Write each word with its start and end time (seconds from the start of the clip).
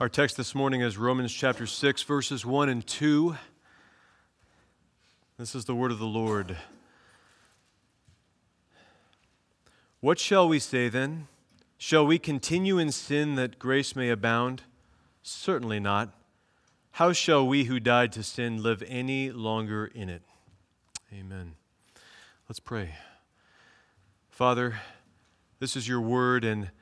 Our 0.00 0.08
text 0.08 0.36
this 0.36 0.56
morning 0.56 0.80
is 0.80 0.98
Romans 0.98 1.32
chapter 1.32 1.68
6, 1.68 2.02
verses 2.02 2.44
1 2.44 2.68
and 2.68 2.84
2. 2.84 3.36
This 5.38 5.54
is 5.54 5.66
the 5.66 5.74
word 5.76 5.92
of 5.92 6.00
the 6.00 6.04
Lord. 6.04 6.56
What 10.00 10.18
shall 10.18 10.48
we 10.48 10.58
say 10.58 10.88
then? 10.88 11.28
Shall 11.78 12.04
we 12.04 12.18
continue 12.18 12.76
in 12.76 12.90
sin 12.90 13.36
that 13.36 13.60
grace 13.60 13.94
may 13.94 14.10
abound? 14.10 14.62
Certainly 15.22 15.78
not. 15.78 16.12
How 16.90 17.12
shall 17.12 17.46
we 17.46 17.64
who 17.64 17.78
died 17.78 18.10
to 18.14 18.24
sin 18.24 18.60
live 18.60 18.82
any 18.88 19.30
longer 19.30 19.86
in 19.86 20.08
it? 20.08 20.22
Amen. 21.12 21.54
Let's 22.48 22.58
pray. 22.58 22.96
Father, 24.28 24.80
this 25.60 25.76
is 25.76 25.86
your 25.86 26.00
word, 26.00 26.44
and 26.44 26.72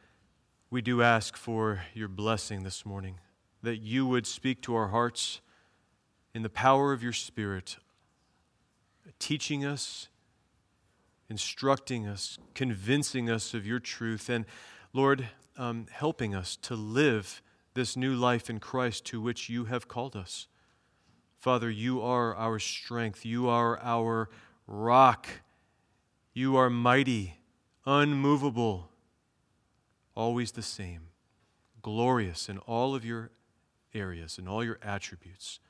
we 0.72 0.80
do 0.80 1.02
ask 1.02 1.36
for 1.36 1.82
your 1.92 2.08
blessing 2.08 2.62
this 2.62 2.86
morning, 2.86 3.20
that 3.62 3.82
you 3.82 4.06
would 4.06 4.26
speak 4.26 4.62
to 4.62 4.74
our 4.74 4.88
hearts 4.88 5.42
in 6.34 6.40
the 6.40 6.48
power 6.48 6.94
of 6.94 7.02
your 7.02 7.12
Spirit, 7.12 7.76
teaching 9.18 9.66
us, 9.66 10.08
instructing 11.28 12.06
us, 12.06 12.38
convincing 12.54 13.28
us 13.28 13.52
of 13.52 13.66
your 13.66 13.80
truth, 13.80 14.30
and 14.30 14.46
Lord, 14.94 15.28
um, 15.58 15.88
helping 15.90 16.34
us 16.34 16.56
to 16.62 16.74
live 16.74 17.42
this 17.74 17.94
new 17.94 18.14
life 18.14 18.48
in 18.48 18.58
Christ 18.58 19.04
to 19.06 19.20
which 19.20 19.50
you 19.50 19.66
have 19.66 19.88
called 19.88 20.16
us. 20.16 20.46
Father, 21.36 21.70
you 21.70 22.00
are 22.00 22.34
our 22.34 22.58
strength. 22.58 23.26
You 23.26 23.46
are 23.46 23.78
our 23.82 24.30
rock. 24.66 25.26
You 26.32 26.56
are 26.56 26.70
mighty, 26.70 27.40
unmovable, 27.84 28.88
always 30.14 30.52
the 30.52 30.62
same, 30.62 31.08
glorious 31.82 32.48
in 32.48 32.58
all 32.58 32.94
of 32.94 33.04
your 33.04 33.30
areas 33.94 34.38
and 34.38 34.48
all 34.48 34.64
your 34.64 34.78
attributes. 34.82 35.60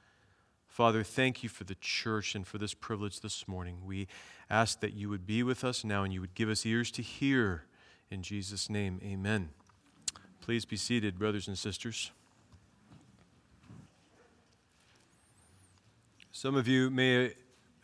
Father, 0.66 1.02
thank 1.02 1.42
you 1.42 1.48
for 1.48 1.64
the 1.64 1.74
church 1.74 2.34
and 2.34 2.46
for 2.46 2.58
this 2.58 2.72
privilege 2.72 3.20
this 3.20 3.46
morning. 3.46 3.84
We 3.84 4.08
ask 4.48 4.80
that 4.80 4.94
you 4.94 5.08
would 5.10 5.26
be 5.26 5.42
with 5.42 5.64
us 5.64 5.84
now 5.84 6.02
and 6.02 6.12
you 6.12 6.20
would 6.20 6.34
give 6.34 6.48
us 6.48 6.64
ears 6.64 6.90
to 6.92 7.02
hear. 7.02 7.64
In 8.10 8.22
Jesus' 8.22 8.70
name, 8.70 8.98
amen. 9.04 9.50
Please 10.40 10.64
be 10.64 10.76
seated, 10.76 11.18
brothers 11.18 11.46
and 11.46 11.58
sisters. 11.58 12.10
Some 16.32 16.54
of 16.54 16.66
you 16.66 16.90
may 16.90 17.34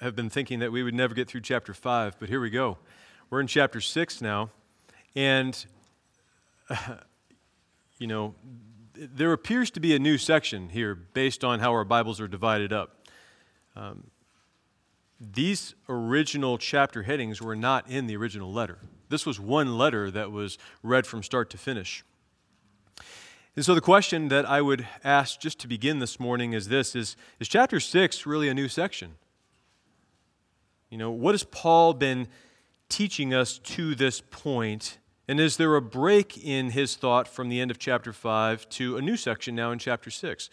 have 0.01 0.17
been 0.17 0.31
thinking 0.31 0.59
that 0.61 0.73
we 0.73 0.83
would 0.83 0.95
never 0.95 1.15
get 1.15 1.29
through 1.29 1.43
chapter 1.43 1.75
5, 1.75 2.17
but 2.19 2.29
here 2.29 2.41
we 2.41 2.51
go. 2.51 2.79
We're 3.31 3.41
in 3.41 3.47
chapter 3.47 3.81
6 3.81 4.23
now, 4.23 4.51
and, 5.15 5.67
you 7.99 8.07
know, 8.07 8.35
there 8.95 9.33
appears 9.33 9.71
to 9.73 9.81
be 9.81 9.95
a 9.95 9.99
new 9.99 10.19
section 10.19 10.71
here 10.71 10.95
based 10.95 11.45
on 11.45 11.61
how 11.61 11.73
our 11.73 11.85
Bibles 11.85 12.21
are 12.21 12.29
divided 12.29 12.73
up. 12.73 13.07
Um, 13.77 14.11
these 15.21 15.75
original 15.89 16.59
chapter 16.59 17.03
headings 17.03 17.41
were 17.43 17.57
not 17.57 17.89
in 17.91 18.07
the 18.07 18.17
original 18.17 18.53
letter. 18.53 18.79
This 19.09 19.25
was 19.25 19.41
one 19.41 19.79
letter 19.79 20.11
that 20.11 20.31
was 20.31 20.59
read 20.83 21.07
from 21.07 21.23
start 21.23 21.51
to 21.51 21.59
finish. 21.59 22.05
And 23.57 23.65
so 23.65 23.75
the 23.75 23.81
question 23.81 24.29
that 24.29 24.49
I 24.49 24.63
would 24.63 24.87
ask 25.03 25.41
just 25.41 25.59
to 25.61 25.69
begin 25.69 25.99
this 25.99 26.21
morning 26.21 26.53
is 26.53 26.69
this 26.69 26.95
is, 26.95 27.17
is 27.41 27.49
chapter 27.49 27.81
6 27.81 28.27
really 28.27 28.49
a 28.49 28.55
new 28.55 28.69
section? 28.69 29.17
You 30.91 30.99
know, 30.99 31.11
what 31.11 31.35
has 31.35 31.43
Paul 31.43 31.95
been 31.95 32.29
teaching 32.89 33.35
us 33.35 33.59
to 33.59 33.95
this 33.95 34.21
point? 34.21 34.99
And 35.29 35.39
is 35.39 35.59
there 35.59 35.77
a 35.77 35.83
break 35.83 36.43
in 36.43 36.71
his 36.71 36.97
thought 36.97 37.29
from 37.29 37.51
the 37.51 37.61
end 37.61 37.71
of 37.71 37.79
chapter 37.79 38.15
5 38.15 38.67
to 38.71 38.97
a 38.97 39.03
new 39.03 39.17
section 39.17 39.55
now 39.55 39.71
in 39.71 39.79
chapter 39.79 40.11
6? 40.11 40.49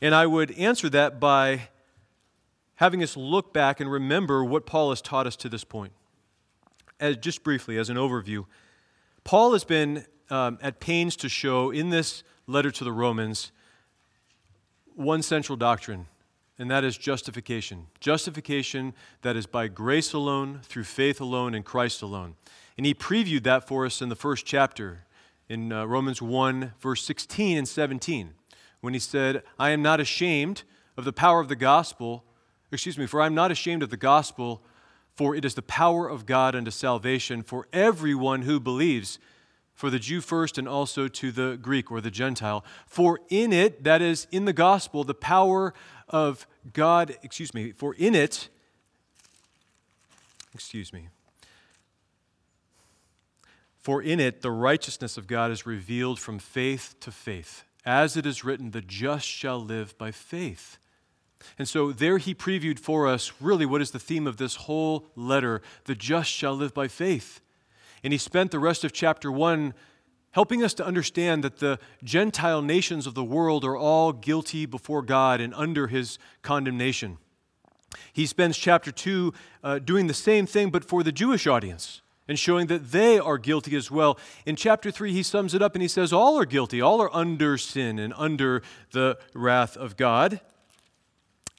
And 0.00 0.14
I 0.16 0.26
would 0.26 0.50
answer 0.52 0.88
that 0.90 1.20
by 1.20 1.68
having 2.76 3.02
us 3.02 3.16
look 3.16 3.52
back 3.52 3.78
and 3.78 3.90
remember 3.90 4.44
what 4.44 4.66
Paul 4.66 4.90
has 4.90 5.00
taught 5.00 5.28
us 5.28 5.36
to 5.36 5.48
this 5.48 5.62
point. 5.62 5.92
As, 6.98 7.16
just 7.16 7.44
briefly, 7.44 7.78
as 7.78 7.88
an 7.88 7.96
overview, 7.96 8.46
Paul 9.22 9.52
has 9.52 9.64
been 9.64 10.06
um, 10.28 10.58
at 10.60 10.80
pains 10.80 11.14
to 11.16 11.28
show 11.28 11.70
in 11.70 11.90
this 11.90 12.24
letter 12.46 12.70
to 12.72 12.84
the 12.84 12.92
Romans 12.92 13.52
one 14.94 15.22
central 15.22 15.56
doctrine, 15.56 16.06
and 16.58 16.70
that 16.70 16.84
is 16.84 16.98
justification. 16.98 17.86
Justification 18.00 18.92
that 19.22 19.36
is 19.36 19.46
by 19.46 19.68
grace 19.68 20.12
alone, 20.12 20.60
through 20.62 20.84
faith 20.84 21.20
alone, 21.20 21.54
in 21.54 21.62
Christ 21.62 22.02
alone. 22.02 22.34
And 22.80 22.86
he 22.86 22.94
previewed 22.94 23.42
that 23.42 23.68
for 23.68 23.84
us 23.84 24.00
in 24.00 24.08
the 24.08 24.16
first 24.16 24.46
chapter, 24.46 25.04
in 25.50 25.70
uh, 25.70 25.84
Romans 25.84 26.22
1, 26.22 26.72
verse 26.80 27.04
16 27.04 27.58
and 27.58 27.68
17, 27.68 28.30
when 28.80 28.94
he 28.94 28.98
said, 28.98 29.42
I 29.58 29.72
am 29.72 29.82
not 29.82 30.00
ashamed 30.00 30.62
of 30.96 31.04
the 31.04 31.12
power 31.12 31.40
of 31.40 31.48
the 31.48 31.56
gospel, 31.56 32.24
excuse 32.72 32.96
me, 32.96 33.04
for 33.04 33.20
I 33.20 33.26
am 33.26 33.34
not 33.34 33.50
ashamed 33.50 33.82
of 33.82 33.90
the 33.90 33.98
gospel, 33.98 34.62
for 35.14 35.36
it 35.36 35.44
is 35.44 35.54
the 35.54 35.60
power 35.60 36.08
of 36.08 36.24
God 36.24 36.54
unto 36.54 36.70
salvation 36.70 37.42
for 37.42 37.68
everyone 37.70 38.40
who 38.40 38.58
believes 38.58 39.18
for 39.74 39.90
the 39.90 39.98
Jew 39.98 40.22
first 40.22 40.56
and 40.56 40.66
also 40.66 41.06
to 41.06 41.30
the 41.30 41.58
Greek 41.60 41.90
or 41.90 42.00
the 42.00 42.10
Gentile. 42.10 42.64
For 42.86 43.20
in 43.28 43.52
it, 43.52 43.84
that 43.84 44.00
is, 44.00 44.26
in 44.32 44.46
the 44.46 44.54
gospel, 44.54 45.04
the 45.04 45.12
power 45.12 45.74
of 46.08 46.46
God, 46.72 47.14
excuse 47.22 47.52
me, 47.52 47.72
for 47.72 47.92
in 47.96 48.14
it, 48.14 48.48
excuse 50.54 50.94
me, 50.94 51.08
for 53.80 54.02
in 54.02 54.20
it 54.20 54.42
the 54.42 54.50
righteousness 54.50 55.16
of 55.16 55.26
God 55.26 55.50
is 55.50 55.66
revealed 55.66 56.18
from 56.18 56.38
faith 56.38 56.94
to 57.00 57.10
faith. 57.10 57.64
As 57.84 58.16
it 58.16 58.26
is 58.26 58.44
written, 58.44 58.72
the 58.72 58.82
just 58.82 59.26
shall 59.26 59.58
live 59.58 59.96
by 59.96 60.10
faith. 60.10 60.78
And 61.58 61.66
so 61.66 61.92
there 61.92 62.18
he 62.18 62.34
previewed 62.34 62.78
for 62.78 63.06
us 63.06 63.32
really 63.40 63.64
what 63.64 63.80
is 63.80 63.92
the 63.92 63.98
theme 63.98 64.26
of 64.26 64.36
this 64.36 64.56
whole 64.56 65.06
letter 65.16 65.62
the 65.84 65.94
just 65.94 66.30
shall 66.30 66.54
live 66.54 66.74
by 66.74 66.88
faith. 66.88 67.40
And 68.04 68.12
he 68.12 68.18
spent 68.18 68.50
the 68.50 68.58
rest 68.58 68.84
of 68.84 68.92
chapter 68.92 69.32
1 69.32 69.74
helping 70.32 70.62
us 70.62 70.74
to 70.74 70.86
understand 70.86 71.42
that 71.42 71.58
the 71.58 71.78
Gentile 72.04 72.62
nations 72.62 73.06
of 73.06 73.14
the 73.14 73.24
world 73.24 73.64
are 73.64 73.76
all 73.76 74.12
guilty 74.12 74.66
before 74.66 75.02
God 75.02 75.40
and 75.40 75.54
under 75.54 75.86
his 75.88 76.18
condemnation. 76.42 77.18
He 78.12 78.26
spends 78.26 78.56
chapter 78.56 78.92
2 78.92 79.32
uh, 79.64 79.78
doing 79.80 80.06
the 80.06 80.14
same 80.14 80.46
thing, 80.46 80.70
but 80.70 80.84
for 80.84 81.02
the 81.02 81.12
Jewish 81.12 81.46
audience 81.46 82.02
and 82.30 82.38
showing 82.38 82.68
that 82.68 82.92
they 82.92 83.18
are 83.18 83.38
guilty 83.38 83.74
as 83.74 83.90
well. 83.90 84.16
In 84.46 84.54
chapter 84.54 84.92
3, 84.92 85.12
he 85.12 85.24
sums 85.24 85.52
it 85.52 85.60
up 85.60 85.74
and 85.74 85.82
he 85.82 85.88
says, 85.88 86.12
All 86.12 86.38
are 86.38 86.44
guilty, 86.44 86.80
all 86.80 87.02
are 87.02 87.12
under 87.12 87.58
sin 87.58 87.98
and 87.98 88.14
under 88.16 88.62
the 88.92 89.18
wrath 89.34 89.76
of 89.76 89.96
God. 89.96 90.40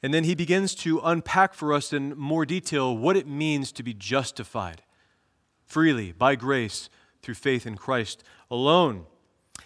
And 0.02 0.14
then 0.14 0.24
he 0.24 0.34
begins 0.34 0.74
to 0.76 0.98
unpack 1.04 1.52
for 1.52 1.74
us 1.74 1.92
in 1.92 2.16
more 2.16 2.46
detail 2.46 2.96
what 2.96 3.18
it 3.18 3.28
means 3.28 3.70
to 3.72 3.82
be 3.82 3.92
justified 3.92 4.82
freely 5.66 6.10
by 6.10 6.36
grace 6.36 6.88
through 7.20 7.34
faith 7.34 7.66
in 7.66 7.76
Christ 7.76 8.24
alone. 8.50 9.04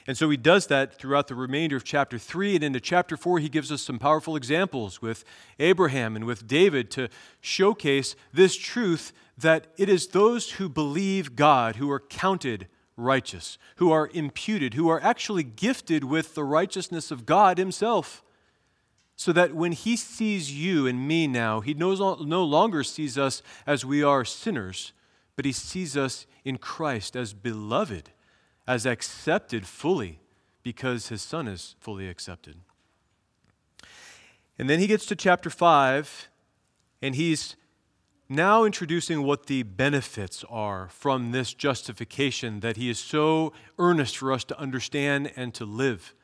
And 0.06 0.16
so 0.16 0.30
he 0.30 0.36
does 0.36 0.68
that 0.68 0.98
throughout 0.98 1.26
the 1.26 1.34
remainder 1.34 1.76
of 1.76 1.84
chapter 1.84 2.18
3. 2.18 2.56
And 2.56 2.64
into 2.64 2.80
chapter 2.80 3.16
4, 3.16 3.40
he 3.40 3.48
gives 3.48 3.72
us 3.72 3.82
some 3.82 3.98
powerful 3.98 4.36
examples 4.36 5.02
with 5.02 5.24
Abraham 5.58 6.14
and 6.14 6.24
with 6.24 6.46
David 6.46 6.90
to 6.92 7.08
showcase 7.40 8.14
this 8.32 8.56
truth 8.56 9.12
that 9.36 9.66
it 9.76 9.88
is 9.88 10.08
those 10.08 10.52
who 10.52 10.68
believe 10.68 11.36
God 11.36 11.76
who 11.76 11.90
are 11.90 12.00
counted 12.00 12.68
righteous, 12.96 13.58
who 13.76 13.90
are 13.90 14.10
imputed, 14.14 14.74
who 14.74 14.88
are 14.88 15.02
actually 15.02 15.42
gifted 15.42 16.04
with 16.04 16.34
the 16.34 16.44
righteousness 16.44 17.10
of 17.10 17.26
God 17.26 17.58
Himself. 17.58 18.22
So 19.16 19.32
that 19.32 19.54
when 19.54 19.72
He 19.72 19.96
sees 19.96 20.52
you 20.52 20.86
and 20.86 21.06
me 21.06 21.26
now, 21.26 21.60
He 21.60 21.74
no, 21.74 21.94
no 22.22 22.44
longer 22.44 22.84
sees 22.84 23.18
us 23.18 23.42
as 23.66 23.84
we 23.84 24.02
are 24.02 24.24
sinners, 24.24 24.92
but 25.36 25.44
he 25.44 25.52
sees 25.52 25.96
us 25.96 26.26
in 26.44 26.56
Christ 26.56 27.14
as 27.14 27.34
beloved, 27.34 28.10
as 28.66 28.86
accepted 28.86 29.66
fully, 29.66 30.20
because 30.62 31.08
his 31.08 31.22
son 31.22 31.46
is 31.46 31.76
fully 31.78 32.08
accepted. 32.08 32.56
And 34.58 34.68
then 34.68 34.80
he 34.80 34.86
gets 34.86 35.06
to 35.06 35.16
chapter 35.16 35.50
5, 35.50 36.28
and 37.02 37.14
he's 37.14 37.56
now 38.28 38.64
introducing 38.64 39.22
what 39.22 39.46
the 39.46 39.62
benefits 39.62 40.44
are 40.50 40.88
from 40.88 41.30
this 41.30 41.54
justification 41.54 42.60
that 42.60 42.76
he 42.76 42.90
is 42.90 42.98
so 42.98 43.52
earnest 43.78 44.16
for 44.16 44.32
us 44.32 44.42
to 44.44 44.58
understand 44.58 45.30
and 45.36 45.54
to 45.54 45.64
live 45.64 46.14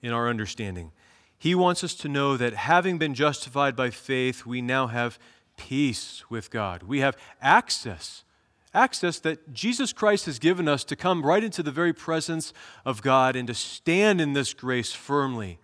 in 0.00 0.12
our 0.12 0.28
understanding. 0.28 0.92
He 1.38 1.54
wants 1.54 1.84
us 1.84 1.94
to 1.96 2.08
know 2.08 2.36
that 2.36 2.54
having 2.54 2.98
been 2.98 3.14
justified 3.14 3.76
by 3.76 3.90
faith, 3.90 4.46
we 4.46 4.62
now 4.62 4.86
have 4.86 5.18
peace 5.56 6.24
with 6.30 6.50
God. 6.50 6.84
We 6.84 7.00
have 7.00 7.16
access, 7.40 8.24
access 8.74 9.18
that 9.20 9.52
Jesus 9.52 9.92
Christ 9.92 10.26
has 10.26 10.38
given 10.38 10.68
us 10.68 10.84
to 10.84 10.96
come 10.96 11.24
right 11.24 11.44
into 11.44 11.62
the 11.62 11.70
very 11.70 11.92
presence 11.92 12.52
of 12.84 13.02
God 13.02 13.36
and 13.36 13.46
to 13.48 13.54
stand 13.54 14.20
in 14.20 14.32
this 14.32 14.54
grace 14.54 14.92
firmly, 14.92 15.58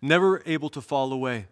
never 0.00 0.42
able 0.46 0.70
to 0.70 0.80
fall 0.80 1.12
away. 1.12 1.46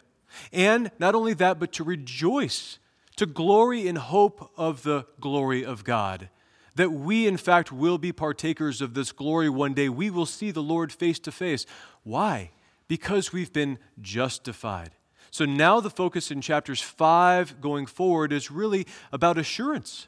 And 0.51 0.91
not 0.99 1.15
only 1.15 1.33
that, 1.35 1.59
but 1.59 1.71
to 1.73 1.83
rejoice, 1.83 2.79
to 3.15 3.25
glory 3.25 3.87
in 3.87 3.95
hope 3.95 4.51
of 4.57 4.83
the 4.83 5.05
glory 5.19 5.63
of 5.63 5.83
God. 5.83 6.29
that 6.77 6.91
we, 6.91 7.27
in 7.27 7.37
fact, 7.37 7.71
will 7.71 7.97
be 7.97 8.11
partakers 8.11 8.81
of 8.81 8.93
this 8.93 9.11
glory 9.11 9.49
one 9.49 9.73
day. 9.73 9.89
We 9.89 10.09
will 10.09 10.25
see 10.25 10.51
the 10.51 10.63
Lord 10.63 10.91
face 10.91 11.19
to 11.19 11.31
face. 11.31 11.65
Why? 12.03 12.51
Because 12.87 13.33
we've 13.33 13.51
been 13.51 13.79
justified. 13.99 14.91
So 15.31 15.43
now 15.43 15.79
the 15.79 15.89
focus 15.89 16.31
in 16.31 16.39
chapters 16.39 16.79
5 16.79 17.59
going 17.59 17.87
forward 17.87 18.31
is 18.31 18.49
really 18.49 18.87
about 19.11 19.37
assurance. 19.37 20.07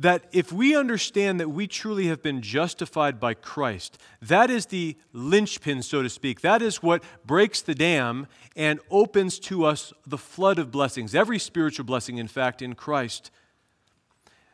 That 0.00 0.24
if 0.32 0.50
we 0.50 0.74
understand 0.74 1.38
that 1.40 1.50
we 1.50 1.66
truly 1.66 2.06
have 2.06 2.22
been 2.22 2.40
justified 2.40 3.20
by 3.20 3.34
Christ, 3.34 3.98
that 4.22 4.50
is 4.50 4.66
the 4.66 4.96
linchpin, 5.12 5.82
so 5.82 6.02
to 6.02 6.08
speak. 6.08 6.40
That 6.40 6.62
is 6.62 6.82
what 6.82 7.04
breaks 7.26 7.60
the 7.60 7.74
dam 7.74 8.26
and 8.56 8.80
opens 8.90 9.38
to 9.40 9.66
us 9.66 9.92
the 10.06 10.16
flood 10.16 10.58
of 10.58 10.70
blessings, 10.70 11.14
every 11.14 11.38
spiritual 11.38 11.84
blessing, 11.84 12.16
in 12.16 12.28
fact, 12.28 12.62
in 12.62 12.74
Christ, 12.74 13.30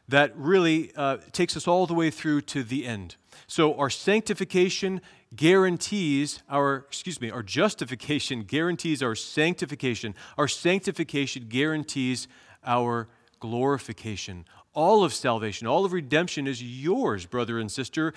that 0.08 0.36
really 0.36 0.90
uh, 0.96 1.18
takes 1.30 1.56
us 1.56 1.68
all 1.68 1.86
the 1.86 1.94
way 1.94 2.10
through 2.10 2.40
to 2.40 2.64
the 2.64 2.84
end. 2.84 3.14
So 3.46 3.74
our 3.74 3.90
sanctification 3.90 5.00
guarantees 5.34 6.42
our, 6.48 6.86
excuse 6.88 7.20
me, 7.20 7.30
our 7.30 7.42
justification 7.42 8.42
guarantees 8.48 9.00
our 9.00 9.14
sanctification. 9.14 10.16
Our 10.36 10.48
sanctification 10.48 11.46
guarantees 11.48 12.26
our 12.64 13.08
glorification. 13.40 14.44
All 14.76 15.02
of 15.02 15.14
salvation, 15.14 15.66
all 15.66 15.86
of 15.86 15.94
redemption 15.94 16.46
is 16.46 16.62
yours, 16.62 17.24
brother 17.24 17.58
and 17.58 17.72
sister, 17.72 18.12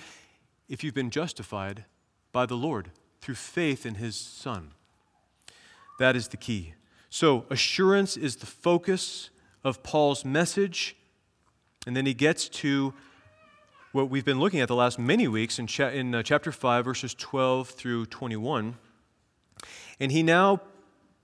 if 0.68 0.84
you've 0.84 0.94
been 0.94 1.10
justified 1.10 1.86
by 2.32 2.44
the 2.44 2.54
Lord 2.54 2.90
through 3.22 3.36
faith 3.36 3.86
in 3.86 3.94
his 3.94 4.14
Son. 4.14 4.72
That 5.98 6.16
is 6.16 6.28
the 6.28 6.36
key. 6.36 6.74
So, 7.08 7.46
assurance 7.48 8.16
is 8.16 8.36
the 8.36 8.46
focus 8.46 9.30
of 9.64 9.82
Paul's 9.82 10.22
message. 10.22 10.96
And 11.86 11.96
then 11.96 12.04
he 12.04 12.12
gets 12.12 12.46
to 12.48 12.92
what 13.92 14.10
we've 14.10 14.24
been 14.24 14.38
looking 14.38 14.60
at 14.60 14.68
the 14.68 14.76
last 14.76 14.98
many 14.98 15.26
weeks 15.28 15.58
in, 15.58 15.66
cha- 15.66 15.88
in 15.88 16.14
uh, 16.14 16.22
chapter 16.22 16.52
5, 16.52 16.84
verses 16.84 17.14
12 17.14 17.70
through 17.70 18.04
21. 18.06 18.76
And 19.98 20.12
he 20.12 20.22
now 20.22 20.60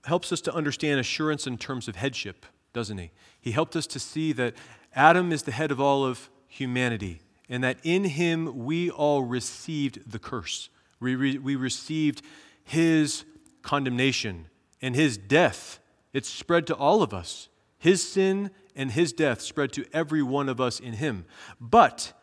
helps 0.05 0.31
us 0.31 0.41
to 0.41 0.53
understand 0.53 0.99
assurance 0.99 1.45
in 1.45 1.59
terms 1.59 1.87
of 1.87 1.95
headship, 1.95 2.45
doesn't 2.73 2.97
he? 2.97 3.11
He 3.39 3.51
helped 3.51 3.75
us 3.75 3.85
to 3.87 3.99
see 3.99 4.33
that 4.33 4.55
Adam 4.97 5.31
is 5.31 5.43
the 5.43 5.51
head 5.51 5.71
of 5.71 5.79
all 5.79 6.03
of 6.03 6.27
humanity, 6.47 7.21
and 7.47 7.63
that 7.63 7.77
in 7.83 8.03
him 8.03 8.65
we 8.65 8.89
all 8.89 9.21
received 9.21 10.11
the 10.11 10.17
curse. 10.17 10.69
We, 10.99 11.13
re- 11.13 11.37
we 11.37 11.55
received 11.55 12.23
his 12.63 13.23
condemnation 13.61 14.47
and 14.81 14.95
his 14.95 15.15
death. 15.15 15.79
It 16.13 16.25
spread 16.25 16.65
to 16.67 16.75
all 16.75 17.03
of 17.03 17.13
us. 17.13 17.47
His 17.77 18.05
sin 18.07 18.49
and 18.75 18.89
his 18.89 19.13
death 19.13 19.39
spread 19.41 19.71
to 19.73 19.85
every 19.93 20.23
one 20.23 20.49
of 20.49 20.59
us 20.59 20.79
in 20.79 20.93
him. 20.93 21.25
But 21.61 22.13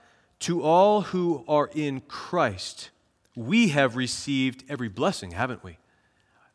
to 0.40 0.60
all 0.62 1.02
who 1.02 1.44
are 1.46 1.70
in 1.74 2.00
Christ, 2.00 2.90
we 3.36 3.68
have 3.68 3.94
received 3.94 4.64
every 4.68 4.88
blessing, 4.88 5.30
haven't 5.30 5.62
we? 5.62 5.78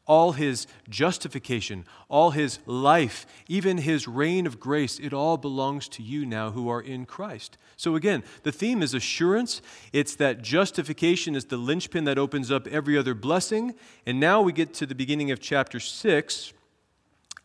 All 0.09 0.31
his 0.31 0.65
justification, 0.89 1.85
all 2.09 2.31
his 2.31 2.57
life, 2.65 3.27
even 3.47 3.77
his 3.77 4.07
reign 4.07 4.47
of 4.47 4.59
grace, 4.59 4.97
it 4.99 5.13
all 5.13 5.37
belongs 5.37 5.87
to 5.89 6.01
you 6.01 6.25
now 6.25 6.49
who 6.49 6.67
are 6.67 6.81
in 6.81 7.05
Christ. 7.05 7.59
So 7.77 7.95
again, 7.95 8.23
the 8.41 8.51
theme 8.51 8.81
is 8.81 8.95
assurance. 8.95 9.61
It's 9.93 10.15
that 10.15 10.41
justification 10.41 11.35
is 11.35 11.45
the 11.45 11.57
linchpin 11.57 12.05
that 12.05 12.17
opens 12.17 12.49
up 12.49 12.65
every 12.65 12.97
other 12.97 13.13
blessing. 13.13 13.75
And 14.07 14.19
now 14.19 14.41
we 14.41 14.51
get 14.51 14.73
to 14.75 14.87
the 14.87 14.95
beginning 14.95 15.29
of 15.29 15.39
chapter 15.39 15.79
6. 15.79 16.53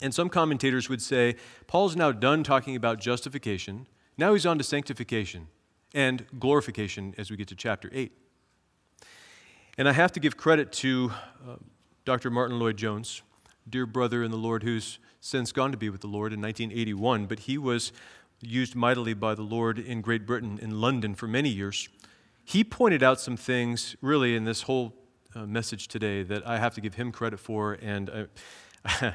And 0.01 0.15
some 0.15 0.31
commentators 0.31 0.89
would 0.89 1.03
say 1.03 1.37
Paul's 1.67 1.97
now 1.97 2.13
done 2.13 2.43
talking 2.43 2.77
about 2.77 2.99
justification. 2.99 3.87
Now 4.17 4.33
he's 4.33 4.47
on 4.47 4.57
to 4.57 4.65
sanctification 4.65 5.49
and 5.95 6.25
glorification 6.39 7.15
as 7.19 7.31
we 7.31 7.37
get 7.37 7.49
to 7.49 7.55
chapter 7.55 7.91
8. 7.93 8.11
And 9.77 9.89
I 9.89 9.93
have 9.93 10.13
to 10.13 10.21
give 10.21 10.37
credit 10.37 10.73
to 10.73 11.13
uh, 11.47 11.57
Dr. 12.05 12.31
Martyn 12.31 12.59
Lloyd-Jones, 12.59 13.23
dear 13.67 13.87
brother 13.87 14.23
in 14.23 14.31
the 14.31 14.37
Lord 14.37 14.63
who's 14.63 14.99
since 15.21 15.53
gone 15.53 15.73
to 15.73 15.79
be 15.79 15.89
with 15.89 16.03
the 16.03 16.07
Lord 16.07 16.35
in 16.35 16.41
1981, 16.43 17.25
but 17.25 17.41
he 17.41 17.57
was 17.57 17.93
used 18.43 18.75
mightily 18.75 19.15
by 19.15 19.35
the 19.35 19.43
Lord 19.43 19.79
in 19.79 20.03
Great 20.03 20.27
Britain, 20.27 20.59
in 20.61 20.83
London, 20.83 21.15
for 21.15 21.27
many 21.27 21.49
years. 21.49 21.89
He 22.45 22.63
pointed 22.63 23.03
out 23.03 23.21
some 23.21 23.39
things, 23.39 23.97
really, 24.03 24.37
in 24.37 24.45
this 24.45 24.63
whole 24.63 24.93
uh, 25.35 25.47
message 25.47 25.89
today 25.89 26.23
that 26.25 26.47
I 26.47 26.59
have 26.59 26.75
to 26.75 26.83
give 26.83 26.93
him 26.93 27.11
credit 27.11 27.41
for, 27.41 27.79
and 27.81 28.29
I, 28.85 29.15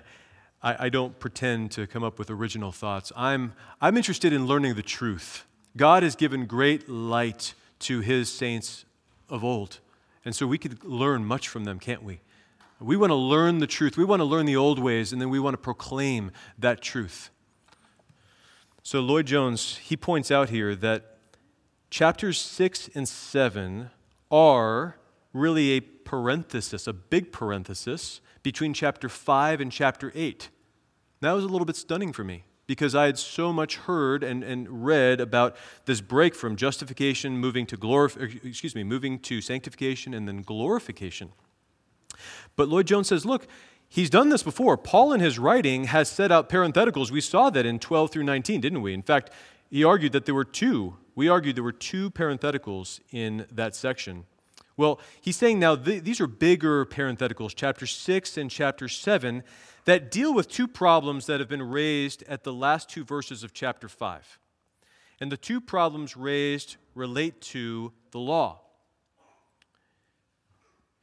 I, 0.63 0.89
don't 0.89 1.19
pretend 1.19 1.69
to 1.73 1.85
come 1.85 2.03
up 2.03 2.17
with 2.17 2.31
original 2.31 2.71
thoughts. 2.71 3.11
I'm, 3.15 3.53
I'm 3.79 3.97
interested 3.97 4.33
in 4.33 4.47
learning 4.47 4.73
the 4.73 4.81
truth 4.81 5.45
God 5.77 6.01
has 6.01 6.15
given 6.15 6.47
great 6.47 6.89
light 6.89 7.53
to 7.81 7.99
his 7.99 8.31
saints 8.31 8.85
of 9.29 9.43
old. 9.43 9.79
And 10.25 10.35
so 10.35 10.47
we 10.47 10.57
could 10.57 10.83
learn 10.83 11.23
much 11.23 11.47
from 11.47 11.65
them, 11.65 11.77
can't 11.77 12.01
we? 12.01 12.21
We 12.79 12.95
want 12.95 13.11
to 13.11 13.15
learn 13.15 13.59
the 13.59 13.67
truth. 13.67 13.97
We 13.97 14.05
want 14.05 14.21
to 14.21 14.25
learn 14.25 14.45
the 14.45 14.55
old 14.55 14.79
ways, 14.79 15.11
and 15.11 15.21
then 15.21 15.29
we 15.29 15.39
want 15.39 15.53
to 15.53 15.57
proclaim 15.57 16.31
that 16.57 16.81
truth. 16.81 17.29
So, 18.83 19.01
Lloyd-Jones, 19.01 19.77
he 19.77 19.97
points 19.97 20.31
out 20.31 20.49
here 20.49 20.73
that 20.75 21.17
chapters 21.89 22.39
6 22.39 22.89
and 22.95 23.07
7 23.07 23.89
are 24.31 24.97
really 25.33 25.71
a 25.71 25.81
parenthesis, 25.81 26.87
a 26.87 26.93
big 26.93 27.31
parenthesis, 27.31 28.21
between 28.41 28.73
chapter 28.73 29.09
5 29.09 29.59
and 29.59 29.71
chapter 29.71 30.11
8. 30.15 30.49
That 31.21 31.33
was 31.33 31.43
a 31.43 31.47
little 31.47 31.65
bit 31.65 31.75
stunning 31.75 32.13
for 32.13 32.23
me 32.23 32.45
because 32.65 32.95
I 32.95 33.07
had 33.07 33.17
so 33.17 33.51
much 33.51 33.77
heard 33.77 34.23
and, 34.23 34.43
and 34.43 34.85
read 34.85 35.19
about 35.19 35.57
this 35.85 36.01
break 36.01 36.33
from 36.33 36.55
justification 36.55 37.37
moving 37.37 37.65
to 37.65 37.77
glorif- 37.77 38.45
excuse 38.45 38.75
me, 38.75 38.83
moving 38.83 39.19
to 39.19 39.41
sanctification 39.41 40.13
and 40.13 40.27
then 40.27 40.43
glorification. 40.43 41.33
But 42.59 42.67
Lloyd-Jones 42.67 43.07
says, 43.07 43.25
look, 43.25 43.47
he's 43.87 44.09
done 44.09 44.27
this 44.27 44.43
before. 44.43 44.75
Paul 44.75 45.13
in 45.13 45.21
his 45.21 45.39
writing 45.39 45.85
has 45.85 46.09
set 46.09 46.29
out 46.29 46.49
parentheticals. 46.49 47.09
We 47.09 47.21
saw 47.21 47.49
that 47.51 47.65
in 47.65 47.79
12 47.79 48.11
through 48.11 48.23
19, 48.23 48.59
didn't 48.59 48.81
we? 48.81 48.93
In 48.93 49.01
fact, 49.01 49.29
he 49.71 49.85
argued 49.85 50.11
that 50.11 50.25
there 50.25 50.35
were 50.35 50.43
two. 50.43 50.97
We 51.15 51.29
argued 51.29 51.55
there 51.55 51.63
were 51.63 51.71
two 51.71 52.11
parentheticals 52.11 52.99
in 53.13 53.45
that 53.49 53.77
section. 53.77 54.25
Well, 54.75 54.99
he's 55.21 55.37
saying 55.37 55.59
now 55.59 55.77
th- 55.77 56.03
these 56.03 56.19
are 56.19 56.27
bigger 56.27 56.85
parentheticals, 56.85 57.53
chapter 57.55 57.87
6 57.87 58.37
and 58.37 58.51
chapter 58.51 58.89
7 58.89 59.41
that 59.85 60.11
deal 60.11 60.33
with 60.33 60.49
two 60.49 60.67
problems 60.67 61.27
that 61.27 61.39
have 61.39 61.47
been 61.47 61.63
raised 61.63 62.23
at 62.27 62.43
the 62.43 62.51
last 62.51 62.89
two 62.89 63.05
verses 63.05 63.41
of 63.41 63.53
chapter 63.53 63.87
5. 63.87 64.37
And 65.21 65.31
the 65.31 65.37
two 65.37 65.61
problems 65.61 66.17
raised 66.17 66.75
relate 66.93 67.39
to 67.39 67.93
the 68.11 68.19
law. 68.19 68.59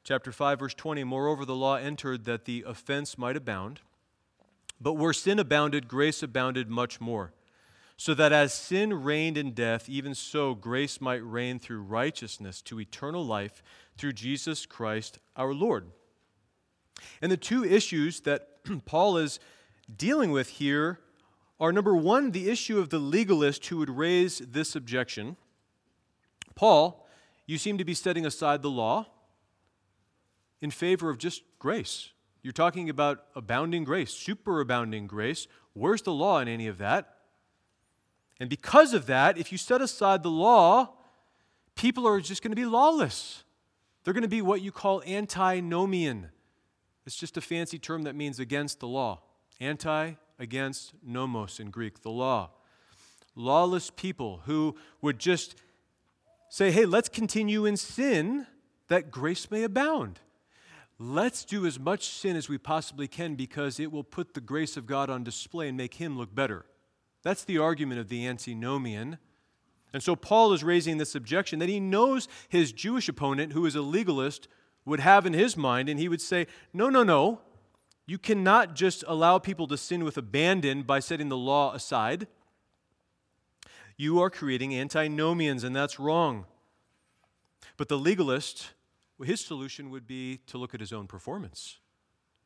Chapter 0.06 0.30
5, 0.30 0.60
verse 0.60 0.74
20 0.74 1.02
Moreover, 1.02 1.44
the 1.44 1.56
law 1.56 1.74
entered 1.74 2.26
that 2.26 2.44
the 2.44 2.62
offense 2.64 3.18
might 3.18 3.36
abound. 3.36 3.80
But 4.80 4.92
where 4.92 5.12
sin 5.12 5.40
abounded, 5.40 5.88
grace 5.88 6.22
abounded 6.22 6.70
much 6.70 7.00
more. 7.00 7.32
So 7.96 8.14
that 8.14 8.32
as 8.32 8.54
sin 8.54 9.02
reigned 9.02 9.36
in 9.36 9.50
death, 9.50 9.88
even 9.88 10.14
so 10.14 10.54
grace 10.54 11.00
might 11.00 11.24
reign 11.24 11.58
through 11.58 11.82
righteousness 11.82 12.62
to 12.62 12.78
eternal 12.78 13.26
life 13.26 13.64
through 13.98 14.12
Jesus 14.12 14.64
Christ 14.64 15.18
our 15.36 15.52
Lord. 15.52 15.86
And 17.20 17.32
the 17.32 17.36
two 17.36 17.64
issues 17.64 18.20
that 18.20 18.64
Paul 18.84 19.16
is 19.16 19.40
dealing 19.96 20.30
with 20.30 20.50
here 20.50 21.00
are 21.58 21.72
number 21.72 21.96
one, 21.96 22.30
the 22.30 22.48
issue 22.48 22.78
of 22.78 22.90
the 22.90 23.00
legalist 23.00 23.66
who 23.66 23.78
would 23.78 23.90
raise 23.90 24.38
this 24.38 24.76
objection. 24.76 25.36
Paul, 26.54 27.08
you 27.44 27.58
seem 27.58 27.76
to 27.78 27.84
be 27.84 27.94
setting 27.94 28.24
aside 28.24 28.62
the 28.62 28.70
law 28.70 29.06
in 30.60 30.70
favor 30.70 31.10
of 31.10 31.18
just 31.18 31.42
grace. 31.58 32.10
You're 32.42 32.52
talking 32.52 32.88
about 32.88 33.24
abounding 33.34 33.84
grace, 33.84 34.14
superabounding 34.14 35.06
grace. 35.06 35.48
Where's 35.72 36.02
the 36.02 36.12
law 36.12 36.38
in 36.38 36.48
any 36.48 36.68
of 36.68 36.78
that? 36.78 37.16
And 38.38 38.48
because 38.48 38.92
of 38.92 39.06
that, 39.06 39.38
if 39.38 39.50
you 39.50 39.58
set 39.58 39.80
aside 39.80 40.22
the 40.22 40.30
law, 40.30 40.94
people 41.74 42.06
are 42.06 42.20
just 42.20 42.42
going 42.42 42.52
to 42.52 42.56
be 42.56 42.66
lawless. 42.66 43.44
They're 44.04 44.14
going 44.14 44.22
to 44.22 44.28
be 44.28 44.42
what 44.42 44.60
you 44.60 44.70
call 44.70 45.02
antinomian. 45.02 46.28
It's 47.06 47.16
just 47.16 47.36
a 47.36 47.40
fancy 47.40 47.78
term 47.78 48.02
that 48.02 48.14
means 48.14 48.38
against 48.38 48.80
the 48.80 48.88
law. 48.88 49.22
Anti, 49.60 50.12
against, 50.38 50.92
nomos 51.02 51.58
in 51.58 51.70
Greek, 51.70 52.02
the 52.02 52.10
law. 52.10 52.50
Lawless 53.34 53.90
people 53.90 54.42
who 54.44 54.76
would 55.00 55.18
just 55.18 55.56
say, 56.48 56.70
hey, 56.70 56.84
let's 56.84 57.08
continue 57.08 57.64
in 57.64 57.76
sin 57.76 58.46
that 58.88 59.10
grace 59.10 59.50
may 59.50 59.62
abound. 59.62 60.20
Let's 60.98 61.44
do 61.44 61.66
as 61.66 61.78
much 61.78 62.08
sin 62.08 62.36
as 62.36 62.48
we 62.48 62.56
possibly 62.56 63.06
can 63.06 63.34
because 63.34 63.78
it 63.78 63.92
will 63.92 64.04
put 64.04 64.32
the 64.32 64.40
grace 64.40 64.76
of 64.76 64.86
God 64.86 65.10
on 65.10 65.24
display 65.24 65.68
and 65.68 65.76
make 65.76 65.94
him 65.94 66.16
look 66.16 66.34
better. 66.34 66.64
That's 67.22 67.44
the 67.44 67.58
argument 67.58 68.00
of 68.00 68.08
the 68.08 68.26
antinomian. 68.26 69.18
And 69.92 70.02
so 70.02 70.16
Paul 70.16 70.52
is 70.52 70.64
raising 70.64 70.96
this 70.96 71.14
objection 71.14 71.58
that 71.58 71.68
he 71.68 71.80
knows 71.80 72.28
his 72.48 72.72
Jewish 72.72 73.08
opponent, 73.08 73.52
who 73.52 73.66
is 73.66 73.74
a 73.74 73.82
legalist, 73.82 74.48
would 74.86 75.00
have 75.00 75.26
in 75.26 75.32
his 75.32 75.56
mind, 75.56 75.88
and 75.88 75.98
he 75.98 76.08
would 76.08 76.22
say, 76.22 76.46
No, 76.72 76.88
no, 76.88 77.02
no. 77.02 77.40
You 78.06 78.18
cannot 78.18 78.74
just 78.74 79.02
allow 79.08 79.38
people 79.38 79.66
to 79.66 79.76
sin 79.76 80.04
with 80.04 80.16
abandon 80.16 80.84
by 80.84 81.00
setting 81.00 81.28
the 81.28 81.36
law 81.36 81.74
aside. 81.74 82.28
You 83.96 84.20
are 84.20 84.30
creating 84.30 84.78
antinomians, 84.78 85.64
and 85.64 85.74
that's 85.74 85.98
wrong. 85.98 86.44
But 87.76 87.88
the 87.88 87.98
legalist, 87.98 88.70
his 89.24 89.40
solution 89.40 89.90
would 89.90 90.06
be 90.06 90.38
to 90.46 90.58
look 90.58 90.74
at 90.74 90.80
his 90.80 90.92
own 90.92 91.06
performance. 91.06 91.78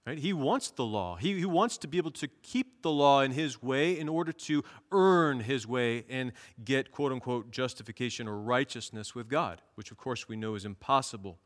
Right? 0.07 0.19
He 0.19 0.33
wants 0.33 0.71
the 0.71 0.85
law. 0.85 1.17
He, 1.17 1.39
he 1.39 1.45
wants 1.45 1.77
to 1.79 1.89
be 1.89 1.99
able 1.99 2.11
to 2.13 2.29
keep 2.29 2.83
the 2.83 2.91
law 2.91 3.21
in 3.21 3.33
his 3.33 3.63
way 3.63 3.99
in 3.99 4.09
order 4.09 4.33
to 4.33 4.65
earn 4.91 5.41
his 5.41 5.67
way 5.67 6.05
and 6.09 6.33
get, 6.65 6.91
quote 6.91 7.13
unquote, 7.13 7.51
justification 7.51 8.27
or 8.27 8.39
righteousness 8.41 9.15
with 9.15 9.29
God, 9.29 9.61
which 9.75 9.91
of 9.91 9.99
course 9.99 10.27
we 10.27 10.37
know 10.37 10.55
is 10.55 10.65
impossible. 10.65 11.39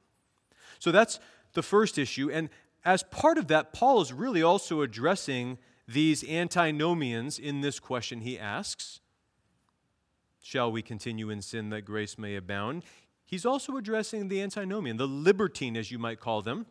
So 0.79 0.93
that's 0.93 1.19
the 1.55 1.63
first 1.63 1.99
issue. 1.99 2.31
And 2.31 2.49
as 2.85 3.03
part 3.03 3.39
of 3.39 3.49
that, 3.49 3.73
Paul 3.73 4.01
is 4.01 4.13
really 4.13 4.43
also 4.43 4.83
addressing 4.83 5.59
these 5.89 6.27
antinomians 6.29 7.39
in 7.39 7.61
this 7.61 7.81
question 7.81 8.21
he 8.21 8.39
asks 8.39 9.01
Shall 10.43 10.71
we 10.71 10.83
continue 10.83 11.31
in 11.31 11.41
sin 11.41 11.71
that 11.71 11.83
grace 11.83 12.19
may 12.19 12.37
abound? 12.37 12.85
He's 13.35 13.45
also 13.45 13.77
addressing 13.77 14.29
the 14.29 14.41
antinomian, 14.41 14.97
the 14.97 15.09
libertine, 15.09 15.77
as 15.77 15.91
you 15.91 15.99
might 15.99 16.21
call 16.21 16.41
them, 16.41 16.67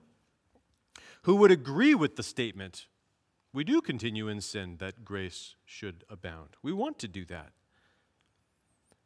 who 1.24 1.36
would 1.36 1.52
agree 1.52 1.94
with 1.94 2.16
the 2.16 2.24
statement 2.24 2.88
we 3.52 3.66
do 3.66 3.82
continue 3.82 4.30
in 4.30 4.40
sin 4.40 4.78
that 4.78 5.04
grace 5.04 5.56
should 5.66 6.06
abound. 6.10 6.52
We 6.62 6.72
want 6.72 7.00
to 7.00 7.10
do 7.10 7.26
that. 7.26 7.52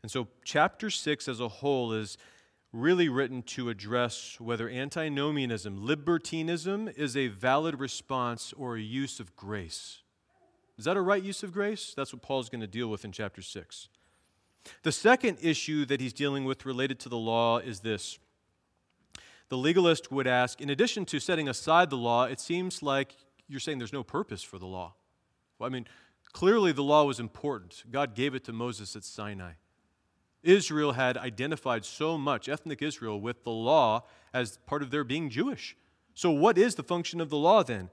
And 0.04 0.12
so, 0.12 0.28
chapter 0.46 0.92
6 0.92 1.28
as 1.28 1.40
a 1.40 1.48
whole 1.48 1.94
is 1.94 2.20
really 2.72 3.10
written 3.10 3.42
to 3.42 3.72
address 3.72 4.40
whether 4.40 4.70
antinomianism, 4.70 5.84
libertinism, 5.84 6.88
is 6.96 7.18
a 7.18 7.30
valid 7.30 7.80
response 7.80 8.54
or 8.56 8.76
a 8.76 8.82
use 8.82 9.20
of 9.20 9.36
grace. 9.36 10.04
Is 10.78 10.86
that 10.86 10.96
a 10.96 11.02
right 11.02 11.24
use 11.24 11.42
of 11.42 11.52
grace? 11.54 11.96
That's 11.98 12.14
what 12.14 12.22
Paul's 12.22 12.50
going 12.50 12.62
to 12.62 12.68
deal 12.68 12.88
with 12.88 13.04
in 13.04 13.12
chapter 13.12 13.42
6. 13.42 13.90
The 14.84 14.92
second 14.92 15.38
issue 15.42 15.86
that 15.86 16.02
he's 16.02 16.14
dealing 16.14 16.46
with 16.46 16.66
related 16.66 17.00
to 17.02 17.10
the 17.10 17.18
law 17.18 17.58
is 17.58 17.82
this. 17.82 18.20
The 19.50 19.58
legalist 19.58 20.12
would 20.12 20.28
ask, 20.28 20.60
in 20.60 20.70
addition 20.70 21.06
to 21.06 21.20
setting 21.20 21.48
aside 21.48 21.90
the 21.90 21.98
law, 21.98 22.26
it 22.26 22.40
seems 22.40 22.84
like 22.84 23.16
you're 23.48 23.60
saying 23.60 23.78
there's 23.78 23.94
no 23.94 24.04
purpose 24.04 24.44
for 24.44 24.60
the 24.60 24.66
law. 24.66 24.96
Well, 25.58 25.68
I 25.68 25.72
mean, 25.72 25.88
clearly 26.34 26.72
the 26.72 26.84
law 26.84 27.06
was 27.06 27.20
important. 27.20 27.84
God 27.90 28.14
gave 28.14 28.36
it 28.36 28.44
to 28.46 28.54
Moses 28.54 28.96
at 28.96 29.04
Sinai. 29.04 29.54
Israel 30.44 30.94
had 30.94 31.18
identified 31.18 31.84
so 31.84 32.18
much, 32.18 32.48
ethnic 32.48 32.82
Israel, 32.82 33.20
with 33.20 33.44
the 33.44 33.52
law 33.52 34.04
as 34.34 34.58
part 34.66 34.84
of 34.84 34.92
their 34.92 35.04
being 35.04 35.30
Jewish. 35.30 35.76
So, 36.14 36.32
what 36.32 36.58
is 36.58 36.76
the 36.76 36.84
function 36.84 37.22
of 37.22 37.30
the 37.30 37.38
law 37.38 37.64
then? 37.64 37.90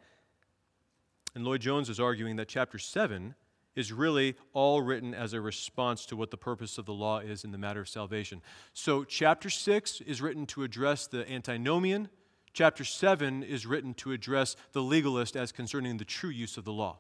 And 1.35 1.45
Lloyd 1.45 1.63
Jones 1.63 1.89
is 1.89 1.99
arguing 1.99 2.37
that 2.37 2.49
chapter 2.49 2.79
7 2.79 3.35
is 3.77 3.93
really 3.93 4.37
all 4.53 4.83
written 4.83 5.15
as 5.15 5.33
a 5.33 5.41
response 5.41 6.07
to 6.07 6.17
what 6.17 6.31
the 6.31 6.37
purpose 6.37 6.79
of 6.79 6.87
the 6.87 6.93
law 6.93 7.19
is 7.19 7.45
in 7.45 7.53
the 7.53 7.59
matter 7.59 7.81
of 7.81 7.89
salvation. 7.89 8.41
So, 8.73 9.05
chapter 9.05 9.51
6 9.51 10.01
is 10.03 10.23
written 10.23 10.47
to 10.47 10.63
address 10.63 11.07
the 11.07 11.31
antinomian. 11.31 12.09
Chapter 12.53 12.85
7 12.85 13.43
is 13.43 13.67
written 13.67 13.95
to 13.95 14.13
address 14.13 14.55
the 14.73 14.83
legalist 14.83 15.37
as 15.37 15.51
concerning 15.51 15.97
the 15.97 16.05
true 16.05 16.31
use 16.31 16.57
of 16.57 16.65
the 16.65 16.73
law. 16.73 16.99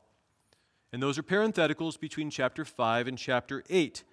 And 0.93 1.03
those 1.03 1.19
are 1.19 1.23
parentheticals 1.23 1.99
between 1.99 2.31
chapter 2.31 2.65
5 2.65 3.09
and 3.09 3.19
chapter 3.19 3.65
8. 3.71 4.05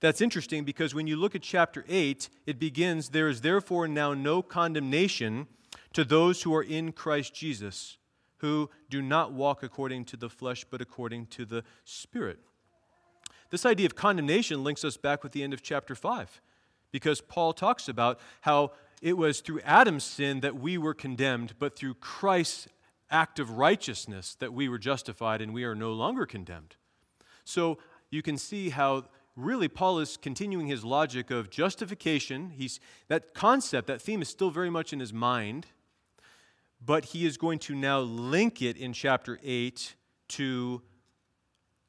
That's 0.00 0.20
interesting 0.20 0.64
because 0.64 0.94
when 0.94 1.06
you 1.06 1.16
look 1.16 1.34
at 1.34 1.42
chapter 1.42 1.84
8, 1.88 2.28
it 2.46 2.58
begins 2.58 3.08
There 3.08 3.28
is 3.28 3.40
therefore 3.40 3.88
now 3.88 4.14
no 4.14 4.42
condemnation 4.42 5.46
to 5.92 6.04
those 6.04 6.42
who 6.42 6.54
are 6.54 6.62
in 6.62 6.92
Christ 6.92 7.34
Jesus, 7.34 7.98
who 8.44 8.68
do 8.90 9.00
not 9.00 9.32
walk 9.32 9.62
according 9.62 10.04
to 10.04 10.18
the 10.18 10.28
flesh, 10.28 10.66
but 10.68 10.82
according 10.82 11.24
to 11.24 11.46
the 11.46 11.64
Spirit. 11.86 12.38
This 13.48 13.64
idea 13.64 13.86
of 13.86 13.94
condemnation 13.94 14.62
links 14.62 14.84
us 14.84 14.98
back 14.98 15.22
with 15.22 15.32
the 15.32 15.42
end 15.42 15.54
of 15.54 15.62
chapter 15.62 15.94
5, 15.94 16.42
because 16.92 17.22
Paul 17.22 17.54
talks 17.54 17.88
about 17.88 18.20
how 18.42 18.72
it 19.00 19.16
was 19.16 19.40
through 19.40 19.60
Adam's 19.60 20.04
sin 20.04 20.40
that 20.40 20.56
we 20.56 20.76
were 20.76 20.92
condemned, 20.92 21.54
but 21.58 21.74
through 21.74 21.94
Christ's 21.94 22.68
act 23.10 23.38
of 23.38 23.52
righteousness 23.52 24.36
that 24.40 24.52
we 24.52 24.68
were 24.68 24.78
justified 24.78 25.40
and 25.40 25.54
we 25.54 25.64
are 25.64 25.74
no 25.74 25.94
longer 25.94 26.26
condemned. 26.26 26.76
So 27.44 27.78
you 28.10 28.20
can 28.20 28.36
see 28.36 28.68
how 28.68 29.04
really 29.36 29.68
Paul 29.68 30.00
is 30.00 30.18
continuing 30.18 30.66
his 30.66 30.84
logic 30.84 31.30
of 31.30 31.48
justification. 31.48 32.50
He's, 32.50 32.78
that 33.08 33.32
concept, 33.32 33.86
that 33.86 34.02
theme 34.02 34.20
is 34.20 34.28
still 34.28 34.50
very 34.50 34.70
much 34.70 34.92
in 34.92 35.00
his 35.00 35.14
mind, 35.14 35.66
but 36.84 37.06
he 37.06 37.24
is 37.24 37.36
going 37.36 37.58
to 37.60 37.74
now 37.74 38.00
link 38.00 38.60
it 38.60 38.76
in 38.76 38.92
chapter 38.92 39.38
8 39.42 39.94
to 40.28 40.82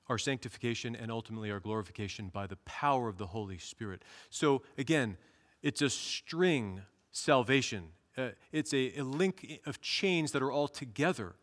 our 0.08 0.18
sanctification 0.18 0.96
and 0.96 1.12
ultimately 1.12 1.52
our 1.52 1.60
glorification 1.60 2.30
by 2.30 2.48
the 2.48 2.58
power 2.58 3.10
of 3.10 3.18
the 3.18 3.28
Holy 3.28 3.58
Spirit. 3.58 4.04
So 4.30 4.62
again, 4.78 5.18
it's 5.64 5.82
a 5.82 5.90
string 5.90 6.82
salvation. 7.12 7.90
Uh, 8.18 8.30
it's 8.52 8.74
a, 8.74 8.98
a, 8.98 9.04
link 9.04 9.60
of 9.66 9.82
chains 9.82 10.32
that 10.32 10.42
are 10.42 10.52
all 10.52 10.68
together. 10.68 11.34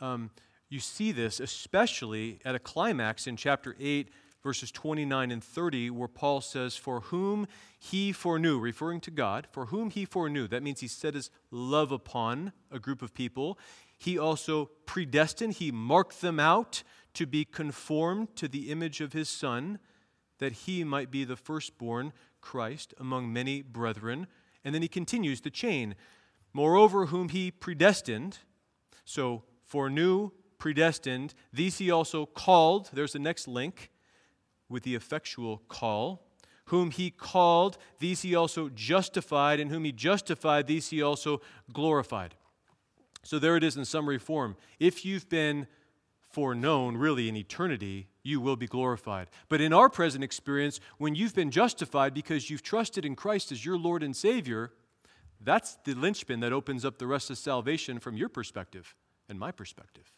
Um, 0.00 0.30
you 0.68 0.80
see 0.80 1.12
this 1.12 1.40
especially 1.40 2.40
at 2.44 2.54
a 2.54 2.58
climax 2.58 3.26
in 3.26 3.36
chapter 3.36 3.76
8 3.78 4.08
verses 4.46 4.70
29 4.70 5.32
and 5.32 5.42
30, 5.42 5.90
where 5.90 6.06
Paul 6.06 6.40
says, 6.40 6.76
For 6.76 7.00
whom 7.00 7.48
he 7.80 8.12
foreknew, 8.12 8.60
referring 8.60 9.00
to 9.00 9.10
God, 9.10 9.48
for 9.50 9.66
whom 9.66 9.90
he 9.90 10.04
foreknew, 10.04 10.46
that 10.46 10.62
means 10.62 10.78
he 10.78 10.86
set 10.86 11.14
his 11.14 11.30
love 11.50 11.90
upon 11.90 12.52
a 12.70 12.78
group 12.78 13.02
of 13.02 13.12
people. 13.12 13.58
He 13.98 14.16
also 14.16 14.66
predestined, 14.86 15.54
he 15.54 15.72
marked 15.72 16.20
them 16.20 16.38
out 16.38 16.84
to 17.14 17.26
be 17.26 17.44
conformed 17.44 18.36
to 18.36 18.46
the 18.46 18.70
image 18.70 19.00
of 19.00 19.14
his 19.14 19.28
Son, 19.28 19.80
that 20.38 20.52
he 20.52 20.84
might 20.84 21.10
be 21.10 21.24
the 21.24 21.34
firstborn 21.34 22.12
Christ 22.40 22.94
among 23.00 23.32
many 23.32 23.62
brethren. 23.62 24.28
And 24.64 24.72
then 24.72 24.82
he 24.82 24.86
continues 24.86 25.40
the 25.40 25.50
chain. 25.50 25.96
Moreover, 26.52 27.06
whom 27.06 27.30
he 27.30 27.50
predestined, 27.50 28.38
so 29.04 29.42
foreknew, 29.64 30.30
predestined, 30.58 31.34
these 31.52 31.78
he 31.78 31.90
also 31.90 32.26
called, 32.26 32.90
there's 32.92 33.14
the 33.14 33.18
next 33.18 33.48
link 33.48 33.90
with 34.68 34.82
the 34.82 34.94
effectual 34.94 35.62
call. 35.68 36.22
Whom 36.66 36.90
he 36.90 37.10
called, 37.10 37.78
these 38.00 38.22
he 38.22 38.34
also 38.34 38.68
justified, 38.68 39.60
and 39.60 39.70
whom 39.70 39.84
he 39.84 39.92
justified, 39.92 40.66
these 40.66 40.88
he 40.88 41.00
also 41.00 41.40
glorified. 41.72 42.34
So 43.22 43.38
there 43.38 43.56
it 43.56 43.62
is 43.62 43.76
in 43.76 43.84
summary 43.84 44.18
form. 44.18 44.56
If 44.80 45.04
you've 45.04 45.28
been 45.28 45.68
foreknown, 46.28 46.96
really 46.96 47.28
in 47.28 47.36
eternity, 47.36 48.08
you 48.22 48.40
will 48.40 48.56
be 48.56 48.66
glorified. 48.66 49.28
But 49.48 49.60
in 49.60 49.72
our 49.72 49.88
present 49.88 50.24
experience, 50.24 50.80
when 50.98 51.14
you've 51.14 51.34
been 51.34 51.50
justified 51.50 52.12
because 52.12 52.50
you've 52.50 52.62
trusted 52.62 53.04
in 53.04 53.14
Christ 53.14 53.52
as 53.52 53.64
your 53.64 53.78
Lord 53.78 54.02
and 54.02 54.14
Savior, 54.14 54.72
that's 55.40 55.78
the 55.84 55.94
linchpin 55.94 56.40
that 56.40 56.52
opens 56.52 56.84
up 56.84 56.98
the 56.98 57.06
rest 57.06 57.30
of 57.30 57.38
salvation 57.38 57.98
from 58.00 58.16
your 58.16 58.28
perspective 58.28 58.94
and 59.28 59.38
my 59.38 59.52
perspective. 59.52 60.12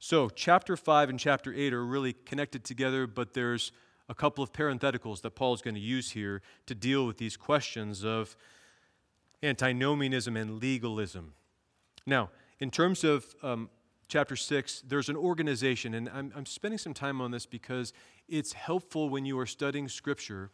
So, 0.00 0.28
chapter 0.28 0.76
5 0.76 1.10
and 1.10 1.18
chapter 1.18 1.52
8 1.52 1.74
are 1.74 1.84
really 1.84 2.12
connected 2.12 2.62
together, 2.62 3.08
but 3.08 3.34
there's 3.34 3.72
a 4.08 4.14
couple 4.14 4.44
of 4.44 4.52
parentheticals 4.52 5.22
that 5.22 5.32
Paul's 5.32 5.60
going 5.60 5.74
to 5.74 5.80
use 5.80 6.12
here 6.12 6.40
to 6.66 6.74
deal 6.74 7.04
with 7.04 7.18
these 7.18 7.36
questions 7.36 8.04
of 8.04 8.36
antinomianism 9.42 10.36
and 10.36 10.62
legalism. 10.62 11.34
Now, 12.06 12.30
in 12.60 12.70
terms 12.70 13.02
of 13.02 13.34
um, 13.42 13.70
chapter 14.06 14.36
6, 14.36 14.84
there's 14.86 15.08
an 15.08 15.16
organization, 15.16 15.94
and 15.94 16.08
I'm, 16.10 16.32
I'm 16.36 16.46
spending 16.46 16.78
some 16.78 16.94
time 16.94 17.20
on 17.20 17.32
this 17.32 17.44
because 17.44 17.92
it's 18.28 18.52
helpful 18.52 19.08
when 19.08 19.24
you 19.24 19.36
are 19.40 19.46
studying 19.46 19.88
Scripture 19.88 20.52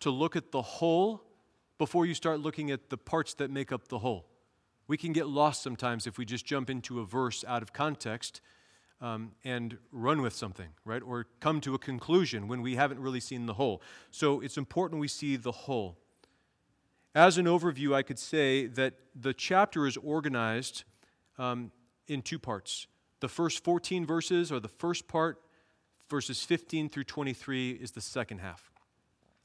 to 0.00 0.10
look 0.10 0.36
at 0.36 0.52
the 0.52 0.62
whole 0.62 1.24
before 1.78 2.06
you 2.06 2.14
start 2.14 2.38
looking 2.38 2.70
at 2.70 2.90
the 2.90 2.96
parts 2.96 3.34
that 3.34 3.50
make 3.50 3.72
up 3.72 3.88
the 3.88 3.98
whole. 3.98 4.26
We 4.86 4.96
can 4.96 5.12
get 5.12 5.26
lost 5.26 5.64
sometimes 5.64 6.06
if 6.06 6.16
we 6.16 6.24
just 6.24 6.46
jump 6.46 6.70
into 6.70 7.00
a 7.00 7.04
verse 7.04 7.44
out 7.48 7.60
of 7.60 7.72
context 7.72 8.40
um, 9.04 9.32
and 9.44 9.76
run 9.92 10.22
with 10.22 10.32
something, 10.32 10.68
right? 10.86 11.02
Or 11.04 11.26
come 11.38 11.60
to 11.60 11.74
a 11.74 11.78
conclusion 11.78 12.48
when 12.48 12.62
we 12.62 12.74
haven't 12.76 12.98
really 12.98 13.20
seen 13.20 13.44
the 13.44 13.52
whole. 13.52 13.82
So 14.10 14.40
it's 14.40 14.56
important 14.56 14.98
we 14.98 15.08
see 15.08 15.36
the 15.36 15.52
whole. 15.52 15.98
As 17.14 17.36
an 17.36 17.44
overview, 17.44 17.94
I 17.94 18.02
could 18.02 18.18
say 18.18 18.66
that 18.66 18.94
the 19.14 19.34
chapter 19.34 19.86
is 19.86 19.98
organized 19.98 20.84
um, 21.36 21.70
in 22.08 22.22
two 22.22 22.38
parts. 22.38 22.86
The 23.20 23.28
first 23.28 23.62
14 23.62 24.06
verses 24.06 24.50
are 24.50 24.58
the 24.58 24.68
first 24.68 25.06
part, 25.06 25.42
verses 26.08 26.42
15 26.42 26.88
through 26.88 27.04
23 27.04 27.72
is 27.72 27.90
the 27.90 28.00
second 28.00 28.38
half. 28.38 28.72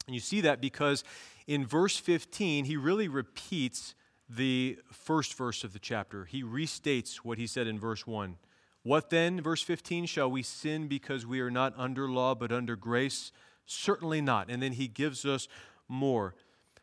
And 0.06 0.14
you 0.14 0.20
see 0.20 0.40
that 0.40 0.62
because 0.62 1.04
in 1.46 1.66
verse 1.66 1.98
15, 1.98 2.64
he 2.64 2.78
really 2.78 3.08
repeats 3.08 3.94
the 4.26 4.78
first 4.90 5.36
verse 5.36 5.64
of 5.64 5.74
the 5.74 5.78
chapter. 5.78 6.24
He 6.24 6.42
restates 6.42 7.16
what 7.16 7.36
he 7.36 7.46
said 7.46 7.66
in 7.66 7.78
verse 7.78 8.06
1. 8.06 8.36
What 8.82 9.10
then, 9.10 9.40
verse 9.40 9.62
15, 9.62 10.06
shall 10.06 10.30
we 10.30 10.42
sin 10.42 10.88
because 10.88 11.26
we 11.26 11.40
are 11.40 11.50
not 11.50 11.74
under 11.76 12.08
law 12.08 12.34
but 12.34 12.50
under 12.50 12.76
grace? 12.76 13.30
Certainly 13.66 14.22
not. 14.22 14.50
And 14.50 14.62
then 14.62 14.72
he 14.72 14.88
gives 14.88 15.24
us 15.24 15.48
more. 15.88 16.34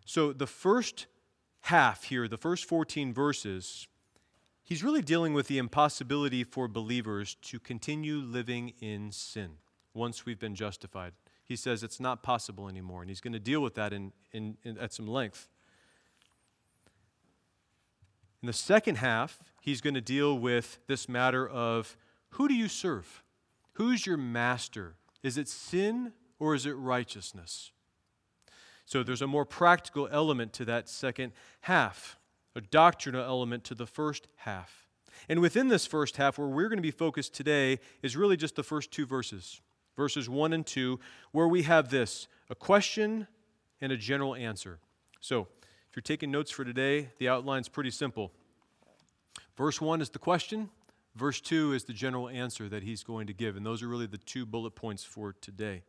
So 0.05 0.31
the 0.31 0.47
first 0.47 1.07
half 1.61 2.05
here, 2.05 2.27
the 2.27 2.37
first 2.37 2.65
14 2.65 3.13
verses, 3.13 3.87
he's 4.63 4.83
really 4.83 5.01
dealing 5.01 5.33
with 5.33 5.47
the 5.47 5.57
impossibility 5.57 6.43
for 6.43 6.67
believers 6.67 7.35
to 7.43 7.59
continue 7.59 8.17
living 8.17 8.73
in 8.79 9.11
sin 9.11 9.53
once 9.93 10.25
we've 10.25 10.39
been 10.39 10.55
justified. 10.55 11.13
he 11.43 11.55
says 11.55 11.81
it's 11.81 11.99
not 11.99 12.21
possible 12.21 12.67
anymore. 12.67 13.01
And 13.01 13.09
he's 13.09 13.21
going 13.21 13.33
to 13.33 13.39
deal 13.39 13.61
with 13.61 13.73
that 13.75 13.91
in, 13.91 14.11
in, 14.31 14.57
in, 14.63 14.77
at 14.77 14.93
some 14.93 15.07
length. 15.07 15.47
In 18.41 18.47
the 18.47 18.53
second 18.53 18.97
half, 18.97 19.39
he's 19.61 19.81
going 19.81 19.95
to 19.95 20.01
deal 20.01 20.37
with 20.37 20.79
this 20.87 21.09
matter 21.09 21.47
of 21.47 21.97
who 22.31 22.47
do 22.47 22.53
you 22.53 22.67
serve? 22.67 23.23
Who's 23.73 24.05
your 24.05 24.17
master? 24.17 24.95
Is 25.23 25.37
it 25.37 25.47
sin 25.47 26.13
or 26.39 26.53
is 26.53 26.65
it 26.65 26.73
righteousness? 26.73 27.71
So 28.85 29.03
there's 29.03 29.21
a 29.21 29.27
more 29.27 29.45
practical 29.45 30.07
element 30.11 30.53
to 30.53 30.65
that 30.65 30.87
second 30.87 31.33
half, 31.61 32.17
a 32.55 32.61
doctrinal 32.61 33.23
element 33.23 33.63
to 33.65 33.75
the 33.75 33.87
first 33.87 34.27
half. 34.37 34.87
And 35.27 35.41
within 35.41 35.67
this 35.67 35.85
first 35.85 36.17
half, 36.17 36.37
where 36.37 36.47
we're 36.47 36.69
going 36.69 36.77
to 36.77 36.81
be 36.83 36.91
focused 36.91 37.33
today, 37.33 37.79
is 38.01 38.15
really 38.15 38.37
just 38.37 38.55
the 38.55 38.63
first 38.63 38.91
two 38.91 39.05
verses, 39.05 39.61
verses 39.95 40.29
1 40.29 40.53
and 40.53 40.65
2, 40.65 40.99
where 41.31 41.47
we 41.47 41.63
have 41.63 41.89
this 41.89 42.27
a 42.49 42.55
question 42.55 43.27
and 43.81 43.91
a 43.91 43.97
general 43.97 44.35
answer. 44.35 44.79
So 45.19 45.47
you're 45.97 46.03
taking 46.03 46.29
notes 46.29 46.51
for 46.51 46.63
today, 46.63 47.09
the 47.17 47.27
outline's 47.27 47.67
pretty 47.67 47.89
simple. 47.89 48.31
Verse 49.57 49.81
1 49.81 49.99
is 49.99 50.11
the 50.11 50.19
question, 50.19 50.69
verse 51.15 51.41
2 51.41 51.73
is 51.73 51.85
the 51.85 51.91
general 51.93 52.29
answer 52.29 52.69
that 52.69 52.83
he's 52.83 53.01
going 53.01 53.25
to 53.25 53.33
give. 53.33 53.57
And 53.57 53.65
those 53.65 53.81
are 53.81 53.87
really 53.87 54.05
the 54.05 54.19
two 54.19 54.45
bullet 54.45 54.75
points 54.75 55.03
for 55.03 55.33
today. 55.41 55.81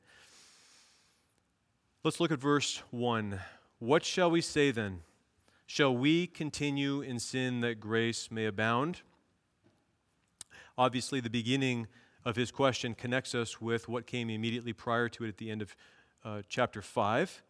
Let's 2.05 2.21
look 2.21 2.33
at 2.33 2.39
verse 2.39 2.83
1. 2.91 3.39
What 3.81 4.03
shall 4.03 4.31
we 4.31 4.41
say 4.41 4.71
then? 4.71 5.03
Shall 5.67 5.95
we 5.95 6.27
continue 6.27 7.03
in 7.03 7.19
sin 7.19 7.61
that 7.61 7.79
grace 7.79 8.31
may 8.31 8.47
abound? 8.47 9.03
Obviously, 10.79 11.21
the 11.21 11.29
beginning 11.29 11.87
of 12.25 12.35
his 12.35 12.51
question 12.51 12.95
connects 12.95 13.35
us 13.35 13.61
with 13.61 13.91
what 13.91 14.07
came 14.07 14.31
immediately 14.31 14.73
prior 14.73 15.11
to 15.11 15.25
it 15.25 15.29
at 15.29 15.37
the 15.37 15.51
end 15.51 15.61
of 15.61 15.77
uh, 16.25 16.41
chapter 16.49 16.81
5. 16.81 17.43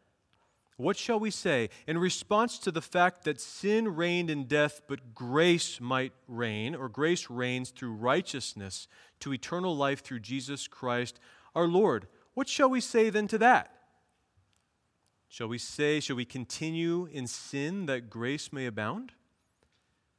What 0.78 0.96
shall 0.96 1.18
we 1.18 1.32
say? 1.32 1.70
In 1.88 1.98
response 1.98 2.56
to 2.60 2.70
the 2.70 2.80
fact 2.80 3.24
that 3.24 3.40
sin 3.40 3.96
reigned 3.96 4.30
in 4.30 4.44
death, 4.44 4.80
but 4.86 5.12
grace 5.12 5.80
might 5.80 6.12
reign, 6.28 6.76
or 6.76 6.88
grace 6.88 7.28
reigns 7.28 7.70
through 7.70 7.94
righteousness 7.94 8.86
to 9.18 9.34
eternal 9.34 9.76
life 9.76 10.04
through 10.04 10.20
Jesus 10.20 10.68
Christ 10.68 11.18
our 11.56 11.66
Lord. 11.66 12.06
What 12.34 12.48
shall 12.48 12.70
we 12.70 12.80
say 12.80 13.10
then 13.10 13.26
to 13.26 13.38
that? 13.38 13.72
Shall 15.28 15.48
we 15.48 15.58
say, 15.58 15.98
shall 15.98 16.14
we 16.14 16.24
continue 16.24 17.06
in 17.06 17.26
sin 17.26 17.86
that 17.86 18.08
grace 18.08 18.52
may 18.52 18.66
abound? 18.66 19.10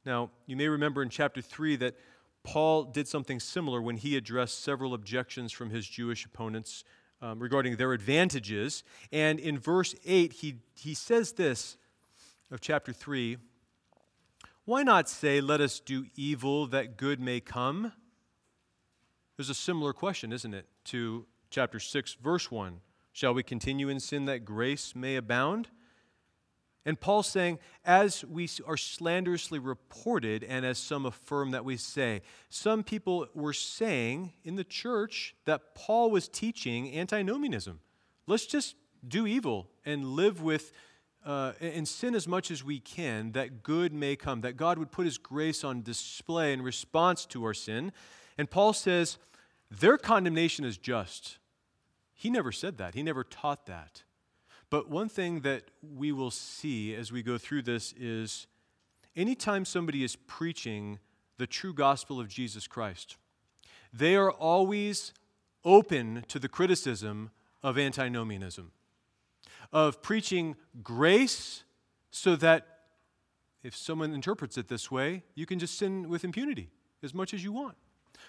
Now, 0.04 0.30
you 0.44 0.56
may 0.56 0.68
remember 0.68 1.02
in 1.02 1.08
chapter 1.08 1.40
3 1.40 1.76
that 1.76 1.96
Paul 2.42 2.84
did 2.84 3.08
something 3.08 3.40
similar 3.40 3.80
when 3.80 3.96
he 3.96 4.14
addressed 4.14 4.62
several 4.62 4.92
objections 4.92 5.52
from 5.52 5.70
his 5.70 5.86
Jewish 5.86 6.26
opponents 6.26 6.84
um, 7.22 7.38
regarding 7.38 7.76
their 7.76 7.92
advantages. 7.92 8.82
And 9.12 9.38
in 9.38 9.58
verse 9.58 9.94
8, 10.04 10.32
he, 10.32 10.56
he 10.74 10.94
says 10.94 11.32
this 11.32 11.76
of 12.50 12.60
chapter 12.60 12.92
3 12.92 13.36
Why 14.64 14.82
not 14.82 15.08
say, 15.08 15.40
Let 15.40 15.60
us 15.60 15.80
do 15.80 16.06
evil 16.16 16.66
that 16.68 16.96
good 16.96 17.20
may 17.20 17.40
come? 17.40 17.92
There's 19.36 19.50
a 19.50 19.54
similar 19.54 19.92
question, 19.92 20.32
isn't 20.32 20.52
it, 20.52 20.66
to 20.86 21.26
chapter 21.50 21.78
6, 21.80 22.14
verse 22.22 22.50
1. 22.50 22.80
Shall 23.12 23.34
we 23.34 23.42
continue 23.42 23.88
in 23.88 23.98
sin 23.98 24.26
that 24.26 24.44
grace 24.44 24.94
may 24.94 25.16
abound? 25.16 25.68
And 26.90 26.98
Paul's 26.98 27.28
saying, 27.28 27.60
as 27.84 28.24
we 28.24 28.48
are 28.66 28.76
slanderously 28.76 29.60
reported, 29.60 30.42
and 30.42 30.66
as 30.66 30.76
some 30.76 31.06
affirm 31.06 31.52
that 31.52 31.64
we 31.64 31.76
say, 31.76 32.20
some 32.48 32.82
people 32.82 33.28
were 33.32 33.52
saying 33.52 34.32
in 34.42 34.56
the 34.56 34.64
church 34.64 35.36
that 35.44 35.76
Paul 35.76 36.10
was 36.10 36.26
teaching 36.26 36.98
antinomianism. 36.98 37.78
Let's 38.26 38.44
just 38.44 38.74
do 39.06 39.24
evil 39.24 39.68
and 39.86 40.04
live 40.04 40.42
with 40.42 40.72
uh, 41.24 41.52
and 41.60 41.86
sin 41.86 42.16
as 42.16 42.26
much 42.26 42.50
as 42.50 42.64
we 42.64 42.80
can, 42.80 43.30
that 43.32 43.62
good 43.62 43.92
may 43.92 44.16
come, 44.16 44.40
that 44.40 44.56
God 44.56 44.76
would 44.76 44.90
put 44.90 45.04
his 45.04 45.16
grace 45.16 45.62
on 45.62 45.82
display 45.82 46.52
in 46.52 46.60
response 46.60 47.24
to 47.26 47.44
our 47.44 47.54
sin. 47.54 47.92
And 48.36 48.50
Paul 48.50 48.72
says, 48.72 49.16
their 49.70 49.96
condemnation 49.96 50.64
is 50.64 50.76
just. 50.76 51.38
He 52.14 52.30
never 52.30 52.50
said 52.50 52.78
that, 52.78 52.96
he 52.96 53.04
never 53.04 53.22
taught 53.22 53.66
that. 53.66 54.02
But 54.70 54.88
one 54.88 55.08
thing 55.08 55.40
that 55.40 55.64
we 55.82 56.12
will 56.12 56.30
see 56.30 56.94
as 56.94 57.10
we 57.10 57.22
go 57.22 57.36
through 57.38 57.62
this 57.62 57.92
is 57.98 58.46
anytime 59.16 59.64
somebody 59.64 60.04
is 60.04 60.14
preaching 60.14 61.00
the 61.38 61.46
true 61.46 61.74
gospel 61.74 62.20
of 62.20 62.28
Jesus 62.28 62.68
Christ, 62.68 63.16
they 63.92 64.14
are 64.14 64.30
always 64.30 65.12
open 65.64 66.24
to 66.28 66.38
the 66.38 66.48
criticism 66.48 67.30
of 67.62 67.76
antinomianism, 67.76 68.70
of 69.72 70.00
preaching 70.02 70.54
grace 70.82 71.64
so 72.12 72.36
that 72.36 72.66
if 73.62 73.76
someone 73.76 74.14
interprets 74.14 74.56
it 74.56 74.68
this 74.68 74.90
way, 74.90 75.24
you 75.34 75.46
can 75.46 75.58
just 75.58 75.76
sin 75.76 76.08
with 76.08 76.24
impunity 76.24 76.70
as 77.02 77.12
much 77.12 77.34
as 77.34 77.42
you 77.42 77.52
want. 77.52 77.76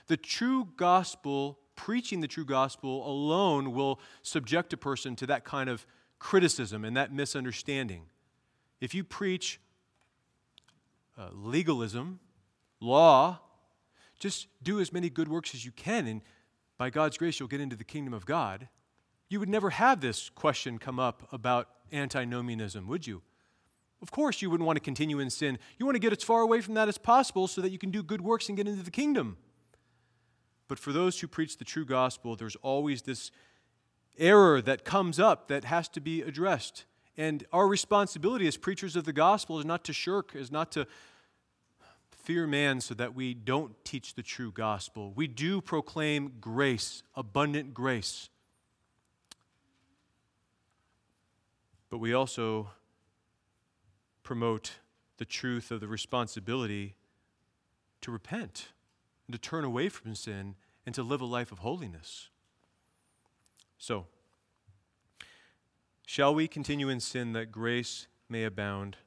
The 0.08 0.18
true 0.18 0.70
gospel, 0.76 1.60
preaching 1.76 2.20
the 2.22 2.28
true 2.28 2.46
gospel 2.46 3.08
alone, 3.10 3.74
will 3.74 4.00
subject 4.24 4.74
a 4.74 4.78
person 4.78 5.16
to 5.18 5.28
that 5.28 5.46
kind 5.46 5.70
of 5.70 5.86
criticism 6.22 6.86
and 6.86 6.96
that 6.96 7.12
misunderstanding. 7.12 8.04
If 8.80 8.94
you 8.94 9.04
preach 9.04 9.60
uh, 11.18 11.30
legalism, 11.34 12.20
law, 12.80 13.40
just 14.20 14.48
do 14.62 14.80
as 14.80 14.94
many 14.94 15.10
good 15.10 15.28
works 15.28 15.56
as 15.56 15.66
you 15.66 15.72
can, 15.72 16.06
and 16.06 16.22
by 16.78 16.92
God's 16.92 17.18
grace, 17.18 17.40
you'll 17.40 17.50
get 17.50 17.60
into 17.60 17.76
the 17.76 17.84
kingdom 17.84 18.14
of 18.14 18.28
God. 18.28 18.70
You 19.30 19.40
would 19.40 19.50
never 19.50 19.72
have 19.72 20.00
this 20.00 20.30
question 20.30 20.78
come 20.78 21.00
up 21.00 21.28
about 21.32 21.70
antinomianism, 21.92 22.88
would 22.88 23.08
you? 23.08 23.24
Of 24.02 24.12
course, 24.12 24.44
you 24.44 24.52
wouldn't 24.52 24.68
want 24.68 24.78
to 24.78 24.84
continue 24.84 25.20
in 25.20 25.32
sin. 25.32 25.58
You 25.80 25.88
want 25.88 25.96
to 25.96 26.00
get 26.00 26.12
as 26.12 26.24
far 26.24 26.42
away 26.42 26.62
from 26.62 26.76
that 26.76 26.88
as 26.88 27.00
possible 27.00 27.48
so 27.48 27.62
that 27.62 27.72
you 27.72 27.80
can 27.80 27.90
do 27.90 28.04
good 28.04 28.22
works 28.22 28.48
and 28.48 28.56
get 28.56 28.68
into 28.68 28.84
the 28.84 28.92
kingdom. 28.92 29.38
But 30.68 30.78
for 30.78 30.94
those 30.94 31.20
who 31.20 31.28
preach 31.28 31.58
the 31.58 31.66
true 31.66 31.86
gospel, 31.86 32.36
there's 32.36 32.56
always 32.58 33.02
this 33.02 33.32
error 34.18 34.62
that 34.62 34.84
comes 34.84 35.20
up 35.20 35.48
that 35.48 35.66
has 35.66 35.88
to 35.90 36.02
be 36.02 36.22
addressed. 36.22 36.86
And 37.18 37.46
our 37.52 37.68
responsibility 37.68 38.48
as 38.48 38.58
preachers 38.58 38.96
of 38.96 39.04
the 39.04 39.14
gospel 39.14 39.60
is 39.60 39.66
not 39.66 39.84
to 39.86 39.94
shirk, 39.94 40.36
is 40.36 40.52
not 40.52 40.72
to 40.74 40.88
fear 42.10 42.48
man 42.48 42.82
so 42.82 42.94
that 42.94 43.16
we 43.16 43.34
don't 43.34 43.74
teach 43.84 44.14
the 44.14 44.24
true 44.24 44.52
gospel. 44.52 45.12
We 45.16 45.28
do 45.28 45.60
proclaim 45.60 46.34
grace, 46.40 47.04
abundant 47.16 47.74
grace. 47.74 48.30
But 51.90 51.98
we 51.98 52.14
also 52.14 52.70
promote 54.24 54.74
the 55.18 55.26
truth 55.26 55.72
of 55.72 55.82
the 55.82 55.88
responsibility 55.88 56.96
to 58.02 58.12
repent 58.12 58.70
and 59.28 59.34
to 59.34 59.40
turn 59.40 59.64
away 59.64 59.90
from 59.90 60.16
sin 60.16 60.56
and 60.86 60.96
to 60.96 61.04
live 61.04 61.22
a 61.22 61.26
life 61.26 61.52
of 61.52 61.60
holiness. 61.60 62.31
So, 63.82 64.06
shall 66.06 66.36
we 66.36 66.48
continue 66.48 66.88
in 66.88 67.00
sin 67.00 67.34
that 67.34 67.52
grace 67.52 68.06
may 68.30 68.44
abound? 68.44 68.98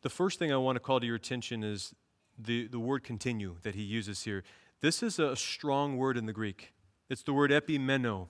The 0.00 0.08
first 0.08 0.38
thing 0.38 0.50
I 0.50 0.56
want 0.56 0.76
to 0.76 0.80
call 0.80 0.98
to 1.00 1.06
your 1.06 1.16
attention 1.16 1.62
is 1.62 1.94
the, 2.38 2.66
the 2.68 2.78
word 2.78 3.04
continue 3.04 3.56
that 3.64 3.74
he 3.74 3.82
uses 3.82 4.22
here. 4.22 4.44
This 4.80 5.02
is 5.02 5.18
a 5.18 5.36
strong 5.36 5.98
word 5.98 6.16
in 6.16 6.24
the 6.24 6.32
Greek. 6.32 6.72
It's 7.10 7.22
the 7.22 7.34
word 7.34 7.50
epimeno. 7.50 8.28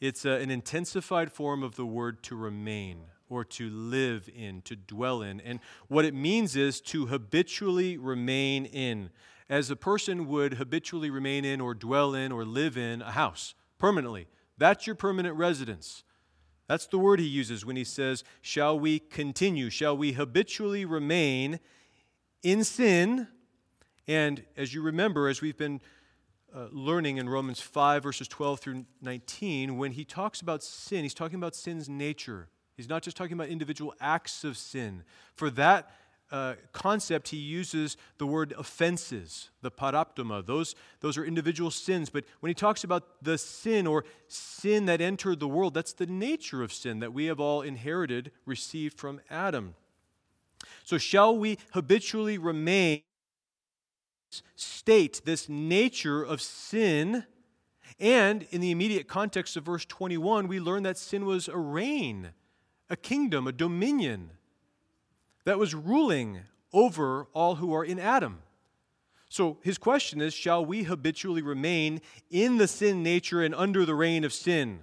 It's 0.00 0.24
a, 0.24 0.40
an 0.40 0.50
intensified 0.50 1.30
form 1.30 1.62
of 1.62 1.76
the 1.76 1.86
word 1.86 2.24
to 2.24 2.34
remain 2.34 3.02
or 3.28 3.44
to 3.44 3.70
live 3.70 4.28
in, 4.34 4.62
to 4.62 4.74
dwell 4.74 5.22
in. 5.22 5.40
And 5.40 5.60
what 5.86 6.04
it 6.04 6.14
means 6.14 6.56
is 6.56 6.80
to 6.80 7.06
habitually 7.06 7.96
remain 7.96 8.64
in, 8.64 9.10
as 9.48 9.70
a 9.70 9.76
person 9.76 10.26
would 10.26 10.54
habitually 10.54 11.10
remain 11.10 11.44
in 11.44 11.60
or 11.60 11.74
dwell 11.74 12.12
in 12.12 12.32
or 12.32 12.44
live 12.44 12.76
in 12.76 13.00
a 13.00 13.12
house 13.12 13.54
permanently. 13.78 14.26
That's 14.56 14.86
your 14.86 14.96
permanent 14.96 15.36
residence. 15.36 16.04
That's 16.68 16.86
the 16.86 16.98
word 16.98 17.20
he 17.20 17.26
uses 17.26 17.64
when 17.64 17.76
he 17.76 17.84
says, 17.84 18.24
Shall 18.40 18.78
we 18.78 18.98
continue? 18.98 19.70
Shall 19.70 19.96
we 19.96 20.12
habitually 20.12 20.84
remain 20.84 21.60
in 22.42 22.64
sin? 22.64 23.28
And 24.06 24.44
as 24.56 24.72
you 24.72 24.82
remember, 24.82 25.28
as 25.28 25.40
we've 25.40 25.56
been 25.56 25.80
uh, 26.54 26.68
learning 26.70 27.18
in 27.18 27.28
Romans 27.28 27.60
5, 27.60 28.02
verses 28.02 28.28
12 28.28 28.60
through 28.60 28.84
19, 29.02 29.76
when 29.76 29.92
he 29.92 30.04
talks 30.04 30.40
about 30.40 30.62
sin, 30.62 31.02
he's 31.02 31.14
talking 31.14 31.36
about 31.36 31.54
sin's 31.54 31.88
nature. 31.88 32.48
He's 32.76 32.88
not 32.88 33.02
just 33.02 33.16
talking 33.16 33.34
about 33.34 33.48
individual 33.48 33.94
acts 34.00 34.44
of 34.44 34.56
sin. 34.56 35.04
For 35.34 35.50
that, 35.50 35.90
uh, 36.34 36.56
concept, 36.72 37.28
he 37.28 37.36
uses 37.36 37.96
the 38.18 38.26
word 38.26 38.54
offenses, 38.58 39.50
the 39.62 39.70
paraptoma. 39.70 40.44
Those, 40.44 40.74
those 40.98 41.16
are 41.16 41.24
individual 41.24 41.70
sins. 41.70 42.10
But 42.10 42.24
when 42.40 42.50
he 42.50 42.54
talks 42.54 42.82
about 42.82 43.22
the 43.22 43.38
sin 43.38 43.86
or 43.86 44.04
sin 44.26 44.86
that 44.86 45.00
entered 45.00 45.38
the 45.38 45.46
world, 45.46 45.74
that's 45.74 45.92
the 45.92 46.06
nature 46.06 46.60
of 46.64 46.72
sin 46.72 46.98
that 46.98 47.12
we 47.12 47.26
have 47.26 47.38
all 47.38 47.62
inherited, 47.62 48.32
received 48.46 48.98
from 48.98 49.20
Adam. 49.30 49.76
So, 50.82 50.98
shall 50.98 51.38
we 51.38 51.56
habitually 51.70 52.36
remain 52.36 53.02
state, 54.56 55.22
this 55.24 55.48
nature 55.48 56.20
of 56.20 56.42
sin, 56.42 57.26
And 58.00 58.44
in 58.50 58.60
the 58.60 58.72
immediate 58.72 59.06
context 59.06 59.56
of 59.56 59.66
verse 59.66 59.84
21, 59.84 60.48
we 60.48 60.58
learn 60.58 60.82
that 60.82 60.98
sin 60.98 61.26
was 61.26 61.46
a 61.46 61.56
reign, 61.56 62.32
a 62.90 62.96
kingdom, 62.96 63.46
a 63.46 63.52
dominion 63.52 64.32
that 65.44 65.58
was 65.58 65.74
ruling 65.74 66.40
over 66.72 67.28
all 67.32 67.56
who 67.56 67.72
are 67.74 67.84
in 67.84 67.98
Adam. 67.98 68.40
So 69.28 69.58
his 69.62 69.78
question 69.78 70.20
is 70.20 70.34
Shall 70.34 70.64
we 70.64 70.84
habitually 70.84 71.42
remain 71.42 72.00
in 72.30 72.58
the 72.58 72.68
sin 72.68 73.02
nature 73.02 73.42
and 73.42 73.54
under 73.54 73.84
the 73.84 73.94
reign 73.94 74.24
of 74.24 74.32
sin? 74.32 74.80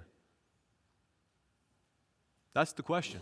That's 2.54 2.72
the 2.72 2.82
question. 2.82 3.20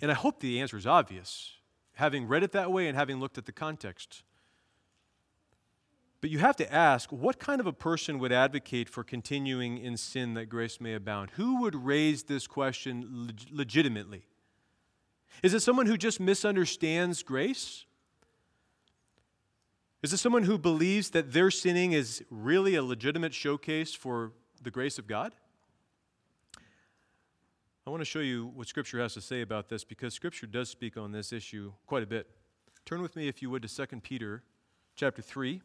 And 0.00 0.10
I 0.10 0.14
hope 0.14 0.40
the 0.40 0.60
answer 0.60 0.78
is 0.78 0.86
obvious, 0.86 1.58
having 1.92 2.26
read 2.26 2.42
it 2.42 2.52
that 2.52 2.72
way 2.72 2.88
and 2.88 2.96
having 2.96 3.20
looked 3.20 3.36
at 3.36 3.44
the 3.44 3.52
context. 3.52 4.22
But 6.20 6.30
you 6.30 6.38
have 6.38 6.56
to 6.56 6.72
ask 6.72 7.10
what 7.10 7.38
kind 7.38 7.60
of 7.60 7.66
a 7.66 7.72
person 7.72 8.18
would 8.18 8.32
advocate 8.32 8.88
for 8.88 9.02
continuing 9.02 9.78
in 9.78 9.96
sin 9.96 10.34
that 10.34 10.46
grace 10.46 10.80
may 10.80 10.94
abound? 10.94 11.30
Who 11.32 11.60
would 11.62 11.74
raise 11.74 12.24
this 12.24 12.46
question 12.46 13.26
leg- 13.26 13.46
legitimately? 13.50 14.26
Is 15.42 15.54
it 15.54 15.60
someone 15.60 15.86
who 15.86 15.96
just 15.96 16.20
misunderstands 16.20 17.22
grace? 17.22 17.86
Is 20.02 20.12
it 20.12 20.18
someone 20.18 20.42
who 20.42 20.58
believes 20.58 21.10
that 21.10 21.32
their 21.32 21.50
sinning 21.50 21.92
is 21.92 22.22
really 22.30 22.74
a 22.74 22.82
legitimate 22.82 23.32
showcase 23.32 23.94
for 23.94 24.32
the 24.62 24.70
grace 24.70 24.98
of 24.98 25.06
God? 25.06 25.34
I 27.86 27.90
want 27.90 28.02
to 28.02 28.06
show 28.06 28.20
you 28.20 28.52
what 28.54 28.68
Scripture 28.68 29.00
has 29.00 29.14
to 29.14 29.20
say 29.22 29.40
about 29.40 29.68
this 29.68 29.84
because 29.84 30.12
Scripture 30.12 30.46
does 30.46 30.68
speak 30.68 30.96
on 30.98 31.12
this 31.12 31.32
issue 31.32 31.72
quite 31.86 32.02
a 32.02 32.06
bit. 32.06 32.28
Turn 32.84 33.00
with 33.00 33.16
me, 33.16 33.26
if 33.28 33.40
you 33.40 33.50
would, 33.50 33.62
to 33.62 33.86
2 33.86 34.00
Peter 34.00 34.42
chapter 34.96 35.22
3. 35.22 35.62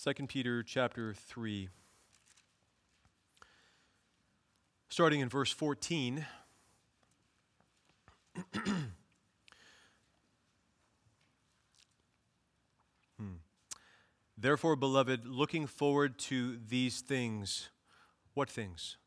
Second 0.00 0.28
Peter 0.28 0.62
chapter 0.62 1.12
3 1.12 1.68
starting 4.90 5.18
in 5.18 5.28
verse 5.28 5.50
14 5.50 6.24
hmm. 13.18 13.24
Therefore, 14.36 14.76
beloved, 14.76 15.26
looking 15.26 15.66
forward 15.66 16.16
to 16.20 16.60
these 16.68 17.00
things, 17.00 17.70
what 18.34 18.48
things? 18.48 18.98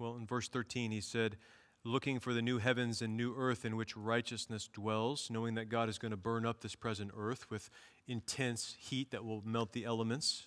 Well, 0.00 0.16
in 0.16 0.26
verse 0.26 0.48
13, 0.48 0.90
he 0.90 1.00
said, 1.00 1.36
looking 1.84 2.18
for 2.18 2.32
the 2.32 2.42
new 2.42 2.58
heavens 2.58 3.02
and 3.02 3.16
new 3.16 3.34
earth 3.36 3.64
in 3.64 3.76
which 3.76 3.96
righteousness 3.96 4.68
dwells, 4.72 5.28
knowing 5.30 5.54
that 5.54 5.68
God 5.68 5.88
is 5.88 5.98
going 5.98 6.10
to 6.10 6.16
burn 6.16 6.46
up 6.46 6.60
this 6.60 6.74
present 6.74 7.10
earth 7.16 7.50
with 7.50 7.70
intense 8.06 8.76
heat 8.78 9.10
that 9.10 9.24
will 9.24 9.42
melt 9.44 9.72
the 9.72 9.84
elements. 9.84 10.46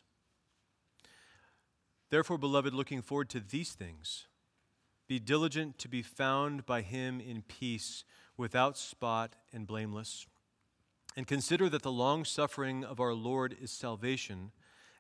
Therefore, 2.10 2.38
beloved, 2.38 2.74
looking 2.74 3.02
forward 3.02 3.30
to 3.30 3.40
these 3.40 3.74
things, 3.74 4.28
be 5.08 5.20
diligent 5.20 5.78
to 5.80 5.88
be 5.88 6.02
found 6.02 6.66
by 6.66 6.82
him 6.82 7.20
in 7.20 7.42
peace, 7.42 8.04
without 8.38 8.78
spot 8.78 9.36
and 9.54 9.68
blameless. 9.68 10.26
And 11.16 11.28
consider 11.28 11.70
that 11.70 11.84
the 11.84 11.92
long 11.92 12.26
suffering 12.26 12.84
of 12.84 13.00
our 13.00 13.14
Lord 13.14 13.56
is 13.62 13.72
salvation, 13.72 14.52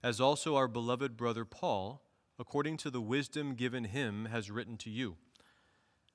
as 0.01 0.21
also 0.21 0.55
our 0.55 0.67
beloved 0.67 1.17
brother 1.17 1.43
Paul, 1.43 2.01
according 2.39 2.77
to 2.77 2.89
the 2.89 3.01
wisdom 3.01 3.55
given 3.55 3.85
him, 3.85 4.25
has 4.25 4.51
written 4.51 4.77
to 4.77 4.89
you. 4.89 5.17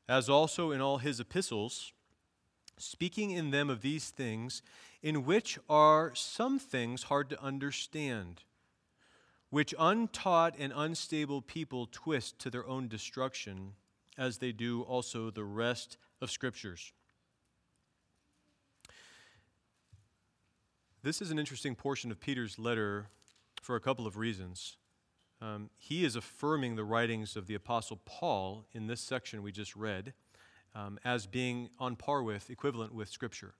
As 0.08 0.28
also 0.28 0.70
in 0.70 0.80
all 0.80 0.98
his 0.98 1.20
epistles, 1.20 1.92
speaking 2.80 3.30
in 3.30 3.50
them 3.50 3.70
of 3.70 3.82
these 3.82 4.10
things, 4.10 4.62
in 5.02 5.24
which 5.24 5.58
are 5.68 6.14
some 6.14 6.58
things 6.58 7.04
hard 7.04 7.30
to 7.30 7.42
understand, 7.42 8.42
which 9.50 9.74
untaught 9.78 10.54
and 10.58 10.72
unstable 10.74 11.42
people 11.42 11.88
twist 11.90 12.38
to 12.38 12.50
their 12.50 12.66
own 12.66 12.88
destruction, 12.88 13.74
as 14.18 14.38
they 14.38 14.52
do 14.52 14.82
also 14.82 15.30
the 15.30 15.44
rest 15.44 15.96
of 16.20 16.30
Scriptures. 16.30 16.92
This 21.02 21.22
is 21.22 21.30
an 21.30 21.38
interesting 21.38 21.74
portion 21.74 22.10
of 22.10 22.20
Peter's 22.20 22.58
letter 22.58 23.06
for 23.62 23.74
a 23.74 23.80
couple 23.80 24.06
of 24.06 24.18
reasons. 24.18 24.76
Um, 25.40 25.70
he 25.78 26.04
is 26.04 26.16
affirming 26.16 26.76
the 26.76 26.84
writings 26.84 27.36
of 27.36 27.46
the 27.46 27.54
Apostle 27.54 28.00
Paul 28.04 28.66
in 28.72 28.86
this 28.86 29.00
section 29.00 29.42
we 29.42 29.52
just 29.52 29.74
read 29.74 30.12
um, 30.74 30.98
as 31.04 31.26
being 31.26 31.70
on 31.78 31.96
par 31.96 32.22
with, 32.22 32.50
equivalent 32.50 32.94
with 32.94 33.08
Scripture. 33.08 33.54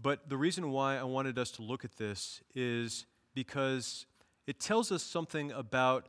But 0.00 0.28
the 0.28 0.36
reason 0.36 0.70
why 0.70 0.96
I 0.96 1.04
wanted 1.04 1.38
us 1.38 1.50
to 1.52 1.62
look 1.62 1.84
at 1.84 1.96
this 1.96 2.40
is 2.54 3.06
because 3.34 4.06
it 4.46 4.60
tells 4.60 4.92
us 4.92 5.02
something 5.02 5.50
about 5.52 6.08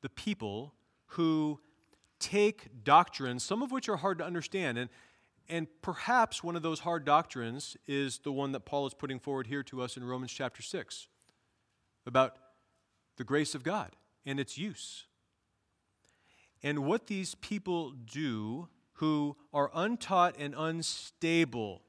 the 0.00 0.08
people 0.08 0.74
who 1.06 1.60
take 2.18 2.84
doctrines, 2.84 3.42
some 3.42 3.62
of 3.62 3.70
which 3.70 3.88
are 3.88 3.96
hard 3.96 4.18
to 4.18 4.24
understand. 4.24 4.78
And, 4.78 4.90
and 5.48 5.66
perhaps 5.82 6.42
one 6.42 6.56
of 6.56 6.62
those 6.62 6.80
hard 6.80 7.04
doctrines 7.04 7.76
is 7.86 8.18
the 8.18 8.32
one 8.32 8.52
that 8.52 8.60
Paul 8.60 8.86
is 8.86 8.94
putting 8.94 9.18
forward 9.18 9.46
here 9.46 9.62
to 9.64 9.82
us 9.82 9.96
in 9.96 10.04
Romans 10.04 10.32
chapter 10.32 10.62
6 10.62 11.08
about 12.06 12.36
the 13.16 13.24
grace 13.24 13.54
of 13.54 13.62
God 13.62 13.96
and 14.24 14.40
its 14.40 14.56
use. 14.56 15.04
And 16.62 16.84
what 16.84 17.06
these 17.06 17.34
people 17.36 17.92
do 17.92 18.68
who 18.94 19.36
are 19.52 19.70
untaught 19.74 20.36
and 20.38 20.54
unstable. 20.56 21.82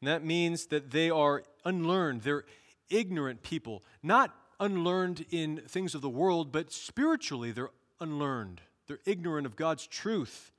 And 0.00 0.08
that 0.08 0.24
means 0.24 0.66
that 0.66 0.90
they 0.90 1.08
are 1.08 1.42
unlearned, 1.64 2.22
they're 2.22 2.44
ignorant 2.90 3.42
people, 3.42 3.82
not 4.02 4.34
unlearned 4.60 5.24
in 5.30 5.58
things 5.66 5.94
of 5.94 6.02
the 6.02 6.10
world, 6.10 6.52
but 6.52 6.72
spiritually 6.72 7.50
they're 7.50 7.70
unlearned. 8.00 8.60
They're 8.86 9.00
ignorant 9.06 9.46
of 9.46 9.56
God's 9.56 9.86
truth. 9.86 10.52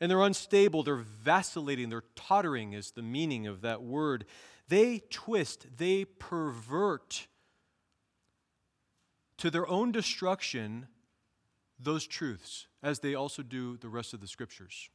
And 0.00 0.10
they're 0.10 0.22
unstable, 0.22 0.82
they're 0.82 0.96
vacillating, 0.96 1.90
they're 1.90 2.04
tottering, 2.14 2.72
is 2.72 2.90
the 2.92 3.02
meaning 3.02 3.46
of 3.46 3.60
that 3.62 3.82
word. 3.82 4.24
They 4.68 5.02
twist, 5.10 5.66
they 5.76 6.04
pervert 6.04 7.26
to 9.38 9.50
their 9.50 9.68
own 9.68 9.92
destruction 9.92 10.86
those 11.82 12.06
truths, 12.06 12.66
as 12.82 13.00
they 13.00 13.14
also 13.14 13.42
do 13.42 13.76
the 13.78 13.88
rest 13.88 14.14
of 14.14 14.20
the 14.20 14.26
scriptures. 14.26 14.90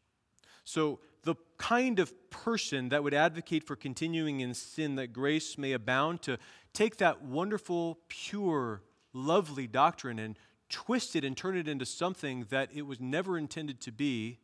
So, 0.63 0.99
the 1.23 1.35
kind 1.57 1.99
of 1.99 2.13
person 2.29 2.89
that 2.89 3.03
would 3.03 3.13
advocate 3.13 3.63
for 3.63 3.75
continuing 3.75 4.39
in 4.39 4.53
sin 4.53 4.95
that 4.95 5.13
grace 5.13 5.57
may 5.57 5.73
abound, 5.73 6.21
to 6.23 6.37
take 6.73 6.97
that 6.97 7.23
wonderful, 7.23 7.99
pure, 8.07 8.81
lovely 9.13 9.67
doctrine 9.67 10.19
and 10.19 10.37
twist 10.69 11.15
it 11.15 11.23
and 11.23 11.37
turn 11.37 11.55
it 11.55 11.67
into 11.67 11.85
something 11.85 12.45
that 12.49 12.69
it 12.73 12.83
was 12.83 12.99
never 12.99 13.37
intended 13.37 13.79
to 13.81 13.91
be, 13.91 14.39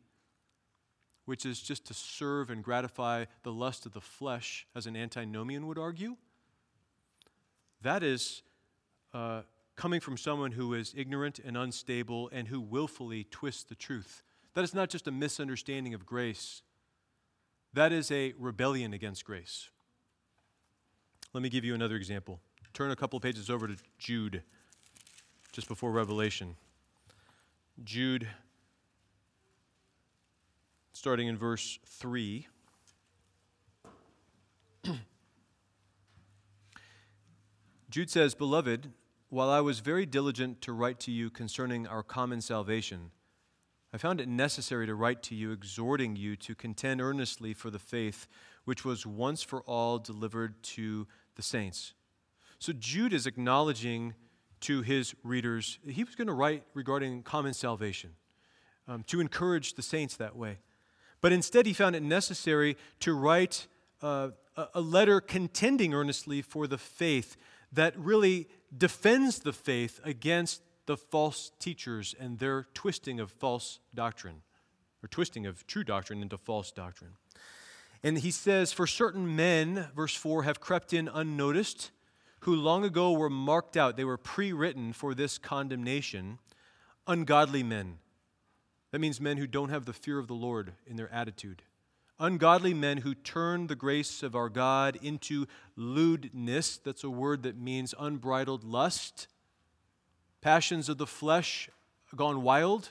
which 1.24 1.44
is 1.44 1.60
just 1.60 1.86
to 1.86 1.94
serve 1.94 2.50
and 2.50 2.62
gratify 2.64 3.24
the 3.42 3.52
lust 3.52 3.86
of 3.86 3.92
the 3.92 4.00
flesh, 4.00 4.66
as 4.74 4.86
an 4.86 4.96
antinomian 4.96 5.66
would 5.66 5.78
argue, 5.78 6.16
that 7.82 8.02
is 8.02 8.42
uh, 9.12 9.42
coming 9.82 9.98
from 9.98 10.16
someone 10.16 10.52
who 10.52 10.72
is 10.74 10.94
ignorant 10.96 11.40
and 11.40 11.56
unstable 11.56 12.30
and 12.32 12.46
who 12.46 12.60
willfully 12.60 13.26
twists 13.32 13.64
the 13.64 13.74
truth. 13.74 14.22
That 14.54 14.62
is 14.62 14.72
not 14.72 14.88
just 14.88 15.08
a 15.08 15.10
misunderstanding 15.10 15.92
of 15.92 16.06
grace, 16.06 16.62
that 17.72 17.90
is 17.90 18.08
a 18.12 18.32
rebellion 18.38 18.92
against 18.92 19.24
grace. 19.24 19.70
Let 21.32 21.42
me 21.42 21.48
give 21.48 21.64
you 21.64 21.74
another 21.74 21.96
example. 21.96 22.38
Turn 22.72 22.92
a 22.92 22.96
couple 22.96 23.16
of 23.16 23.24
pages 23.24 23.50
over 23.50 23.66
to 23.66 23.74
Jude, 23.98 24.44
just 25.50 25.66
before 25.66 25.90
Revelation. 25.90 26.54
Jude 27.82 28.28
starting 30.92 31.26
in 31.26 31.36
verse 31.36 31.80
3. 31.86 32.46
Jude 37.90 38.10
says, 38.10 38.36
Beloved, 38.36 38.92
while 39.32 39.48
I 39.48 39.60
was 39.60 39.80
very 39.80 40.04
diligent 40.04 40.60
to 40.60 40.74
write 40.74 41.00
to 41.00 41.10
you 41.10 41.30
concerning 41.30 41.86
our 41.86 42.02
common 42.02 42.42
salvation, 42.42 43.12
I 43.90 43.96
found 43.96 44.20
it 44.20 44.28
necessary 44.28 44.84
to 44.84 44.94
write 44.94 45.22
to 45.22 45.34
you, 45.34 45.52
exhorting 45.52 46.16
you 46.16 46.36
to 46.36 46.54
contend 46.54 47.00
earnestly 47.00 47.54
for 47.54 47.70
the 47.70 47.78
faith 47.78 48.26
which 48.66 48.84
was 48.84 49.06
once 49.06 49.42
for 49.42 49.62
all 49.62 49.98
delivered 49.98 50.62
to 50.62 51.06
the 51.36 51.42
saints. 51.42 51.94
So 52.58 52.74
Jude 52.74 53.14
is 53.14 53.26
acknowledging 53.26 54.12
to 54.60 54.82
his 54.82 55.14
readers, 55.24 55.78
he 55.82 56.04
was 56.04 56.14
going 56.14 56.28
to 56.28 56.34
write 56.34 56.64
regarding 56.74 57.22
common 57.22 57.54
salvation, 57.54 58.10
um, 58.86 59.02
to 59.04 59.18
encourage 59.18 59.74
the 59.74 59.82
saints 59.82 60.14
that 60.16 60.36
way. 60.36 60.58
But 61.22 61.32
instead, 61.32 61.64
he 61.64 61.72
found 61.72 61.96
it 61.96 62.02
necessary 62.02 62.76
to 63.00 63.14
write 63.14 63.66
uh, 64.02 64.32
a 64.74 64.80
letter 64.82 65.22
contending 65.22 65.94
earnestly 65.94 66.42
for 66.42 66.66
the 66.66 66.76
faith 66.76 67.38
that 67.72 67.96
really 67.98 68.48
defends 68.76 69.40
the 69.40 69.52
faith 69.52 70.00
against 70.04 70.62
the 70.86 70.96
false 70.96 71.52
teachers 71.58 72.14
and 72.18 72.38
their 72.38 72.66
twisting 72.74 73.20
of 73.20 73.30
false 73.30 73.78
doctrine, 73.94 74.42
or 75.02 75.08
twisting 75.08 75.46
of 75.46 75.66
true 75.66 75.84
doctrine 75.84 76.22
into 76.22 76.36
false 76.36 76.70
doctrine. 76.70 77.12
And 78.02 78.18
he 78.18 78.30
says, 78.30 78.72
For 78.72 78.86
certain 78.86 79.36
men, 79.36 79.88
verse 79.94 80.14
4, 80.14 80.42
have 80.42 80.60
crept 80.60 80.92
in 80.92 81.08
unnoticed, 81.08 81.90
who 82.40 82.56
long 82.56 82.84
ago 82.84 83.12
were 83.12 83.30
marked 83.30 83.76
out, 83.76 83.96
they 83.96 84.04
were 84.04 84.16
pre 84.16 84.52
written 84.52 84.92
for 84.92 85.14
this 85.14 85.38
condemnation, 85.38 86.38
ungodly 87.06 87.62
men. 87.62 87.98
That 88.90 89.00
means 89.00 89.20
men 89.20 89.38
who 89.38 89.46
don't 89.46 89.70
have 89.70 89.84
the 89.84 89.92
fear 89.92 90.18
of 90.18 90.26
the 90.26 90.34
Lord 90.34 90.72
in 90.86 90.96
their 90.96 91.12
attitude. 91.12 91.62
Ungodly 92.22 92.72
men 92.72 92.98
who 92.98 93.16
turn 93.16 93.66
the 93.66 93.74
grace 93.74 94.22
of 94.22 94.36
our 94.36 94.48
God 94.48 94.96
into 95.02 95.48
lewdness. 95.74 96.76
That's 96.76 97.02
a 97.02 97.10
word 97.10 97.42
that 97.42 97.58
means 97.58 97.96
unbridled 97.98 98.62
lust. 98.62 99.26
Passions 100.40 100.88
of 100.88 100.98
the 100.98 101.06
flesh 101.06 101.68
gone 102.14 102.42
wild 102.42 102.90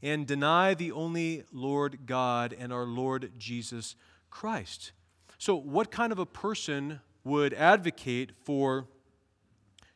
and 0.00 0.28
deny 0.28 0.74
the 0.74 0.92
only 0.92 1.42
Lord 1.52 2.06
God 2.06 2.54
and 2.56 2.72
our 2.72 2.84
Lord 2.84 3.32
Jesus 3.36 3.96
Christ. 4.30 4.92
So, 5.36 5.56
what 5.56 5.90
kind 5.90 6.12
of 6.12 6.20
a 6.20 6.26
person 6.26 7.00
would 7.24 7.52
advocate 7.52 8.30
for 8.44 8.86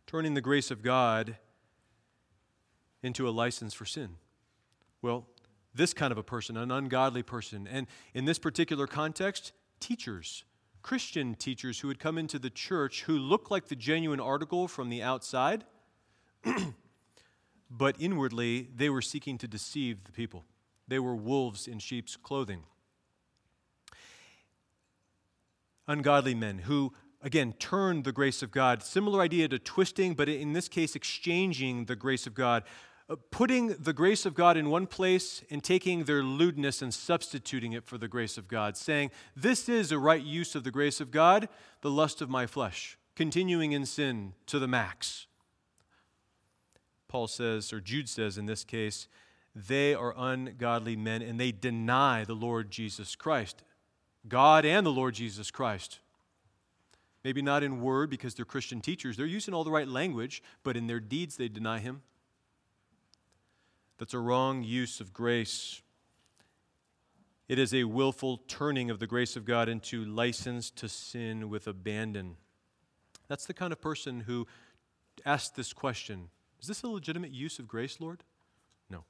turning 0.08 0.34
the 0.34 0.40
grace 0.40 0.72
of 0.72 0.82
God 0.82 1.36
into 3.00 3.28
a 3.28 3.30
license 3.30 3.74
for 3.74 3.84
sin? 3.84 4.16
Well, 5.02 5.28
this 5.74 5.94
kind 5.94 6.12
of 6.12 6.18
a 6.18 6.22
person, 6.22 6.56
an 6.56 6.70
ungodly 6.70 7.22
person. 7.22 7.66
And 7.66 7.86
in 8.14 8.24
this 8.24 8.38
particular 8.38 8.86
context, 8.86 9.52
teachers, 9.80 10.44
Christian 10.82 11.34
teachers 11.34 11.80
who 11.80 11.88
had 11.88 11.98
come 11.98 12.18
into 12.18 12.38
the 12.38 12.50
church 12.50 13.04
who 13.04 13.16
looked 13.16 13.50
like 13.50 13.68
the 13.68 13.76
genuine 13.76 14.20
article 14.20 14.68
from 14.68 14.90
the 14.90 15.02
outside, 15.02 15.64
but 17.70 17.96
inwardly 17.98 18.68
they 18.74 18.90
were 18.90 19.02
seeking 19.02 19.38
to 19.38 19.48
deceive 19.48 20.04
the 20.04 20.12
people. 20.12 20.44
They 20.88 20.98
were 20.98 21.14
wolves 21.14 21.68
in 21.68 21.78
sheep's 21.78 22.16
clothing. 22.16 22.64
Ungodly 25.86 26.34
men 26.34 26.58
who, 26.58 26.92
again, 27.22 27.54
turned 27.54 28.04
the 28.04 28.12
grace 28.12 28.42
of 28.42 28.50
God. 28.50 28.82
Similar 28.82 29.20
idea 29.20 29.48
to 29.48 29.58
twisting, 29.58 30.14
but 30.14 30.28
in 30.28 30.52
this 30.52 30.68
case, 30.68 30.94
exchanging 30.94 31.86
the 31.86 31.96
grace 31.96 32.26
of 32.26 32.34
God. 32.34 32.64
Uh, 33.12 33.16
putting 33.30 33.68
the 33.68 33.92
grace 33.92 34.24
of 34.24 34.34
God 34.34 34.56
in 34.56 34.70
one 34.70 34.86
place 34.86 35.42
and 35.50 35.62
taking 35.62 36.04
their 36.04 36.22
lewdness 36.22 36.80
and 36.80 36.94
substituting 36.94 37.72
it 37.74 37.84
for 37.84 37.98
the 37.98 38.08
grace 38.08 38.38
of 38.38 38.48
God, 38.48 38.74
saying, 38.74 39.10
This 39.36 39.68
is 39.68 39.92
a 39.92 39.98
right 39.98 40.22
use 40.22 40.54
of 40.54 40.64
the 40.64 40.70
grace 40.70 40.98
of 40.98 41.10
God, 41.10 41.50
the 41.82 41.90
lust 41.90 42.22
of 42.22 42.30
my 42.30 42.46
flesh, 42.46 42.96
continuing 43.14 43.72
in 43.72 43.84
sin 43.84 44.32
to 44.46 44.58
the 44.58 44.66
max. 44.66 45.26
Paul 47.06 47.26
says, 47.26 47.70
or 47.70 47.82
Jude 47.82 48.08
says 48.08 48.38
in 48.38 48.46
this 48.46 48.64
case, 48.64 49.08
they 49.54 49.94
are 49.94 50.14
ungodly 50.16 50.96
men 50.96 51.20
and 51.20 51.38
they 51.38 51.52
deny 51.52 52.24
the 52.24 52.32
Lord 52.32 52.70
Jesus 52.70 53.14
Christ. 53.14 53.62
God 54.26 54.64
and 54.64 54.86
the 54.86 54.90
Lord 54.90 55.12
Jesus 55.12 55.50
Christ. 55.50 55.98
Maybe 57.22 57.42
not 57.42 57.62
in 57.62 57.82
word 57.82 58.08
because 58.08 58.34
they're 58.34 58.46
Christian 58.46 58.80
teachers. 58.80 59.18
They're 59.18 59.26
using 59.26 59.52
all 59.52 59.64
the 59.64 59.70
right 59.70 59.86
language, 59.86 60.42
but 60.64 60.78
in 60.78 60.86
their 60.86 61.00
deeds 61.00 61.36
they 61.36 61.48
deny 61.48 61.78
Him. 61.78 62.00
That's 64.02 64.14
a 64.14 64.18
wrong 64.18 64.64
use 64.64 65.00
of 65.00 65.12
grace. 65.12 65.80
It 67.48 67.56
is 67.56 67.72
a 67.72 67.84
willful 67.84 68.38
turning 68.48 68.90
of 68.90 68.98
the 68.98 69.06
grace 69.06 69.36
of 69.36 69.44
God 69.44 69.68
into 69.68 70.04
license 70.04 70.72
to 70.72 70.88
sin 70.88 71.48
with 71.48 71.68
abandon. 71.68 72.34
That's 73.28 73.46
the 73.46 73.54
kind 73.54 73.72
of 73.72 73.80
person 73.80 74.22
who 74.22 74.48
asks 75.24 75.50
this 75.50 75.72
question 75.72 76.30
is 76.60 76.66
this 76.66 76.82
a 76.82 76.88
legitimate 76.88 77.30
use 77.30 77.60
of 77.60 77.68
grace, 77.68 78.00
Lord? 78.00 78.24
No. 78.90 79.04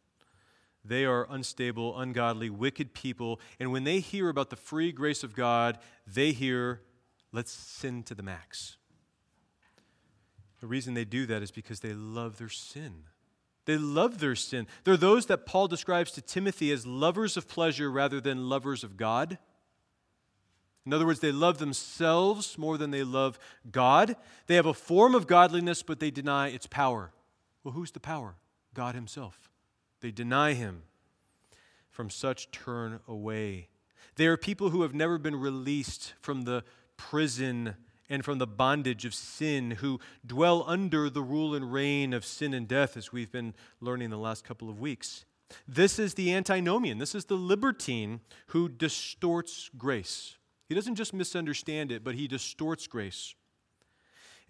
They 0.85 1.07
are 1.07 1.27
unstable, 1.31 1.99
ungodly, 1.99 2.51
wicked 2.51 2.93
people. 2.93 3.41
And 3.59 3.73
when 3.73 3.85
they 3.85 4.01
hear 4.01 4.29
about 4.29 4.51
the 4.51 4.57
free 4.57 4.93
grace 4.93 5.25
of 5.25 5.35
God, 5.35 5.79
they 6.07 6.33
hear, 6.33 6.83
let's 7.33 7.51
sin 7.51 8.03
to 8.03 8.15
the 8.15 8.23
max. 8.23 8.77
The 10.61 10.67
reason 10.67 10.93
they 10.93 11.07
do 11.07 11.25
that 11.25 11.43
is 11.43 11.51
because 11.51 11.81
they 11.81 11.95
love 11.95 12.37
their 12.37 12.51
sin. 12.51 13.05
They 13.65 13.77
love 13.77 14.19
their 14.19 14.35
sin. 14.35 14.67
They're 14.85 14.97
those 14.97 15.27
that 15.27 15.47
Paul 15.47 15.69
describes 15.69 16.11
to 16.13 16.21
Timothy 16.21 16.73
as 16.73 16.87
lovers 16.87 17.37
of 17.37 17.49
pleasure 17.49 17.91
rather 17.91 18.21
than 18.21 18.49
lovers 18.49 18.83
of 18.83 18.97
God. 18.97 19.39
In 20.85 20.93
other 20.93 21.07
words, 21.07 21.21
they 21.21 21.31
love 21.31 21.59
themselves 21.59 22.59
more 22.59 22.77
than 22.77 22.91
they 22.91 23.05
love 23.05 23.39
God. 23.71 24.17
They 24.49 24.57
have 24.57 24.67
a 24.67 24.75
form 24.75 25.15
of 25.15 25.29
godliness, 25.29 25.83
but 25.83 26.01
they 26.01 26.11
deny 26.11 26.49
its 26.49 26.67
power. 26.67 27.13
Well, 27.63 27.75
who's 27.75 27.93
the 27.93 28.01
power? 28.01 28.35
God 28.75 28.97
Himself. 28.97 29.49
They 30.01 30.11
deny 30.11 30.55
Him. 30.55 30.83
From 31.91 32.11
such 32.11 32.51
turn 32.51 33.01
away. 33.07 33.69
They 34.17 34.27
are 34.27 34.37
people 34.37 34.71
who 34.71 34.83
have 34.83 34.95
never 34.95 35.19
been 35.19 35.37
released 35.37 36.15
from 36.21 36.43
the 36.43 36.65
prison 36.97 37.77
and 38.13 38.23
from 38.27 38.37
the 38.37 38.47
bondage 38.47 39.07
of 39.07 39.15
sin, 39.15 39.71
who 39.71 39.99
dwell 40.25 40.65
under 40.67 41.09
the 41.09 41.23
rule 41.23 41.55
and 41.55 41.73
reign 41.73 42.13
of 42.13 42.27
sin 42.27 42.53
and 42.53 42.69
death, 42.69 42.95
as 42.95 43.11
we've 43.11 43.33
been 43.33 43.55
learning 43.81 44.11
the 44.11 44.19
last 44.19 44.45
couple 44.45 44.69
of 44.69 44.79
weeks. 44.79 45.25
This 45.67 45.99
is 45.99 46.13
the 46.13 46.35
antinomian. 46.35 46.99
This 46.99 47.15
is 47.15 47.25
the 47.25 47.37
libertine 47.37 48.21
who 48.49 48.69
distorts 48.69 49.71
grace. 49.79 50.37
He 50.69 50.75
doesn't 50.75 50.97
just 50.97 51.15
misunderstand 51.15 51.91
it, 51.91 52.05
but 52.05 52.15
he 52.15 52.29
distorts 52.29 52.87
grace. 52.87 53.35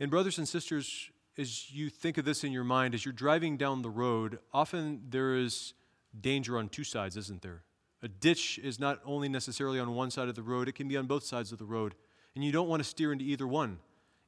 And, 0.00 0.10
brothers 0.10 0.38
and 0.38 0.48
sisters, 0.48 1.12
as 1.38 1.70
you 1.70 1.88
think 1.88 2.18
of 2.18 2.24
this 2.24 2.42
in 2.42 2.50
your 2.50 2.64
mind, 2.64 2.94
as 2.94 3.04
you're 3.04 3.12
driving 3.12 3.56
down 3.56 3.82
the 3.82 3.90
road, 3.90 4.40
often 4.52 5.02
there 5.08 5.36
is 5.36 5.72
danger 6.20 6.58
on 6.58 6.68
two 6.68 6.82
sides, 6.82 7.16
isn't 7.16 7.42
there? 7.42 7.62
A 8.02 8.08
ditch 8.08 8.58
is 8.60 8.80
not 8.80 8.98
only 9.06 9.28
necessarily 9.28 9.78
on 9.78 9.94
one 9.94 10.10
side 10.10 10.28
of 10.28 10.34
the 10.34 10.42
road, 10.42 10.68
it 10.68 10.74
can 10.74 10.88
be 10.88 10.96
on 10.96 11.06
both 11.06 11.22
sides 11.22 11.52
of 11.52 11.58
the 11.58 11.64
road. 11.64 11.94
And 12.34 12.44
you 12.44 12.52
don't 12.52 12.68
want 12.68 12.82
to 12.82 12.88
steer 12.88 13.12
into 13.12 13.24
either 13.24 13.46
one. 13.46 13.78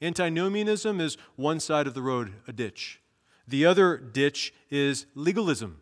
Antinomianism 0.03 1.01
is 1.01 1.17
one 1.37 1.61
side 1.61 1.87
of 1.87 1.95
the 1.95 2.03
road, 2.03 2.33
a 2.47 2.53
ditch. 2.53 3.01
The 3.47 3.65
other 3.65 3.97
ditch 3.97 4.53
is 4.71 5.07
legalism. 5.15 5.81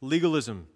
Legalism. 0.00 0.68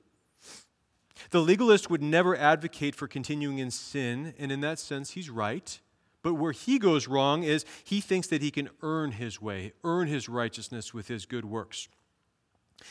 The 1.30 1.40
legalist 1.40 1.90
would 1.90 2.02
never 2.02 2.36
advocate 2.36 2.94
for 2.94 3.06
continuing 3.06 3.58
in 3.58 3.70
sin, 3.70 4.34
and 4.38 4.50
in 4.50 4.60
that 4.60 4.78
sense, 4.78 5.10
he's 5.10 5.30
right. 5.30 5.80
But 6.22 6.34
where 6.34 6.52
he 6.52 6.78
goes 6.78 7.08
wrong 7.08 7.44
is 7.44 7.64
he 7.84 8.00
thinks 8.00 8.26
that 8.28 8.42
he 8.42 8.50
can 8.50 8.68
earn 8.82 9.12
his 9.12 9.40
way, 9.40 9.72
earn 9.84 10.08
his 10.08 10.28
righteousness 10.28 10.92
with 10.92 11.08
his 11.08 11.26
good 11.26 11.44
works. 11.44 11.88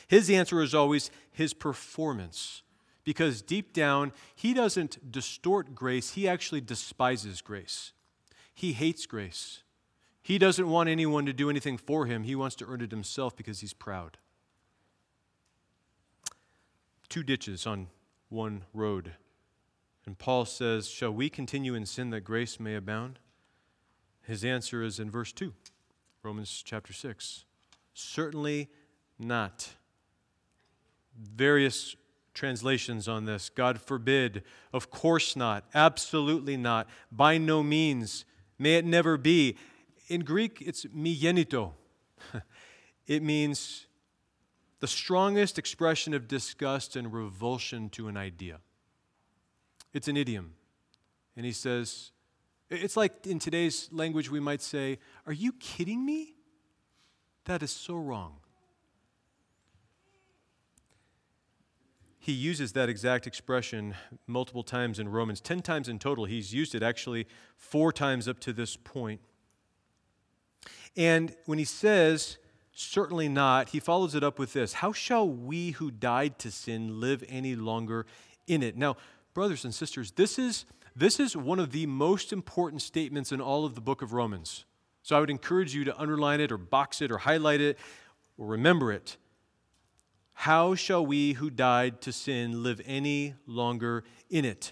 His 0.08 0.30
answer 0.30 0.62
is 0.62 0.74
always 0.74 1.12
his 1.32 1.54
performance, 1.54 2.64
because 3.04 3.42
deep 3.42 3.74
down, 3.74 4.12
he 4.36 4.54
doesn't 4.54 5.12
distort 5.12 5.74
grace, 5.74 6.14
he 6.14 6.28
actually 6.28 6.62
despises 6.62 7.42
grace. 7.42 7.92
He 8.54 8.74
hates 8.74 9.06
grace. 9.06 9.64
He 10.22 10.38
doesn't 10.38 10.70
want 10.70 10.90
anyone 10.90 11.26
to 11.26 11.34
do 11.34 11.50
anything 11.50 11.78
for 11.78 12.06
him, 12.06 12.24
he 12.24 12.36
wants 12.36 12.56
to 12.58 12.66
earn 12.68 12.82
it 12.82 12.92
himself 12.92 13.36
because 13.36 13.62
he's 13.62 13.74
proud. 13.74 14.18
Two 17.08 17.24
ditches 17.24 17.66
on 17.66 17.88
one 18.30 18.64
road. 18.74 19.14
And 20.06 20.18
Paul 20.18 20.46
says, 20.46 20.88
Shall 20.88 21.12
we 21.12 21.30
continue 21.30 21.74
in 21.74 21.86
sin 21.86 22.12
that 22.12 22.22
grace 22.22 22.60
may 22.60 22.76
abound? 22.76 23.20
His 24.22 24.46
answer 24.46 24.84
is 24.84 25.00
in 25.00 25.10
verse 25.10 25.32
2, 25.34 25.54
Romans 26.22 26.62
chapter 26.64 26.94
6. 26.94 27.46
Certainly 27.94 28.70
not. 29.18 29.70
Various 31.18 31.96
translations 32.40 33.08
on 33.10 33.26
this. 33.26 33.50
God 33.50 33.82
forbid. 33.82 34.44
Of 34.72 34.90
course 34.90 35.36
not. 35.36 35.66
Absolutely 35.76 36.56
not. 36.56 36.88
By 37.12 37.38
no 37.38 37.62
means. 37.62 38.24
May 38.58 38.76
it 38.76 38.86
never 38.86 39.18
be. 39.18 39.58
In 40.08 40.22
Greek, 40.22 40.62
it's 40.62 40.86
me 40.92 41.20
genoito. 41.20 41.74
it 43.08 43.22
means 43.22 43.88
the 44.80 44.88
strongest 44.88 45.60
expression 45.60 46.14
of 46.14 46.28
disgust 46.30 46.96
and 46.96 47.12
revulsion 47.14 47.90
to 47.90 48.08
an 48.08 48.16
idea. 48.16 48.60
It's 49.94 50.08
an 50.08 50.16
idiom. 50.16 50.54
And 51.36 51.46
he 51.46 51.52
says, 51.52 52.12
it's 52.70 52.96
like 52.96 53.28
in 53.28 53.40
today's 53.40 53.90
language, 53.92 54.32
we 54.32 54.40
might 54.40 54.62
say, 54.62 55.00
Are 55.26 55.34
you 55.34 55.52
kidding 55.54 56.06
me? 56.06 56.36
That 57.46 57.64
is 57.64 57.72
so 57.72 57.96
wrong. 57.96 58.38
He 62.22 62.34
uses 62.34 62.74
that 62.74 62.90
exact 62.90 63.26
expression 63.26 63.96
multiple 64.28 64.64
times 64.64 65.00
in 65.00 65.08
Romans, 65.08 65.40
10 65.40 65.62
times 65.62 65.88
in 65.88 66.00
total. 66.00 66.26
He's 66.26 66.54
used 66.54 66.76
it 66.76 66.84
actually 66.84 67.28
four 67.56 67.94
times 67.94 68.28
up 68.28 68.40
to 68.42 68.54
this 68.54 68.76
point. 68.76 69.22
And 70.98 71.34
when 71.46 71.58
he 71.58 71.66
says, 71.66 72.38
Certainly 72.82 73.28
not, 73.28 73.70
he 73.70 73.82
follows 73.82 74.16
it 74.16 74.24
up 74.24 74.40
with 74.40 74.54
this 74.54 74.74
How 74.74 74.94
shall 74.94 75.30
we 75.30 75.72
who 75.72 75.92
died 75.92 76.40
to 76.40 76.50
sin 76.50 77.02
live 77.02 77.24
any 77.28 77.56
longer 77.56 78.06
in 78.48 78.64
it? 78.64 78.78
Now, 78.78 78.96
brothers 79.34 79.66
and 79.66 79.76
sisters, 79.76 80.12
this 80.12 80.40
is, 80.40 80.66
this 80.96 81.20
is 81.20 81.36
one 81.36 81.60
of 81.60 81.72
the 81.72 81.86
most 81.88 82.32
important 82.32 82.82
statements 82.82 83.34
in 83.34 83.42
all 83.42 83.66
of 83.66 83.76
the 83.76 83.82
book 83.82 84.02
of 84.02 84.14
Romans. 84.14 84.64
So 85.04 85.18
I 85.18 85.20
would 85.20 85.30
encourage 85.30 85.76
you 85.76 85.84
to 85.86 86.00
underline 86.00 86.40
it 86.40 86.54
or 86.54 86.58
box 86.58 87.02
it 87.02 87.12
or 87.12 87.18
highlight 87.18 87.60
it. 87.60 87.78
or 88.38 88.48
remember 88.48 88.94
it. 88.94 89.18
How 90.44 90.74
shall 90.74 91.06
we 91.06 91.34
who 91.34 91.50
died 91.50 92.00
to 92.00 92.14
sin 92.14 92.64
live 92.64 92.80
any 92.86 93.34
longer 93.46 94.06
in 94.30 94.46
it? 94.46 94.72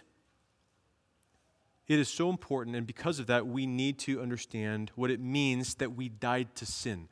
It 1.89 1.99
is 1.99 2.07
so 2.07 2.29
important, 2.29 2.77
and 2.77 2.87
because 2.87 3.19
of 3.19 3.27
that, 3.27 3.47
we 3.47 3.67
need 3.67 3.99
to 3.99 4.21
understand 4.21 4.93
what 4.95 5.11
it 5.11 5.19
means 5.19 5.75
that 5.75 5.93
we 5.93 6.07
died 6.07 6.55
to 6.55 6.65
sin. 6.65 7.09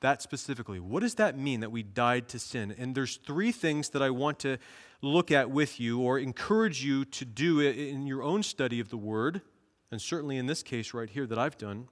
That 0.00 0.20
specifically. 0.20 0.80
What 0.80 1.00
does 1.00 1.14
that 1.14 1.38
mean 1.38 1.60
that 1.60 1.72
we 1.72 1.82
died 1.82 2.28
to 2.28 2.38
sin? 2.38 2.74
And 2.76 2.94
there's 2.94 3.16
three 3.16 3.52
things 3.52 3.88
that 3.88 4.02
I 4.02 4.10
want 4.10 4.38
to 4.40 4.58
look 5.00 5.30
at 5.30 5.50
with 5.50 5.80
you 5.80 5.98
or 5.98 6.18
encourage 6.18 6.84
you 6.84 7.06
to 7.06 7.24
do 7.24 7.60
in 7.60 8.06
your 8.06 8.22
own 8.22 8.42
study 8.42 8.80
of 8.80 8.90
the 8.90 8.98
Word, 8.98 9.40
and 9.90 9.98
certainly 9.98 10.36
in 10.36 10.44
this 10.44 10.62
case 10.62 10.92
right 10.92 11.08
here 11.08 11.26
that 11.26 11.38
I've 11.38 11.56
done, 11.56 11.88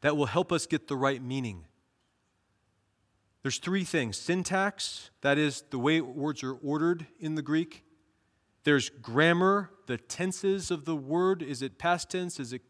that 0.00 0.16
will 0.16 0.26
help 0.26 0.50
us 0.50 0.66
get 0.66 0.88
the 0.88 0.96
right 0.96 1.22
meaning. 1.22 1.66
There's 3.46 3.58
three 3.58 3.84
things 3.84 4.18
syntax, 4.18 5.10
that 5.20 5.38
is 5.38 5.62
the 5.70 5.78
way 5.78 6.00
words 6.00 6.42
are 6.42 6.54
ordered 6.54 7.06
in 7.20 7.36
the 7.36 7.42
Greek. 7.42 7.84
There's 8.64 8.88
grammar, 8.88 9.70
the 9.86 9.98
tenses 9.98 10.72
of 10.72 10.84
the 10.84 10.96
word. 10.96 11.44
Is 11.44 11.62
it 11.62 11.78
past 11.78 12.10
tense? 12.10 12.40
Is 12.40 12.52
it 12.52 12.62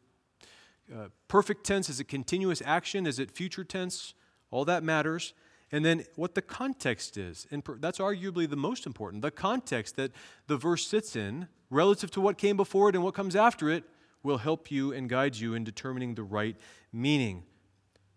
uh, 0.95 1.07
perfect 1.29 1.65
tense? 1.65 1.89
Is 1.89 1.99
it 1.99 2.09
continuous 2.09 2.61
action? 2.63 3.07
Is 3.07 3.19
it 3.19 3.31
future 3.31 3.65
tense? 3.65 4.13
All 4.51 4.67
that 4.67 4.83
matters. 4.83 5.33
And 5.73 5.83
then 5.83 6.05
what 6.15 6.35
the 6.35 6.43
context 6.43 7.17
is. 7.17 7.47
And 7.51 7.65
per, 7.65 7.79
that's 7.79 7.99
arguably 7.99 8.47
the 8.47 8.55
most 8.55 8.85
important. 8.85 9.23
The 9.23 9.31
context 9.31 9.97
that 9.97 10.13
the 10.47 10.59
verse 10.59 10.87
sits 10.87 11.17
in, 11.17 11.49
relative 11.71 12.11
to 12.11 12.21
what 12.21 12.37
came 12.37 12.59
before 12.59 12.91
it 12.91 12.95
and 12.95 13.03
what 13.03 13.15
comes 13.15 13.35
after 13.35 13.71
it, 13.71 13.85
will 14.23 14.37
help 14.37 14.71
you 14.71 14.93
and 14.93 15.09
guide 15.09 15.37
you 15.37 15.55
in 15.55 15.65
determining 15.65 16.17
the 16.17 16.23
right 16.23 16.57
meaning. 16.93 17.45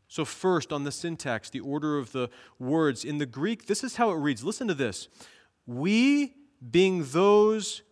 So, 0.09 0.25
first, 0.25 0.73
on 0.73 0.83
the 0.83 0.91
syntax, 0.91 1.51
the 1.51 1.59
order 1.59 1.99
of 1.99 2.11
the 2.11 2.29
words. 2.57 3.05
In 3.05 3.19
the 3.19 3.27
Greek, 3.27 3.67
this 3.67 3.83
is 3.83 3.95
how 3.95 4.09
it 4.09 4.15
reads. 4.15 4.43
Listen 4.43 4.67
to 4.67 4.73
this. 4.73 5.07
We 5.67 6.33
being 6.71 7.05
those 7.05 7.83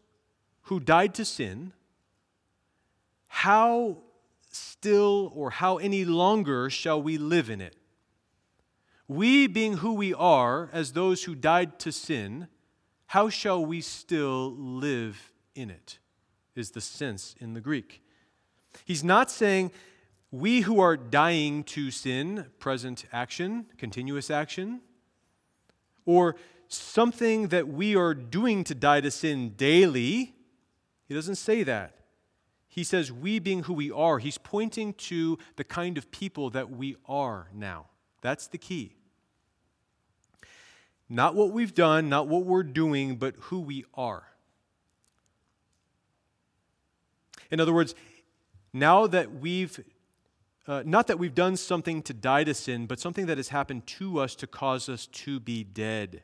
who 0.63 0.79
died 0.79 1.13
to 1.13 1.23
sin, 1.23 1.73
how 3.27 3.99
still 4.51 5.31
or 5.35 5.51
how 5.51 5.77
any 5.77 6.05
longer 6.05 6.71
shall 6.71 6.99
we 6.99 7.19
live 7.19 7.51
in 7.51 7.61
it? 7.61 7.75
We, 9.07 9.45
being 9.45 9.77
who 9.77 9.93
we 9.93 10.13
are, 10.15 10.69
as 10.73 10.93
those 10.93 11.23
who 11.23 11.35
died 11.35 11.77
to 11.79 11.91
sin, 11.91 12.47
how 13.05 13.29
shall 13.29 13.63
we 13.63 13.79
still 13.79 14.55
live 14.57 15.31
in 15.53 15.69
it? 15.69 15.99
Is 16.55 16.71
the 16.71 16.81
sense 16.81 17.35
in 17.39 17.53
the 17.53 17.61
Greek. 17.61 18.01
He's 18.85 19.03
not 19.03 19.29
saying 19.29 19.71
we 20.31 20.61
who 20.61 20.79
are 20.79 20.97
dying 20.97 21.63
to 21.63 21.89
sin, 21.91 22.47
present 22.59 23.05
action, 23.13 23.67
continuous 23.77 24.29
action, 24.29 24.81
or 26.05 26.35
something 26.67 27.47
that 27.47 27.67
we 27.67 27.95
are 27.95 28.13
doing 28.13 28.63
to 28.65 28.75
die 28.75 29.01
to 29.01 29.11
sin 29.11 29.49
daily. 29.55 30.35
He 31.07 31.13
doesn't 31.13 31.35
say 31.35 31.63
that. 31.63 31.93
He 32.67 32.83
says, 32.83 33.11
we 33.11 33.39
being 33.39 33.63
who 33.63 33.73
we 33.73 33.89
are, 33.89 34.19
he's 34.19 34.37
pointing 34.37 34.93
to 34.93 35.39
the 35.55 35.63
kind 35.63 35.97
of 35.97 36.11
people 36.11 36.49
that 36.51 36.69
we 36.69 36.95
are 37.07 37.47
now. 37.53 37.87
That's 38.21 38.47
the 38.47 38.57
key. 38.57 38.93
Not 41.09 41.35
what 41.35 41.51
we've 41.51 41.73
done, 41.73 42.09
not 42.09 42.27
what 42.27 42.45
we're 42.45 42.63
doing, 42.63 43.15
but 43.15 43.35
who 43.39 43.59
we 43.61 43.85
are. 43.93 44.23
In 47.49 47.59
other 47.61 47.73
words, 47.73 47.95
now 48.73 49.07
that 49.07 49.33
we've, 49.33 49.83
uh, 50.67 50.83
not 50.85 51.07
that 51.07 51.17
we've 51.17 51.35
done 51.35 51.55
something 51.55 52.01
to 52.03 52.13
die 52.13 52.43
to 52.43 52.53
sin, 52.53 52.85
but 52.85 52.99
something 52.99 53.25
that 53.27 53.37
has 53.37 53.49
happened 53.49 53.87
to 53.87 54.19
us 54.19 54.35
to 54.35 54.47
cause 54.47 54.89
us 54.89 55.07
to 55.07 55.39
be 55.39 55.63
dead. 55.63 56.23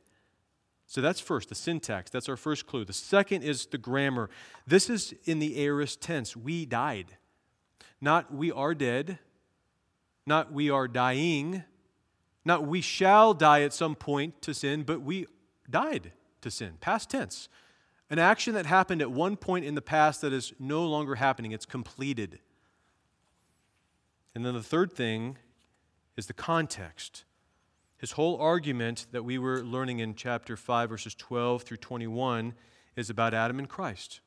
So 0.85 1.01
that's 1.01 1.21
first, 1.21 1.49
the 1.49 1.55
syntax. 1.55 2.11
That's 2.11 2.27
our 2.27 2.35
first 2.35 2.67
clue. 2.67 2.83
The 2.83 2.93
second 2.93 3.43
is 3.43 3.65
the 3.65 3.77
grammar. 3.77 4.29
This 4.67 4.89
is 4.89 5.13
in 5.23 5.39
the 5.39 5.59
aorist 5.59 6.01
tense. 6.01 6.35
We 6.35 6.65
died. 6.65 7.17
Not 8.01 8.33
we 8.33 8.51
are 8.51 8.75
dead, 8.75 9.17
not 10.25 10.51
we 10.51 10.69
are 10.69 10.89
dying, 10.89 11.63
not 12.43 12.67
we 12.67 12.81
shall 12.81 13.33
die 13.33 13.61
at 13.61 13.73
some 13.73 13.95
point 13.95 14.41
to 14.41 14.53
sin, 14.53 14.83
but 14.83 15.01
we 15.01 15.25
died 15.69 16.11
to 16.41 16.51
sin. 16.51 16.73
Past 16.81 17.09
tense. 17.09 17.47
An 18.09 18.19
action 18.19 18.53
that 18.55 18.65
happened 18.65 19.01
at 19.01 19.09
one 19.09 19.37
point 19.37 19.63
in 19.63 19.75
the 19.75 19.81
past 19.81 20.19
that 20.21 20.33
is 20.33 20.53
no 20.59 20.85
longer 20.85 21.15
happening, 21.15 21.53
it's 21.53 21.65
completed. 21.65 22.39
And 24.35 24.45
then 24.45 24.53
the 24.53 24.63
third 24.63 24.91
thing 24.91 25.37
is 26.17 26.27
the 26.27 26.33
context. 26.33 27.23
His 27.97 28.11
whole 28.11 28.37
argument 28.37 29.07
that 29.11 29.23
we 29.23 29.37
were 29.37 29.63
learning 29.63 29.99
in 29.99 30.15
chapter 30.15 30.57
5, 30.57 30.89
verses 30.89 31.15
12 31.15 31.63
through 31.63 31.77
21, 31.77 32.53
is 32.95 33.09
about 33.09 33.33
Adam 33.33 33.59
and 33.59 33.69
Christ. 33.69 34.19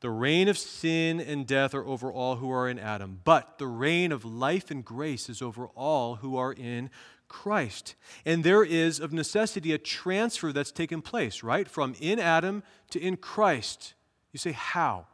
The 0.00 0.10
reign 0.10 0.48
of 0.48 0.56
sin 0.56 1.20
and 1.20 1.46
death 1.46 1.74
are 1.74 1.84
over 1.84 2.12
all 2.12 2.36
who 2.36 2.50
are 2.50 2.68
in 2.68 2.78
Adam, 2.78 3.20
but 3.24 3.58
the 3.58 3.66
reign 3.66 4.12
of 4.12 4.24
life 4.24 4.70
and 4.70 4.84
grace 4.84 5.28
is 5.28 5.42
over 5.42 5.66
all 5.68 6.16
who 6.16 6.36
are 6.36 6.52
in 6.52 6.90
Christ. 7.26 7.94
And 8.24 8.44
there 8.44 8.64
is, 8.64 9.00
of 9.00 9.12
necessity, 9.12 9.72
a 9.72 9.78
transfer 9.78 10.52
that's 10.52 10.72
taken 10.72 11.02
place, 11.02 11.42
right? 11.42 11.68
From 11.68 11.94
in 12.00 12.18
Adam 12.18 12.62
to 12.90 13.00
in 13.00 13.16
Christ. 13.16 13.94
You 14.32 14.38
say, 14.38 14.52
how? 14.52 15.06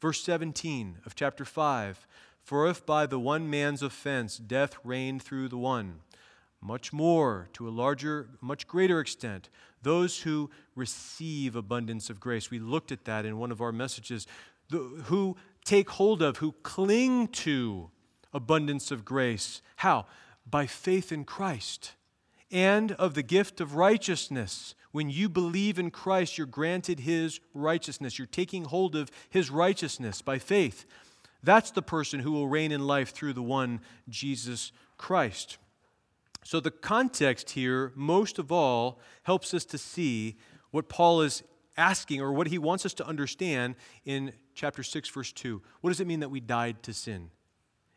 Verse 0.00 0.22
17 0.22 0.98
of 1.06 1.14
chapter 1.14 1.44
5 1.44 2.06
For 2.46 2.68
if 2.68 2.86
by 2.86 3.06
the 3.06 3.18
one 3.18 3.50
man's 3.50 3.82
offense 3.82 4.36
death 4.36 4.76
reigned 4.84 5.20
through 5.20 5.48
the 5.48 5.58
one, 5.58 6.02
much 6.60 6.92
more, 6.92 7.48
to 7.54 7.66
a 7.66 7.70
larger, 7.70 8.28
much 8.40 8.68
greater 8.68 9.00
extent, 9.00 9.48
those 9.82 10.20
who 10.20 10.48
receive 10.76 11.56
abundance 11.56 12.08
of 12.08 12.20
grace. 12.20 12.48
We 12.48 12.60
looked 12.60 12.92
at 12.92 13.04
that 13.06 13.26
in 13.26 13.38
one 13.38 13.50
of 13.50 13.60
our 13.60 13.72
messages. 13.72 14.28
The, 14.70 14.78
who 15.06 15.36
take 15.64 15.90
hold 15.90 16.22
of, 16.22 16.36
who 16.36 16.52
cling 16.62 17.26
to 17.28 17.90
abundance 18.32 18.92
of 18.92 19.04
grace. 19.04 19.60
How? 19.74 20.06
By 20.48 20.66
faith 20.66 21.10
in 21.10 21.24
Christ 21.24 21.94
and 22.52 22.92
of 22.92 23.14
the 23.14 23.24
gift 23.24 23.60
of 23.60 23.74
righteousness. 23.74 24.76
When 24.92 25.10
you 25.10 25.28
believe 25.28 25.80
in 25.80 25.90
Christ, 25.90 26.38
you're 26.38 26.46
granted 26.46 27.00
his 27.00 27.40
righteousness. 27.54 28.20
You're 28.20 28.26
taking 28.28 28.66
hold 28.66 28.94
of 28.94 29.10
his 29.28 29.50
righteousness 29.50 30.22
by 30.22 30.38
faith. 30.38 30.86
That's 31.42 31.70
the 31.70 31.82
person 31.82 32.20
who 32.20 32.32
will 32.32 32.48
reign 32.48 32.72
in 32.72 32.86
life 32.86 33.10
through 33.10 33.34
the 33.34 33.42
one, 33.42 33.80
Jesus 34.08 34.72
Christ. 34.96 35.58
So, 36.44 36.60
the 36.60 36.70
context 36.70 37.50
here, 37.50 37.92
most 37.94 38.38
of 38.38 38.52
all, 38.52 39.00
helps 39.24 39.52
us 39.52 39.64
to 39.66 39.78
see 39.78 40.36
what 40.70 40.88
Paul 40.88 41.22
is 41.22 41.42
asking 41.76 42.20
or 42.20 42.32
what 42.32 42.46
he 42.46 42.58
wants 42.58 42.86
us 42.86 42.94
to 42.94 43.06
understand 43.06 43.74
in 44.04 44.32
chapter 44.54 44.82
6, 44.82 45.08
verse 45.08 45.32
2. 45.32 45.60
What 45.80 45.90
does 45.90 46.00
it 46.00 46.06
mean 46.06 46.20
that 46.20 46.30
we 46.30 46.40
died 46.40 46.82
to 46.84 46.92
sin? 46.92 47.30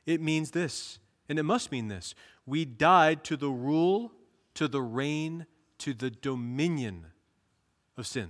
It 0.05 0.21
means 0.21 0.51
this, 0.51 0.99
and 1.27 1.37
it 1.37 1.43
must 1.43 1.71
mean 1.71 1.87
this. 1.87 2.15
We 2.45 2.65
died 2.65 3.23
to 3.25 3.37
the 3.37 3.49
rule, 3.49 4.11
to 4.55 4.67
the 4.67 4.81
reign, 4.81 5.45
to 5.79 5.93
the 5.93 6.09
dominion 6.09 7.05
of 7.97 8.07
sin. 8.07 8.29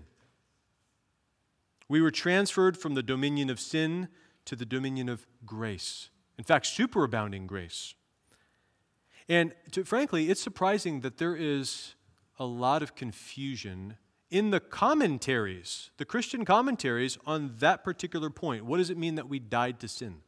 We 1.88 2.02
were 2.02 2.12
transferred 2.12 2.78
from 2.78 2.94
the 2.94 3.04
dominion 3.04 3.50
of 3.50 3.60
sin 3.60 4.10
to 4.50 4.56
the 4.56 4.66
dominion 4.66 5.10
of 5.10 5.28
grace. 5.46 6.10
In 6.40 6.44
fact, 6.44 6.66
superabounding 6.66 7.46
grace. 7.46 7.94
And 9.28 9.54
to, 9.74 9.84
frankly, 9.84 10.32
it's 10.32 10.42
surprising 10.42 11.02
that 11.02 11.20
there 11.20 11.36
is 11.36 11.94
a 12.40 12.46
lot 12.46 12.82
of 12.82 12.96
confusion 12.96 13.98
in 14.32 14.50
the 14.50 14.60
commentaries, 14.60 15.92
the 15.98 16.06
Christian 16.06 16.46
commentaries, 16.46 17.20
on 17.28 17.54
that 17.60 17.84
particular 17.84 18.32
point. 18.32 18.66
What 18.66 18.78
does 18.78 18.90
it 18.90 18.98
mean 18.98 19.14
that 19.16 19.30
we 19.30 19.38
died 19.38 19.80
to 19.82 19.88
sin? 19.88 20.22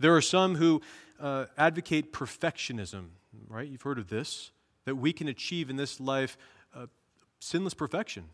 There 0.00 0.16
are 0.16 0.20
some 0.20 0.56
who 0.56 0.82
uh, 1.20 1.46
advocate 1.56 2.12
perfectionism, 2.12 3.10
right? 3.48 3.68
You've 3.68 3.82
heard 3.82 4.00
of 4.00 4.08
this, 4.08 4.50
that 4.86 4.96
we 4.96 5.12
can 5.12 5.28
achieve 5.28 5.70
in 5.70 5.76
this 5.76 6.00
life 6.00 6.36
uh, 6.74 6.86
sinless 7.38 7.74
perfection. 7.74 8.24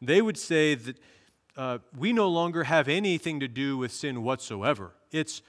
They 0.00 0.20
would 0.20 0.36
say 0.36 0.74
that 0.74 0.96
uh, 1.56 1.78
we 1.96 2.12
no 2.12 2.28
longer 2.28 2.64
have 2.64 2.88
anything 2.88 3.40
to 3.40 3.48
do 3.48 3.76
with 3.76 3.92
sin 3.92 4.22
whatsoever. 4.22 4.92
It's 5.10 5.42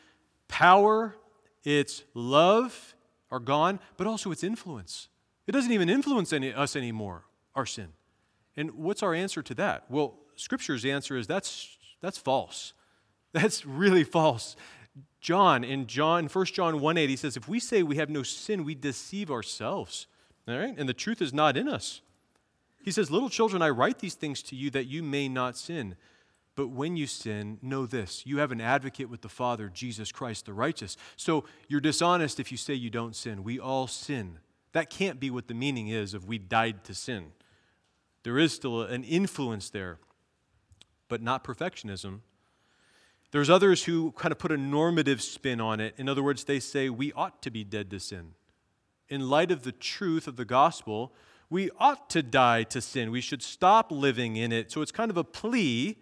power, 0.48 1.16
it's 1.64 2.04
love, 2.14 2.96
are 3.32 3.40
gone, 3.40 3.80
but 3.98 4.08
also 4.08 4.32
its 4.32 4.44
influence. 4.44 5.08
It 5.48 5.52
doesn't 5.52 5.72
even 5.72 5.90
influence 5.90 6.34
any, 6.34 6.54
us 6.54 6.76
anymore, 6.76 7.26
our 7.56 7.66
sin. 7.66 7.90
And 8.56 8.72
what's 8.72 9.02
our 9.02 9.14
answer 9.14 9.42
to 9.42 9.54
that? 9.56 9.86
Well, 9.90 10.16
Scripture's 10.36 10.86
answer 10.86 11.18
is 11.18 11.28
that's, 11.28 11.78
that's 12.02 12.18
false. 12.18 12.74
That's 13.34 13.66
really 13.66 14.04
false. 14.04 14.56
John, 15.20 15.64
in 15.64 15.88
John, 15.88 16.28
1 16.28 16.46
John 16.46 16.80
1 16.80 16.98
8, 16.98 17.10
he 17.10 17.16
says, 17.16 17.36
If 17.36 17.48
we 17.48 17.60
say 17.60 17.82
we 17.82 17.96
have 17.96 18.12
no 18.12 18.22
sin, 18.22 18.64
we 18.64 18.76
deceive 18.76 19.32
ourselves. 19.32 20.06
All 20.48 20.56
right? 20.56 20.76
And 20.78 20.88
the 20.88 20.94
truth 20.94 21.20
is 21.20 21.34
not 21.34 21.58
in 21.58 21.68
us. 21.68 22.02
He 22.84 22.92
says, 22.92 23.10
Little 23.10 23.30
children, 23.30 23.62
I 23.62 23.70
write 23.70 24.00
these 24.00 24.14
things 24.14 24.44
to 24.44 24.56
you 24.56 24.70
that 24.72 24.86
you 24.86 25.02
may 25.02 25.28
not 25.28 25.58
sin. 25.58 25.96
But 26.56 26.68
when 26.68 26.96
you 26.96 27.08
sin, 27.08 27.58
know 27.62 27.86
this 27.86 28.26
you 28.28 28.38
have 28.38 28.52
an 28.52 28.62
advocate 28.62 29.10
with 29.10 29.22
the 29.22 29.30
Father, 29.30 29.70
Jesus 29.70 30.12
Christ 30.12 30.46
the 30.46 30.54
righteous. 30.54 30.98
So 31.16 31.46
you're 31.68 31.82
dishonest 31.82 32.40
if 32.40 32.52
you 32.52 32.58
say 32.58 32.74
you 32.74 32.90
don't 32.90 33.16
sin. 33.16 33.44
We 33.44 33.60
all 33.60 33.88
sin. 33.88 34.40
That 34.74 34.90
can't 34.90 35.20
be 35.20 35.30
what 35.30 35.48
the 35.48 35.54
meaning 35.54 35.88
is 35.88 36.14
of 36.14 36.28
we 36.28 36.38
died 36.38 36.84
to 36.86 36.94
sin. 36.94 37.32
There 38.24 38.38
is 38.38 38.54
still 38.54 38.82
an 38.82 39.04
influence 39.04 39.70
there, 39.70 40.00
but 41.08 41.22
not 41.22 41.44
perfectionism. 41.44 42.20
There's 43.32 43.50
others 43.50 43.84
who 43.86 44.12
kind 44.12 44.32
of 44.32 44.38
put 44.38 44.52
a 44.52 44.58
normative 44.58 45.22
spin 45.22 45.60
on 45.60 45.80
it. 45.80 45.96
In 45.98 46.08
other 46.08 46.22
words, 46.22 46.44
they 46.44 46.60
say 46.60 46.90
we 46.90 47.12
ought 47.14 47.42
to 47.42 47.50
be 47.50 47.64
dead 47.64 47.90
to 47.92 48.00
sin. 48.00 48.34
In 49.10 49.30
light 49.30 49.52
of 49.52 49.64
the 49.64 49.72
truth 49.72 50.28
of 50.28 50.36
the 50.36 50.46
gospel, 50.46 51.14
we 51.54 51.70
ought 51.80 52.10
to 52.10 52.24
die 52.24 52.64
to 52.64 52.82
sin. 52.82 53.12
We 53.12 53.22
should 53.22 53.44
stop 53.44 53.92
living 53.92 54.36
in 54.36 54.52
it. 54.52 54.72
So 54.72 54.82
it's 54.82 54.92
kind 54.92 55.12
of 55.12 55.18
a 55.18 55.24
plea 55.24 56.00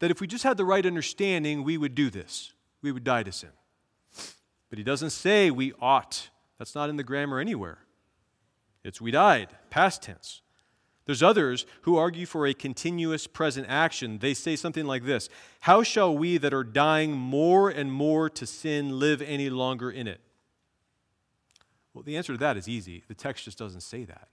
that 0.00 0.10
if 0.10 0.20
we 0.20 0.26
just 0.26 0.42
had 0.42 0.56
the 0.56 0.64
right 0.64 0.84
understanding, 0.84 1.62
we 1.62 1.78
would 1.78 1.94
do 1.94 2.10
this. 2.10 2.52
We 2.82 2.90
would 2.90 3.04
die 3.04 3.22
to 3.22 3.30
sin. 3.30 3.50
But 4.70 4.78
he 4.78 4.84
doesn't 4.84 5.10
say 5.10 5.52
we 5.52 5.72
ought. 5.80 6.28
That's 6.58 6.74
not 6.74 6.90
in 6.90 6.96
the 6.96 7.04
grammar 7.04 7.38
anywhere. 7.38 7.78
It's 8.82 9.00
we 9.00 9.12
died, 9.12 9.50
past 9.70 10.02
tense. 10.02 10.42
There's 11.06 11.22
others 11.22 11.66
who 11.82 11.96
argue 11.96 12.26
for 12.26 12.44
a 12.44 12.52
continuous 12.52 13.28
present 13.28 13.66
action. 13.68 14.18
They 14.18 14.34
say 14.34 14.56
something 14.56 14.86
like 14.86 15.04
this 15.04 15.28
How 15.60 15.84
shall 15.84 16.18
we 16.18 16.36
that 16.38 16.52
are 16.52 16.64
dying 16.64 17.12
more 17.12 17.70
and 17.70 17.92
more 17.92 18.28
to 18.30 18.44
sin 18.44 18.98
live 18.98 19.22
any 19.22 19.50
longer 19.50 19.88
in 19.88 20.08
it? 20.08 20.20
Well, 21.92 22.02
the 22.02 22.16
answer 22.16 22.32
to 22.32 22.38
that 22.38 22.56
is 22.56 22.68
easy. 22.68 23.04
The 23.06 23.14
text 23.14 23.44
just 23.44 23.56
doesn't 23.56 23.82
say 23.82 24.02
that. 24.06 24.28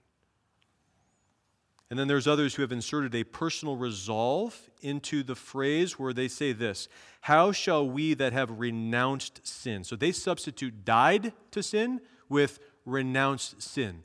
And 1.92 1.98
then 1.98 2.08
there's 2.08 2.26
others 2.26 2.54
who 2.54 2.62
have 2.62 2.72
inserted 2.72 3.14
a 3.14 3.22
personal 3.22 3.76
resolve 3.76 4.70
into 4.80 5.22
the 5.22 5.34
phrase 5.34 5.98
where 5.98 6.14
they 6.14 6.26
say 6.26 6.52
this 6.52 6.88
How 7.20 7.52
shall 7.52 7.86
we 7.86 8.14
that 8.14 8.32
have 8.32 8.58
renounced 8.58 9.46
sin? 9.46 9.84
So 9.84 9.94
they 9.94 10.10
substitute 10.10 10.86
died 10.86 11.34
to 11.50 11.62
sin 11.62 12.00
with 12.30 12.60
renounced 12.86 13.60
sin. 13.60 14.04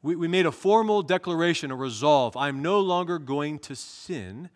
We, 0.00 0.16
we 0.16 0.28
made 0.28 0.46
a 0.46 0.50
formal 0.50 1.02
declaration, 1.02 1.70
a 1.70 1.76
resolve. 1.76 2.34
I'm 2.38 2.62
no 2.62 2.80
longer 2.80 3.18
going 3.18 3.58
to 3.58 3.76
sin. 3.76 4.48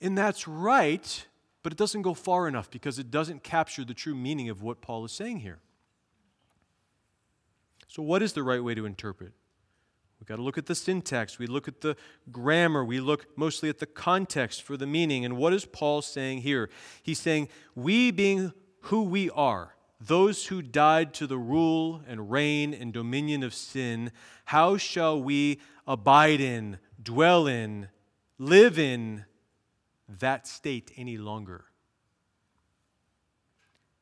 And 0.00 0.16
that's 0.16 0.46
right, 0.46 1.26
but 1.64 1.72
it 1.72 1.76
doesn't 1.76 2.02
go 2.02 2.14
far 2.14 2.46
enough 2.46 2.70
because 2.70 3.00
it 3.00 3.10
doesn't 3.10 3.42
capture 3.42 3.84
the 3.84 3.92
true 3.92 4.14
meaning 4.14 4.48
of 4.48 4.62
what 4.62 4.80
Paul 4.80 5.04
is 5.04 5.10
saying 5.10 5.40
here. 5.40 5.58
So, 7.88 8.04
what 8.04 8.22
is 8.22 8.34
the 8.34 8.44
right 8.44 8.62
way 8.62 8.76
to 8.76 8.86
interpret? 8.86 9.32
We've 10.24 10.28
got 10.30 10.36
to 10.36 10.42
look 10.42 10.56
at 10.56 10.64
the 10.64 10.74
syntax, 10.74 11.38
we 11.38 11.46
look 11.46 11.68
at 11.68 11.82
the 11.82 11.98
grammar, 12.32 12.82
we 12.82 12.98
look 12.98 13.26
mostly 13.36 13.68
at 13.68 13.78
the 13.78 13.84
context 13.84 14.62
for 14.62 14.74
the 14.78 14.86
meaning. 14.86 15.22
And 15.22 15.36
what 15.36 15.52
is 15.52 15.66
Paul 15.66 16.00
saying 16.00 16.40
here? 16.40 16.70
He's 17.02 17.18
saying, 17.18 17.50
We 17.74 18.10
being 18.10 18.54
who 18.84 19.02
we 19.02 19.28
are, 19.28 19.74
those 20.00 20.46
who 20.46 20.62
died 20.62 21.12
to 21.14 21.26
the 21.26 21.36
rule 21.36 22.00
and 22.08 22.30
reign 22.30 22.72
and 22.72 22.90
dominion 22.90 23.42
of 23.42 23.52
sin, 23.52 24.12
how 24.46 24.78
shall 24.78 25.22
we 25.22 25.60
abide 25.86 26.40
in, 26.40 26.78
dwell 27.02 27.46
in, 27.46 27.88
live 28.38 28.78
in 28.78 29.26
that 30.08 30.46
state 30.46 30.90
any 30.96 31.18
longer? 31.18 31.66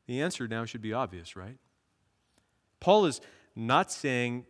The 0.06 0.22
answer 0.22 0.46
now 0.46 0.66
should 0.66 0.82
be 0.82 0.92
obvious, 0.92 1.34
right? 1.34 1.58
Paul 2.78 3.06
is 3.06 3.20
not 3.56 3.90
saying 3.90 4.46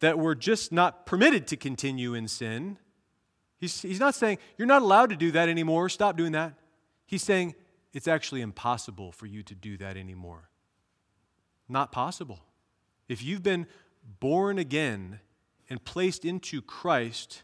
that 0.00 0.18
we're 0.18 0.34
just 0.34 0.72
not 0.72 1.06
permitted 1.06 1.46
to 1.48 1.56
continue 1.56 2.14
in 2.14 2.28
sin. 2.28 2.78
He's, 3.58 3.82
he's 3.82 4.00
not 4.00 4.14
saying 4.14 4.38
you're 4.56 4.66
not 4.66 4.82
allowed 4.82 5.10
to 5.10 5.16
do 5.16 5.30
that 5.32 5.48
anymore, 5.48 5.88
stop 5.88 6.16
doing 6.16 6.32
that. 6.32 6.54
He's 7.06 7.22
saying 7.22 7.54
it's 7.92 8.08
actually 8.08 8.40
impossible 8.40 9.12
for 9.12 9.26
you 9.26 9.42
to 9.44 9.54
do 9.54 9.76
that 9.78 9.96
anymore. 9.96 10.48
Not 11.68 11.92
possible. 11.92 12.40
If 13.08 13.22
you've 13.22 13.42
been 13.42 13.66
born 14.20 14.58
again 14.58 15.20
and 15.68 15.84
placed 15.84 16.24
into 16.24 16.62
Christ, 16.62 17.42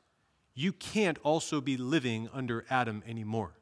you 0.55 0.73
can't 0.73 1.19
also 1.23 1.61
be 1.61 1.77
living 1.77 2.29
under 2.33 2.65
Adam 2.71 3.03
anymore. 3.07 3.53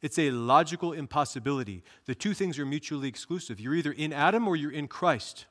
It's 0.00 0.18
a 0.18 0.30
logical 0.30 0.92
impossibility. 0.92 1.84
The 2.06 2.14
two 2.14 2.34
things 2.34 2.58
are 2.58 2.66
mutually 2.66 3.08
exclusive. 3.08 3.60
You're 3.60 3.74
either 3.74 3.92
in 3.92 4.12
Adam 4.12 4.48
or 4.48 4.56
you're 4.56 4.72
in 4.72 4.88
Christ. 4.88 5.46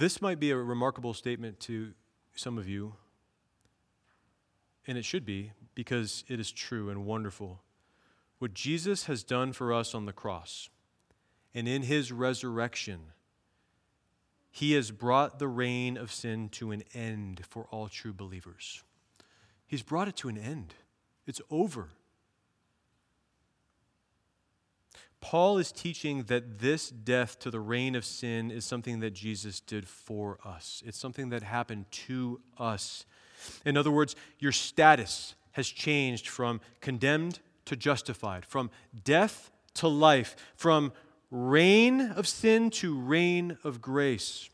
This 0.00 0.22
might 0.22 0.40
be 0.40 0.50
a 0.50 0.56
remarkable 0.56 1.12
statement 1.12 1.60
to 1.60 1.92
some 2.34 2.56
of 2.56 2.66
you 2.66 2.94
and 4.86 4.96
it 4.96 5.04
should 5.04 5.26
be 5.26 5.52
because 5.74 6.24
it 6.26 6.40
is 6.40 6.50
true 6.50 6.88
and 6.88 7.04
wonderful. 7.04 7.60
What 8.38 8.54
Jesus 8.54 9.04
has 9.04 9.22
done 9.22 9.52
for 9.52 9.74
us 9.74 9.94
on 9.94 10.06
the 10.06 10.14
cross 10.14 10.70
and 11.54 11.68
in 11.68 11.82
his 11.82 12.12
resurrection, 12.12 13.08
he 14.50 14.72
has 14.72 14.90
brought 14.90 15.38
the 15.38 15.48
reign 15.48 15.98
of 15.98 16.10
sin 16.10 16.48
to 16.52 16.70
an 16.70 16.82
end 16.94 17.42
for 17.46 17.66
all 17.70 17.88
true 17.88 18.14
believers. 18.14 18.82
He's 19.66 19.82
brought 19.82 20.08
it 20.08 20.16
to 20.16 20.30
an 20.30 20.38
end, 20.38 20.76
it's 21.26 21.42
over. 21.50 21.90
Paul 25.20 25.58
is 25.58 25.70
teaching 25.70 26.24
that 26.24 26.60
this 26.60 26.88
death 26.88 27.38
to 27.40 27.50
the 27.50 27.60
reign 27.60 27.94
of 27.94 28.04
sin 28.04 28.50
is 28.50 28.64
something 28.64 29.00
that 29.00 29.10
Jesus 29.10 29.60
did 29.60 29.86
for 29.86 30.38
us. 30.44 30.82
It's 30.86 30.98
something 30.98 31.28
that 31.30 31.42
happened 31.42 31.90
to 31.90 32.40
us. 32.58 33.04
In 33.64 33.76
other 33.76 33.90
words, 33.90 34.16
your 34.38 34.52
status 34.52 35.34
has 35.52 35.68
changed 35.68 36.28
from 36.28 36.60
condemned 36.80 37.40
to 37.66 37.76
justified, 37.76 38.46
from 38.46 38.70
death 39.04 39.50
to 39.74 39.88
life, 39.88 40.36
from 40.56 40.92
reign 41.30 42.00
of 42.00 42.26
sin 42.26 42.70
to 42.70 42.98
reign 42.98 43.58
of 43.62 43.80
grace. 43.80 44.48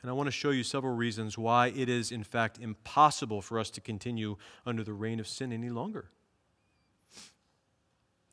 And 0.00 0.10
I 0.10 0.14
want 0.14 0.26
to 0.26 0.32
show 0.32 0.50
you 0.50 0.64
several 0.64 0.94
reasons 0.94 1.38
why 1.38 1.68
it 1.68 1.88
is, 1.88 2.10
in 2.10 2.24
fact, 2.24 2.58
impossible 2.58 3.40
for 3.40 3.58
us 3.58 3.70
to 3.70 3.80
continue 3.80 4.36
under 4.66 4.82
the 4.82 4.92
reign 4.92 5.20
of 5.20 5.28
sin 5.28 5.52
any 5.52 5.70
longer. 5.70 6.10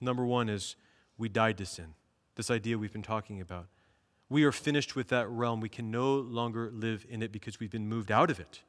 Number 0.01 0.25
one 0.25 0.49
is 0.49 0.75
we 1.19 1.29
died 1.29 1.57
to 1.57 1.65
sin, 1.65 1.93
this 2.35 2.49
idea 2.49 2.77
we've 2.77 2.93
been 2.93 3.03
talking 3.03 3.41
about. 3.41 3.67
We 4.29 4.43
are 4.45 4.51
finished 4.51 4.95
with 4.95 5.09
that 5.09 5.27
realm. 5.27 5.59
We 5.59 5.69
can 5.69 5.91
no 5.91 6.15
longer 6.15 6.71
live 6.71 7.05
in 7.09 7.21
it 7.21 7.31
because 7.31 7.59
we've 7.59 7.69
been 7.69 7.87
moved 7.87 8.11
out 8.11 8.31
of 8.31 8.39
it. 8.39 8.61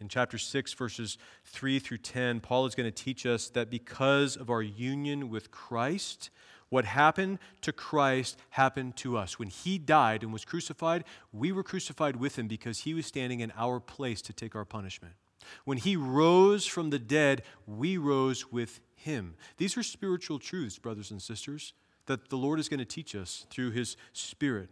In 0.00 0.08
chapter 0.08 0.38
6, 0.38 0.72
verses 0.72 1.18
3 1.44 1.78
through 1.78 1.98
10, 1.98 2.40
Paul 2.40 2.64
is 2.64 2.74
going 2.74 2.90
to 2.90 3.04
teach 3.04 3.26
us 3.26 3.50
that 3.50 3.68
because 3.68 4.34
of 4.34 4.48
our 4.48 4.62
union 4.62 5.28
with 5.28 5.50
Christ, 5.50 6.30
what 6.70 6.86
happened 6.86 7.38
to 7.60 7.72
Christ 7.72 8.38
happened 8.50 8.96
to 8.98 9.18
us. 9.18 9.38
When 9.38 9.48
he 9.48 9.76
died 9.76 10.22
and 10.22 10.32
was 10.32 10.46
crucified, 10.46 11.04
we 11.32 11.52
were 11.52 11.64
crucified 11.64 12.16
with 12.16 12.38
him 12.38 12.48
because 12.48 12.78
he 12.80 12.94
was 12.94 13.04
standing 13.04 13.40
in 13.40 13.52
our 13.58 13.78
place 13.78 14.22
to 14.22 14.32
take 14.32 14.54
our 14.54 14.64
punishment. 14.64 15.14
When 15.64 15.78
he 15.78 15.96
rose 15.96 16.66
from 16.66 16.90
the 16.90 16.98
dead, 16.98 17.42
we 17.66 17.96
rose 17.96 18.50
with 18.52 18.80
him. 18.94 19.34
These 19.56 19.76
are 19.76 19.82
spiritual 19.82 20.38
truths, 20.38 20.78
brothers 20.78 21.10
and 21.10 21.20
sisters, 21.20 21.72
that 22.06 22.28
the 22.28 22.36
Lord 22.36 22.60
is 22.60 22.68
going 22.68 22.78
to 22.78 22.84
teach 22.84 23.14
us 23.14 23.46
through 23.50 23.70
his 23.70 23.96
Spirit. 24.12 24.68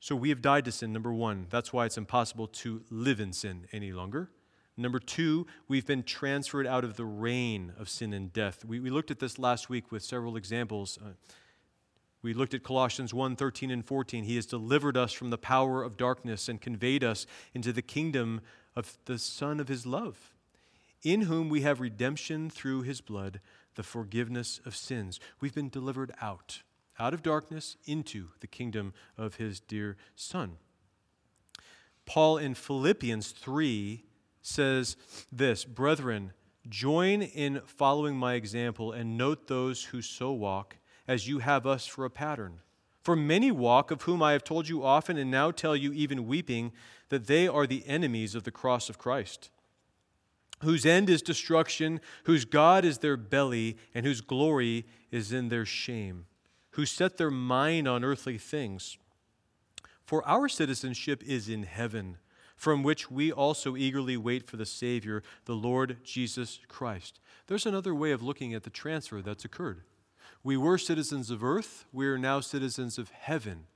So 0.00 0.16
we 0.16 0.30
have 0.30 0.42
died 0.42 0.64
to 0.64 0.72
sin, 0.72 0.92
number 0.92 1.12
one. 1.12 1.46
That's 1.50 1.72
why 1.72 1.86
it's 1.86 1.96
impossible 1.96 2.48
to 2.48 2.82
live 2.90 3.20
in 3.20 3.32
sin 3.32 3.66
any 3.72 3.92
longer. 3.92 4.30
Number 4.76 4.98
two, 4.98 5.46
we've 5.68 5.86
been 5.86 6.02
transferred 6.02 6.66
out 6.66 6.82
of 6.82 6.96
the 6.96 7.04
reign 7.04 7.72
of 7.78 7.88
sin 7.88 8.12
and 8.12 8.32
death. 8.32 8.64
We, 8.64 8.80
we 8.80 8.90
looked 8.90 9.10
at 9.10 9.20
this 9.20 9.38
last 9.38 9.68
week 9.68 9.92
with 9.92 10.02
several 10.02 10.36
examples. 10.36 10.98
Uh, 11.00 11.10
we 12.22 12.34
looked 12.34 12.54
at 12.54 12.62
Colossians 12.62 13.12
1 13.12 13.36
13 13.36 13.70
and 13.70 13.84
14. 13.84 14.24
He 14.24 14.36
has 14.36 14.46
delivered 14.46 14.96
us 14.96 15.12
from 15.12 15.30
the 15.30 15.38
power 15.38 15.82
of 15.82 15.96
darkness 15.96 16.48
and 16.48 16.60
conveyed 16.60 17.04
us 17.04 17.26
into 17.52 17.72
the 17.72 17.82
kingdom 17.82 18.40
of 18.74 18.98
the 19.04 19.18
Son 19.18 19.60
of 19.60 19.68
His 19.68 19.86
love, 19.86 20.32
in 21.02 21.22
whom 21.22 21.48
we 21.48 21.62
have 21.62 21.80
redemption 21.80 22.50
through 22.50 22.82
His 22.82 23.00
blood, 23.00 23.40
the 23.74 23.82
forgiveness 23.82 24.60
of 24.64 24.76
sins. 24.76 25.18
We've 25.40 25.54
been 25.54 25.68
delivered 25.70 26.12
out 26.20 26.62
out 26.98 27.14
of 27.14 27.22
darkness 27.22 27.76
into 27.84 28.28
the 28.40 28.46
kingdom 28.46 28.92
of 29.16 29.36
his 29.36 29.60
dear 29.60 29.96
Son. 30.14 30.52
Paul 32.06 32.38
in 32.38 32.54
Philippians 32.54 33.32
3 33.32 34.04
says 34.40 34.96
this 35.30 35.64
Brethren, 35.64 36.32
join 36.68 37.22
in 37.22 37.60
following 37.66 38.16
my 38.16 38.34
example 38.34 38.92
and 38.92 39.16
note 39.16 39.46
those 39.46 39.84
who 39.84 40.02
so 40.02 40.32
walk, 40.32 40.76
as 41.08 41.28
you 41.28 41.38
have 41.38 41.66
us 41.66 41.86
for 41.86 42.04
a 42.04 42.10
pattern. 42.10 42.60
For 43.00 43.16
many 43.16 43.50
walk, 43.50 43.90
of 43.90 44.02
whom 44.02 44.22
I 44.22 44.32
have 44.32 44.44
told 44.44 44.68
you 44.68 44.84
often 44.84 45.16
and 45.16 45.30
now 45.30 45.50
tell 45.50 45.74
you, 45.74 45.92
even 45.92 46.26
weeping, 46.28 46.70
that 47.12 47.28
they 47.28 47.46
are 47.46 47.66
the 47.66 47.86
enemies 47.86 48.34
of 48.34 48.42
the 48.42 48.50
cross 48.50 48.88
of 48.88 48.98
Christ, 48.98 49.50
whose 50.62 50.84
end 50.84 51.08
is 51.08 51.22
destruction, 51.22 52.00
whose 52.24 52.44
God 52.44 52.84
is 52.84 52.98
their 52.98 53.16
belly, 53.16 53.76
and 53.94 54.04
whose 54.04 54.20
glory 54.20 54.84
is 55.12 55.32
in 55.32 55.48
their 55.48 55.64
shame 55.64 56.26
who 56.72 56.86
set 56.86 57.16
their 57.16 57.30
mind 57.30 57.86
on 57.86 58.04
earthly 58.04 58.38
things. 58.38 58.98
For 60.04 60.26
our 60.26 60.48
citizenship 60.48 61.22
is 61.24 61.48
in 61.48 61.62
heaven, 61.62 62.18
from 62.56 62.82
which 62.82 63.10
we 63.10 63.30
also 63.32 63.76
eagerly 63.76 64.16
wait 64.16 64.46
for 64.46 64.56
the 64.56 64.66
Savior, 64.66 65.22
the 65.44 65.54
Lord 65.54 65.98
Jesus 66.04 66.60
Christ. 66.68 67.20
There's 67.46 67.66
another 67.66 67.94
way 67.94 68.12
of 68.12 68.22
looking 68.22 68.54
at 68.54 68.62
the 68.62 68.70
transfer 68.70 69.20
that's 69.20 69.44
occurred. 69.44 69.82
We 70.42 70.56
were 70.56 70.78
citizens 70.78 71.30
of 71.30 71.44
earth, 71.44 71.84
we 71.92 72.06
are 72.06 72.18
now 72.18 72.40
citizens 72.40 72.98
of 72.98 73.10
heaven. 73.10 73.66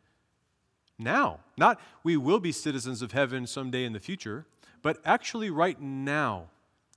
Now, 0.99 1.41
not 1.57 1.81
we 2.03 2.17
will 2.17 2.41
be 2.41 2.53
citizens 2.53 3.03
of 3.03 3.13
heaven 3.13 3.47
someday 3.47 3.85
in 3.85 3.93
the 3.93 4.01
future, 4.01 4.47
but 4.83 4.99
actually 5.05 5.51
right 5.51 5.81
now, 5.81 6.51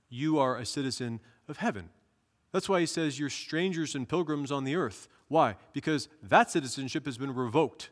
you 0.08 0.38
are 0.38 0.56
a 0.56 0.66
citizen 0.66 1.20
of 1.48 1.58
heaven. 1.58 1.90
That's 2.52 2.68
why 2.68 2.80
he 2.80 2.86
says 2.86 3.18
you're 3.18 3.30
strangers 3.30 3.94
and 3.94 4.08
pilgrims 4.08 4.50
on 4.50 4.64
the 4.64 4.76
earth. 4.76 5.08
Why? 5.28 5.56
Because 5.72 6.08
that 6.22 6.50
citizenship 6.50 7.06
has 7.06 7.18
been 7.18 7.34
revoked. 7.34 7.90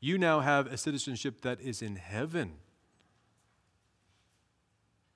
You 0.00 0.16
now 0.16 0.40
have 0.40 0.66
a 0.66 0.76
citizenship 0.76 1.42
that 1.42 1.60
is 1.60 1.82
in 1.82 1.96
heaven. 1.96 2.54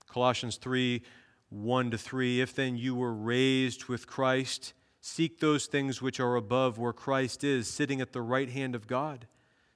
Colossians 0.09 0.57
3 0.57 1.03
1 1.49 1.91
to 1.93 1.99
3. 1.99 2.41
If 2.41 2.55
then 2.55 2.77
you 2.77 2.95
were 2.95 3.14
raised 3.14 3.85
with 3.85 4.07
Christ, 4.07 4.72
seek 5.01 5.39
those 5.39 5.66
things 5.66 6.03
which 6.03 6.18
are 6.18 6.37
above 6.37 6.79
where 6.79 6.93
Christ 6.93 7.45
is, 7.45 7.68
sitting 7.68 8.01
at 8.01 8.12
the 8.12 8.22
right 8.22 8.51
hand 8.51 8.74
of 8.74 8.87
God. 8.87 9.27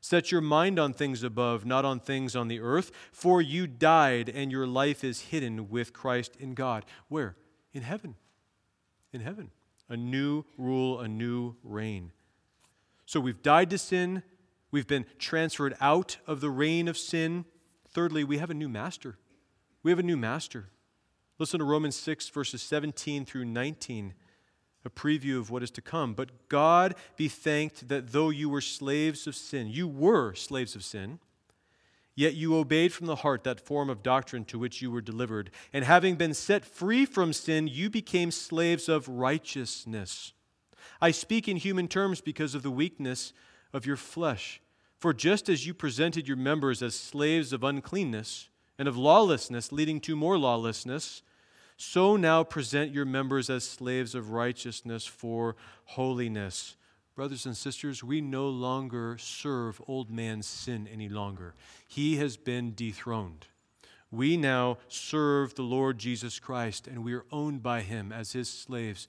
Set 0.00 0.32
your 0.32 0.40
mind 0.40 0.78
on 0.78 0.92
things 0.92 1.22
above, 1.22 1.66
not 1.66 1.84
on 1.84 2.00
things 2.00 2.34
on 2.34 2.48
the 2.48 2.60
earth, 2.60 2.90
for 3.12 3.42
you 3.42 3.66
died 3.66 4.28
and 4.28 4.50
your 4.50 4.66
life 4.66 5.04
is 5.04 5.20
hidden 5.22 5.68
with 5.68 5.92
Christ 5.92 6.36
in 6.38 6.54
God. 6.54 6.84
Where? 7.08 7.36
In 7.72 7.82
heaven 7.82 8.16
in 9.12 9.20
heaven. 9.20 9.50
A 9.88 9.96
new 9.96 10.44
rule, 10.56 11.00
a 11.00 11.08
new 11.08 11.56
reign. 11.62 12.12
So 13.06 13.18
we've 13.18 13.42
died 13.42 13.70
to 13.70 13.78
sin. 13.78 14.22
We've 14.70 14.86
been 14.86 15.06
transferred 15.18 15.76
out 15.80 16.18
of 16.26 16.40
the 16.40 16.50
reign 16.50 16.86
of 16.86 16.96
sin. 16.96 17.44
Thirdly, 17.88 18.22
we 18.22 18.38
have 18.38 18.50
a 18.50 18.54
new 18.54 18.68
master. 18.68 19.18
We 19.82 19.90
have 19.90 19.98
a 19.98 20.04
new 20.04 20.16
master. 20.16 20.68
Listen 21.38 21.58
to 21.58 21.64
Romans 21.64 21.96
6, 21.96 22.28
verses 22.28 22.62
17 22.62 23.24
through 23.24 23.46
19, 23.46 24.14
a 24.84 24.90
preview 24.90 25.38
of 25.38 25.50
what 25.50 25.62
is 25.62 25.70
to 25.72 25.82
come. 25.82 26.14
But 26.14 26.48
God 26.48 26.94
be 27.16 27.28
thanked 27.28 27.88
that 27.88 28.12
though 28.12 28.30
you 28.30 28.48
were 28.48 28.60
slaves 28.60 29.26
of 29.26 29.34
sin, 29.34 29.68
you 29.68 29.86
were 29.86 30.34
slaves 30.34 30.74
of 30.74 30.82
sin 30.84 31.18
Yet 32.20 32.34
you 32.34 32.54
obeyed 32.56 32.92
from 32.92 33.06
the 33.06 33.16
heart 33.16 33.44
that 33.44 33.62
form 33.62 33.88
of 33.88 34.02
doctrine 34.02 34.44
to 34.44 34.58
which 34.58 34.82
you 34.82 34.90
were 34.90 35.00
delivered. 35.00 35.50
And 35.72 35.86
having 35.86 36.16
been 36.16 36.34
set 36.34 36.66
free 36.66 37.06
from 37.06 37.32
sin, 37.32 37.66
you 37.66 37.88
became 37.88 38.30
slaves 38.30 38.90
of 38.90 39.08
righteousness. 39.08 40.34
I 41.00 41.12
speak 41.12 41.48
in 41.48 41.56
human 41.56 41.88
terms 41.88 42.20
because 42.20 42.54
of 42.54 42.62
the 42.62 42.70
weakness 42.70 43.32
of 43.72 43.86
your 43.86 43.96
flesh. 43.96 44.60
For 44.98 45.14
just 45.14 45.48
as 45.48 45.66
you 45.66 45.72
presented 45.72 46.28
your 46.28 46.36
members 46.36 46.82
as 46.82 46.94
slaves 46.94 47.54
of 47.54 47.64
uncleanness 47.64 48.50
and 48.78 48.86
of 48.86 48.98
lawlessness, 48.98 49.72
leading 49.72 49.98
to 50.00 50.14
more 50.14 50.36
lawlessness, 50.36 51.22
so 51.80 52.14
now 52.14 52.44
present 52.44 52.92
your 52.92 53.06
members 53.06 53.48
as 53.48 53.64
slaves 53.64 54.14
of 54.14 54.32
righteousness 54.32 55.06
for 55.06 55.56
holiness. 55.86 56.76
Brothers 57.14 57.46
and 57.46 57.56
sisters, 57.56 58.04
we 58.04 58.20
no 58.20 58.50
longer 58.50 59.16
serve 59.16 59.80
old 59.88 60.10
man's 60.10 60.46
sin 60.46 60.86
any 60.92 61.08
longer. 61.08 61.54
He 61.88 62.16
has 62.16 62.36
been 62.36 62.74
dethroned. 62.74 63.46
We 64.10 64.36
now 64.36 64.76
serve 64.88 65.54
the 65.54 65.62
Lord 65.62 65.98
Jesus 65.98 66.38
Christ, 66.38 66.86
and 66.86 67.02
we 67.02 67.14
are 67.14 67.24
owned 67.32 67.62
by 67.62 67.80
him 67.80 68.12
as 68.12 68.32
his 68.32 68.50
slaves. 68.50 69.08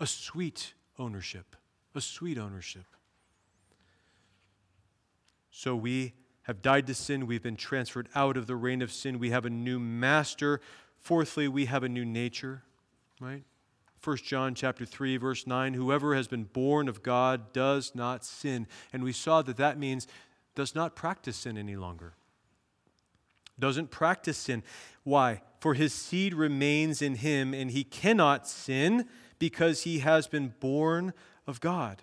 A 0.00 0.06
sweet 0.06 0.74
ownership, 0.98 1.54
a 1.94 2.00
sweet 2.00 2.36
ownership. 2.36 2.86
So 5.52 5.76
we 5.76 6.14
have 6.42 6.62
died 6.62 6.88
to 6.88 6.94
sin. 6.94 7.28
We've 7.28 7.42
been 7.42 7.56
transferred 7.56 8.08
out 8.16 8.36
of 8.36 8.48
the 8.48 8.56
reign 8.56 8.82
of 8.82 8.90
sin. 8.90 9.20
We 9.20 9.30
have 9.30 9.44
a 9.44 9.50
new 9.50 9.78
master. 9.78 10.60
Fourthly, 11.08 11.48
we 11.48 11.64
have 11.64 11.84
a 11.84 11.88
new 11.88 12.04
nature, 12.04 12.64
right? 13.18 13.42
1 14.04 14.16
John 14.18 14.54
chapter 14.54 14.84
3 14.84 15.16
verse 15.16 15.46
9 15.46 15.72
whoever 15.72 16.14
has 16.14 16.28
been 16.28 16.44
born 16.44 16.86
of 16.86 17.02
God 17.02 17.54
does 17.54 17.94
not 17.94 18.26
sin. 18.26 18.66
And 18.92 19.02
we 19.02 19.12
saw 19.14 19.40
that 19.40 19.56
that 19.56 19.78
means 19.78 20.06
does 20.54 20.74
not 20.74 20.94
practice 20.94 21.38
sin 21.38 21.56
any 21.56 21.76
longer. 21.76 22.12
Doesn't 23.58 23.90
practice 23.90 24.36
sin. 24.36 24.62
Why? 25.02 25.40
For 25.60 25.72
his 25.72 25.94
seed 25.94 26.34
remains 26.34 27.00
in 27.00 27.14
him 27.14 27.54
and 27.54 27.70
he 27.70 27.84
cannot 27.84 28.46
sin 28.46 29.06
because 29.38 29.84
he 29.84 30.00
has 30.00 30.26
been 30.26 30.52
born 30.60 31.14
of 31.46 31.58
God. 31.62 32.02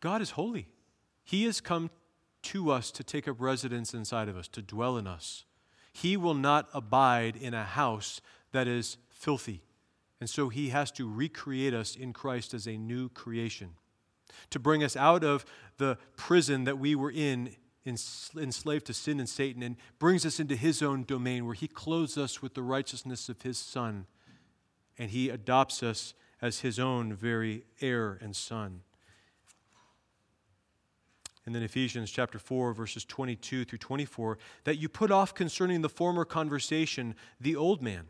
God 0.00 0.20
is 0.20 0.30
holy. 0.30 0.66
He 1.22 1.44
has 1.44 1.60
come 1.60 1.90
to 2.42 2.72
us 2.72 2.90
to 2.90 3.04
take 3.04 3.28
up 3.28 3.40
residence 3.40 3.94
inside 3.94 4.28
of 4.28 4.36
us 4.36 4.48
to 4.48 4.62
dwell 4.62 4.96
in 4.96 5.06
us 5.06 5.44
he 5.92 6.16
will 6.16 6.34
not 6.34 6.68
abide 6.72 7.36
in 7.36 7.54
a 7.54 7.64
house 7.64 8.20
that 8.52 8.68
is 8.68 8.96
filthy 9.08 9.62
and 10.20 10.28
so 10.28 10.48
he 10.48 10.70
has 10.70 10.90
to 10.92 11.08
recreate 11.08 11.74
us 11.74 11.94
in 11.94 12.12
Christ 12.12 12.54
as 12.54 12.66
a 12.66 12.76
new 12.76 13.08
creation, 13.08 13.70
to 14.50 14.58
bring 14.58 14.82
us 14.82 14.96
out 14.96 15.22
of 15.22 15.44
the 15.76 15.96
prison 16.16 16.64
that 16.64 16.78
we 16.78 16.94
were 16.94 17.10
in, 17.10 17.54
enslaved 17.86 18.86
to 18.86 18.94
sin 18.94 19.20
and 19.20 19.28
Satan, 19.28 19.62
and 19.62 19.76
brings 19.98 20.26
us 20.26 20.40
into 20.40 20.56
his 20.56 20.82
own 20.82 21.04
domain 21.04 21.46
where 21.46 21.54
he 21.54 21.68
clothes 21.68 22.18
us 22.18 22.42
with 22.42 22.54
the 22.54 22.62
righteousness 22.62 23.28
of 23.28 23.42
his 23.42 23.58
Son, 23.58 24.06
and 24.98 25.10
he 25.10 25.28
adopts 25.28 25.82
us 25.82 26.14
as 26.42 26.60
his 26.60 26.78
own 26.78 27.12
very 27.14 27.64
heir 27.80 28.18
and 28.20 28.34
son. 28.34 28.82
And 31.48 31.54
then 31.54 31.62
Ephesians 31.62 32.10
chapter 32.10 32.38
4, 32.38 32.74
verses 32.74 33.06
22 33.06 33.64
through 33.64 33.78
24, 33.78 34.36
that 34.64 34.76
you 34.76 34.86
put 34.86 35.10
off 35.10 35.34
concerning 35.34 35.80
the 35.80 35.88
former 35.88 36.26
conversation 36.26 37.14
the 37.40 37.56
old 37.56 37.82
man 37.82 38.04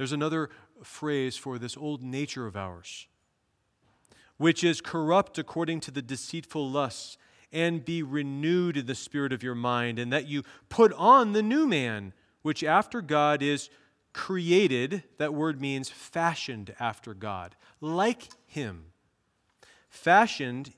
there's 0.00 0.12
another 0.12 0.48
phrase 0.82 1.36
for 1.36 1.58
this 1.58 1.76
old 1.76 2.02
nature 2.02 2.46
of 2.46 2.56
ours, 2.56 3.06
which 4.38 4.64
is 4.64 4.80
corrupt 4.80 5.36
according 5.36 5.80
to 5.80 5.90
the 5.90 6.00
deceitful 6.00 6.70
lusts, 6.70 7.18
and 7.52 7.84
be 7.84 8.02
renewed 8.02 8.78
in 8.78 8.86
the 8.86 8.94
spirit 8.94 9.30
of 9.30 9.42
your 9.42 9.54
mind, 9.54 9.98
and 9.98 10.10
that 10.10 10.26
you 10.26 10.42
put 10.70 10.90
on 10.94 11.34
the 11.34 11.42
new 11.42 11.66
man, 11.66 12.14
which 12.40 12.64
after 12.64 13.02
God 13.02 13.42
is 13.42 13.68
created. 14.14 15.02
That 15.18 15.34
word 15.34 15.60
means 15.60 15.90
fashioned 15.90 16.74
after 16.80 17.12
God, 17.12 17.54
like 17.82 18.30
him, 18.46 18.86
fashioned 19.90 20.72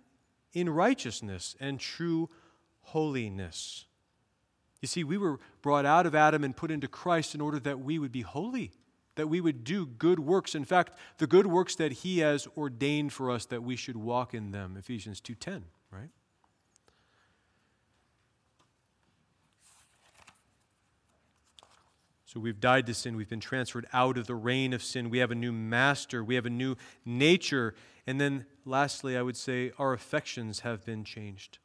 in 0.53 0.69
righteousness 0.69 1.57
and 1.61 1.81
true 1.81 2.29
holiness. 2.83 3.87
You 4.81 4.89
see, 4.89 5.05
we 5.05 5.17
were 5.17 5.39
brought 5.63 5.87
out 5.87 6.07
of 6.07 6.15
Adam 6.15 6.45
and 6.45 6.57
put 6.57 6.71
into 6.71 6.89
Christ 6.89 7.35
in 7.35 7.41
order 7.41 7.61
that 7.61 7.81
we 7.81 7.99
would 7.99 8.13
be 8.13 8.23
holy 8.23 8.73
that 9.17 9.29
we 9.29 9.41
would 9.41 9.65
do 9.65 9.87
good 9.87 10.19
works. 10.19 10.55
In 10.55 10.65
fact 10.65 10.93
the 11.19 11.27
good 11.27 11.47
works 11.47 11.75
that 11.77 11.93
he 11.93 12.21
has 12.21 12.49
ordained 12.57 13.13
for 13.13 13.31
us 13.31 13.45
that 13.47 13.63
we 13.63 13.77
should 13.77 13.97
walk 13.97 14.35
in 14.35 14.53
them. 14.53 14.77
Ephesians 14.79 15.21
2.10 15.21 15.63
right? 15.91 16.09
So 22.25 22.41
we've 22.41 22.61
died 22.61 22.87
to 22.87 22.95
sin. 22.95 23.15
We've 23.15 23.29
been 23.29 23.41
transferred 23.41 23.87
out 23.93 24.17
of 24.17 24.27
the 24.27 24.35
reign 24.35 24.73
of 24.73 24.83
sin. 24.83 25.11
We 25.11 25.19
have 25.19 25.31
a 25.31 25.35
new 25.35 25.53
master. 25.53 26.25
We 26.25 26.35
have 26.37 26.47
a 26.47 26.51
new 26.51 26.77
nature 27.05 27.75
and 28.07 28.21
then 28.21 28.47
lastly 28.65 29.17
i 29.17 29.23
would 29.23 29.37
say 29.37 29.73
our 29.79 29.93
affections 29.93 30.61
have 30.61 30.85
been 30.85 31.05
changed 31.05 31.59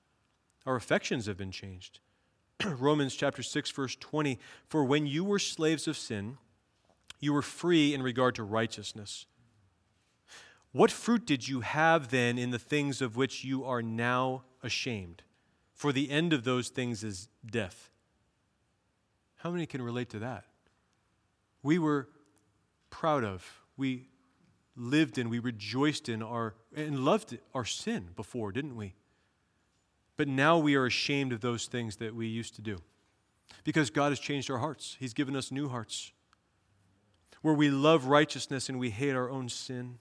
our 0.66 0.76
affections 0.76 1.26
have 1.26 1.38
been 1.38 1.52
changed 1.52 2.00
romans 2.66 3.16
chapter 3.16 3.44
6 3.44 3.72
verse 3.72 3.96
20 3.96 4.40
for 4.68 4.84
when 4.84 5.06
you 5.06 5.24
were 5.24 5.40
slaves 5.40 5.88
of 5.88 5.98
sin 5.98 6.38
you 7.20 7.34
were 7.34 7.42
free 7.42 7.94
in 7.94 8.02
regard 8.02 8.36
to 8.36 8.44
righteousness. 8.44 9.26
What 10.72 10.92
fruit 10.92 11.26
did 11.26 11.48
you 11.48 11.62
have 11.62 12.10
then 12.10 12.38
in 12.38 12.52
the 12.52 12.60
things 12.60 13.02
of 13.02 13.16
which 13.16 13.44
you 13.44 13.64
are 13.64 13.82
now 13.82 14.44
ashamed? 14.62 15.24
For 15.74 15.92
the 15.92 16.10
end 16.10 16.34
of 16.34 16.44
those 16.44 16.70
things 16.70 17.04
is 17.04 17.30
death. 17.46 17.90
How 19.38 19.52
many 19.52 19.66
can 19.66 19.82
relate 19.82 20.10
to 20.10 20.20
that? 20.20 20.46
We 21.64 21.80
were 21.80 22.10
proud 22.90 23.24
of, 23.24 23.62
we 23.76 24.08
lived 24.78 25.18
in, 25.18 25.30
we 25.30 25.40
rejoiced 25.40 26.08
in 26.08 26.22
our, 26.22 26.56
and 26.76 27.00
loved 27.00 27.38
our 27.54 27.66
sin 27.66 28.10
before, 28.16 28.52
didn't 28.52 28.76
we? 28.76 28.94
But 30.16 30.28
now 30.28 30.58
we 30.58 30.76
are 30.76 30.86
ashamed 30.86 31.34
of 31.34 31.42
those 31.42 31.66
things 31.66 31.98
that 31.98 32.16
we 32.16 32.28
used 32.28 32.56
to 32.56 32.62
do 32.62 32.78
because 33.64 33.90
God 33.90 34.10
has 34.10 34.20
changed 34.20 34.50
our 34.50 34.60
hearts. 34.60 34.96
He's 35.00 35.14
given 35.14 35.36
us 35.36 35.52
new 35.52 35.70
hearts 35.70 36.12
where 37.42 37.54
we 37.54 37.70
love 37.70 38.06
righteousness 38.06 38.70
and 38.70 38.80
we 38.80 38.90
hate 38.90 39.16
our 39.16 39.30
own 39.30 39.50
sin. 39.50 40.00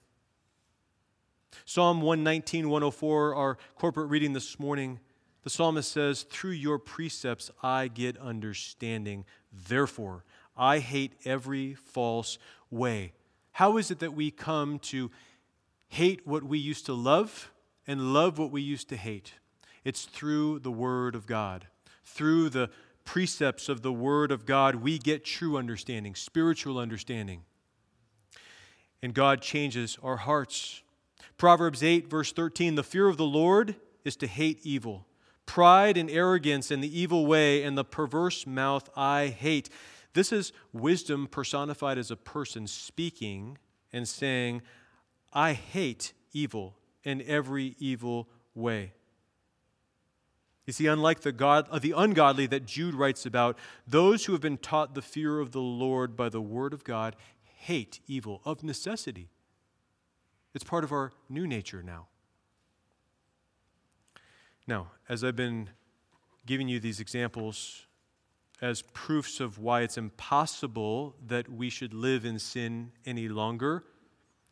Psalm 1.65 2.01
119, 2.01 2.69
104, 2.69 3.35
our 3.35 3.57
corporate 3.75 4.09
reading 4.09 4.33
this 4.33 4.59
morning, 4.59 4.99
the 5.43 5.49
psalmist 5.49 5.91
says, 5.91 6.23
Through 6.23 6.51
your 6.51 6.77
precepts 6.77 7.49
I 7.63 7.87
get 7.87 8.17
understanding. 8.17 9.25
Therefore, 9.51 10.23
I 10.57 10.79
hate 10.79 11.13
every 11.23 11.73
false 11.73 12.37
way. 12.69 13.13
How 13.57 13.77
is 13.77 13.89
it 13.89 13.97
that 13.99 14.13
we 14.13 14.29
come 14.29 14.77
to 14.79 15.09
hate 15.87 16.27
what 16.27 16.43
we 16.43 16.59
used 16.59 16.85
to 16.85 16.93
love 16.93 17.51
and 17.87 18.13
love 18.13 18.37
what 18.37 18.51
we 18.51 18.61
used 18.61 18.87
to 18.89 18.95
hate? 18.95 19.33
It's 19.83 20.05
through 20.05 20.59
the 20.59 20.69
Word 20.69 21.15
of 21.15 21.25
God. 21.25 21.65
Through 22.03 22.49
the 22.49 22.69
precepts 23.03 23.67
of 23.67 23.81
the 23.81 23.91
Word 23.91 24.31
of 24.31 24.45
God, 24.45 24.75
we 24.75 24.99
get 24.99 25.25
true 25.25 25.57
understanding, 25.57 26.13
spiritual 26.13 26.77
understanding. 26.77 27.45
And 29.01 29.15
God 29.15 29.41
changes 29.41 29.97
our 30.03 30.17
hearts. 30.17 30.83
Proverbs 31.39 31.81
8, 31.81 32.07
verse 32.07 32.31
13 32.31 32.75
The 32.75 32.83
fear 32.83 33.07
of 33.07 33.17
the 33.17 33.25
Lord 33.25 33.73
is 34.05 34.15
to 34.17 34.27
hate 34.27 34.59
evil. 34.61 35.07
Pride 35.47 35.97
and 35.97 36.11
arrogance 36.11 36.69
and 36.69 36.83
the 36.83 36.99
evil 36.99 37.25
way 37.25 37.63
and 37.63 37.75
the 37.75 37.83
perverse 37.83 38.45
mouth 38.45 38.87
I 38.95 39.33
hate. 39.35 39.71
This 40.17 40.31
is 40.31 40.51
wisdom 40.73 41.27
personified 41.27 41.99
as 41.99 42.09
a 42.09 42.15
person 42.15 42.65
speaking 42.65 43.59
and 43.93 44.07
saying, 44.07 44.63
I 45.31 45.53
hate 45.53 46.13
evil 46.33 46.75
in 47.03 47.21
every 47.27 47.75
evil 47.77 48.27
way. 48.55 48.93
You 50.65 50.73
see, 50.73 50.87
unlike 50.87 51.19
the, 51.19 51.31
God, 51.31 51.67
uh, 51.69 51.77
the 51.77 51.93
ungodly 51.95 52.47
that 52.47 52.65
Jude 52.65 52.95
writes 52.95 53.27
about, 53.27 53.59
those 53.85 54.25
who 54.25 54.31
have 54.31 54.41
been 54.41 54.57
taught 54.57 54.95
the 54.95 55.03
fear 55.03 55.39
of 55.39 55.51
the 55.51 55.61
Lord 55.61 56.17
by 56.17 56.29
the 56.29 56.41
word 56.41 56.73
of 56.73 56.83
God 56.83 57.15
hate 57.43 57.99
evil 58.07 58.41
of 58.43 58.63
necessity. 58.63 59.29
It's 60.55 60.63
part 60.63 60.83
of 60.83 60.91
our 60.91 61.13
new 61.29 61.45
nature 61.45 61.83
now. 61.83 62.07
Now, 64.65 64.93
as 65.07 65.23
I've 65.23 65.35
been 65.35 65.69
giving 66.47 66.67
you 66.67 66.79
these 66.79 66.99
examples 66.99 67.86
as 68.61 68.81
proofs 68.93 69.39
of 69.39 69.59
why 69.59 69.81
it's 69.81 69.97
impossible 69.97 71.15
that 71.25 71.49
we 71.49 71.69
should 71.69 71.93
live 71.93 72.25
in 72.25 72.39
sin 72.39 72.91
any 73.05 73.29
longer, 73.29 73.83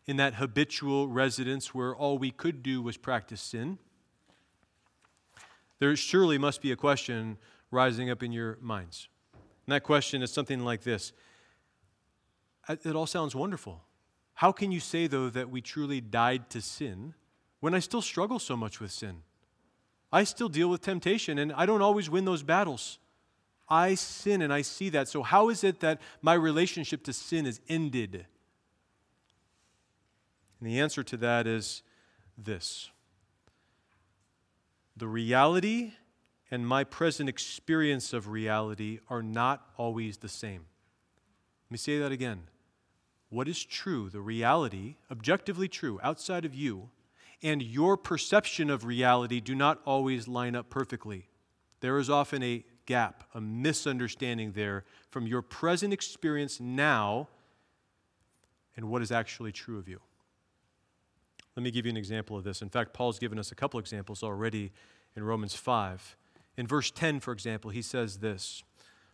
in 0.06 0.18
that 0.18 0.36
habitual 0.36 1.08
residence 1.08 1.74
where 1.74 1.96
all 1.96 2.18
we 2.18 2.30
could 2.30 2.62
do 2.62 2.82
was 2.82 2.98
practice 2.98 3.42
sin, 3.42 3.80
there 5.80 5.96
surely 5.96 6.38
must 6.38 6.62
be 6.62 6.72
a 6.72 6.76
question 6.76 7.38
rising 7.72 8.10
up 8.10 8.22
in 8.22 8.32
your 8.32 8.58
minds. 8.62 9.08
And 9.66 9.74
that 9.74 9.84
question 9.84 10.22
is 10.22 10.32
something 10.32 10.64
like 10.64 10.84
this 10.84 11.12
It 12.70 12.96
all 12.96 13.08
sounds 13.08 13.36
wonderful. 13.36 13.82
How 14.36 14.52
can 14.52 14.72
you 14.72 14.80
say, 14.80 15.08
though, 15.08 15.30
that 15.30 15.50
we 15.50 15.62
truly 15.62 16.02
died 16.02 16.50
to 16.52 16.62
sin 16.62 17.14
when 17.62 17.74
I 17.74 17.80
still 17.80 18.02
struggle 18.02 18.38
so 18.38 18.56
much 18.56 18.80
with 18.80 18.92
sin? 18.92 19.22
I 20.12 20.24
still 20.24 20.50
deal 20.50 20.70
with 20.70 20.82
temptation, 20.82 21.38
and 21.38 21.52
I 21.54 21.66
don't 21.66 21.82
always 21.82 22.10
win 22.10 22.26
those 22.26 22.44
battles. 22.44 23.00
I 23.68 23.96
sin 23.96 24.42
and 24.42 24.54
I 24.54 24.62
see 24.62 24.90
that. 24.90 25.08
So, 25.08 25.24
how 25.24 25.50
is 25.50 25.64
it 25.64 25.80
that 25.80 26.00
my 26.22 26.34
relationship 26.34 27.04
to 27.04 27.14
sin 27.14 27.46
is 27.46 27.60
ended? 27.68 28.26
And 30.60 30.70
the 30.70 30.80
answer 30.80 31.04
to 31.04 31.18
that 31.18 31.48
is 31.48 31.82
this 32.38 32.90
the 34.98 35.08
reality 35.08 35.94
and 36.52 36.68
my 36.68 36.84
present 36.84 37.28
experience 37.28 38.14
of 38.14 38.28
reality 38.28 39.00
are 39.10 39.24
not 39.24 39.68
always 39.78 40.18
the 40.18 40.30
same. 40.30 40.66
Let 41.68 41.72
me 41.72 41.78
say 41.78 42.00
that 42.00 42.12
again. 42.12 42.44
What 43.30 43.48
is 43.48 43.66
true, 43.66 44.10
the 44.10 44.22
reality, 44.22 44.96
objectively 45.12 45.68
true, 45.68 46.00
outside 46.04 46.46
of 46.46 46.54
you, 46.54 46.90
and 47.42 47.62
your 47.62 47.98
perception 47.98 48.70
of 48.70 48.86
reality 48.86 49.40
do 49.42 49.56
not 49.56 49.82
always 49.86 50.28
line 50.28 50.56
up 50.56 50.70
perfectly. 50.70 51.28
There 51.82 51.98
is 51.98 52.10
often 52.10 52.44
a 52.44 52.64
gap, 52.86 53.24
a 53.34 53.42
misunderstanding 53.42 54.52
there 54.54 54.84
from 55.10 55.28
your 55.28 55.42
present 55.42 55.94
experience 55.94 56.60
now 56.60 57.28
and 58.76 58.90
what 58.90 59.02
is 59.02 59.12
actually 59.12 59.52
true 59.52 59.78
of 59.78 59.88
you. 59.88 60.00
Let 61.56 61.64
me 61.64 61.72
give 61.72 61.86
you 61.86 61.90
an 61.90 61.98
example 61.98 62.38
of 62.38 62.44
this. 62.44 62.62
In 62.62 62.70
fact, 62.70 62.94
Paul's 62.94 63.20
given 63.20 63.40
us 63.40 63.52
a 63.52 63.56
couple 63.56 63.80
examples 63.80 64.24
already 64.24 64.72
in 65.16 65.24
Romans 65.24 65.56
5. 65.56 66.18
In 66.58 66.68
verse 66.68 66.92
10, 66.92 67.22
for 67.22 67.32
example, 67.32 67.72
he 67.72 67.82
says 67.82 68.18
this 68.18 68.64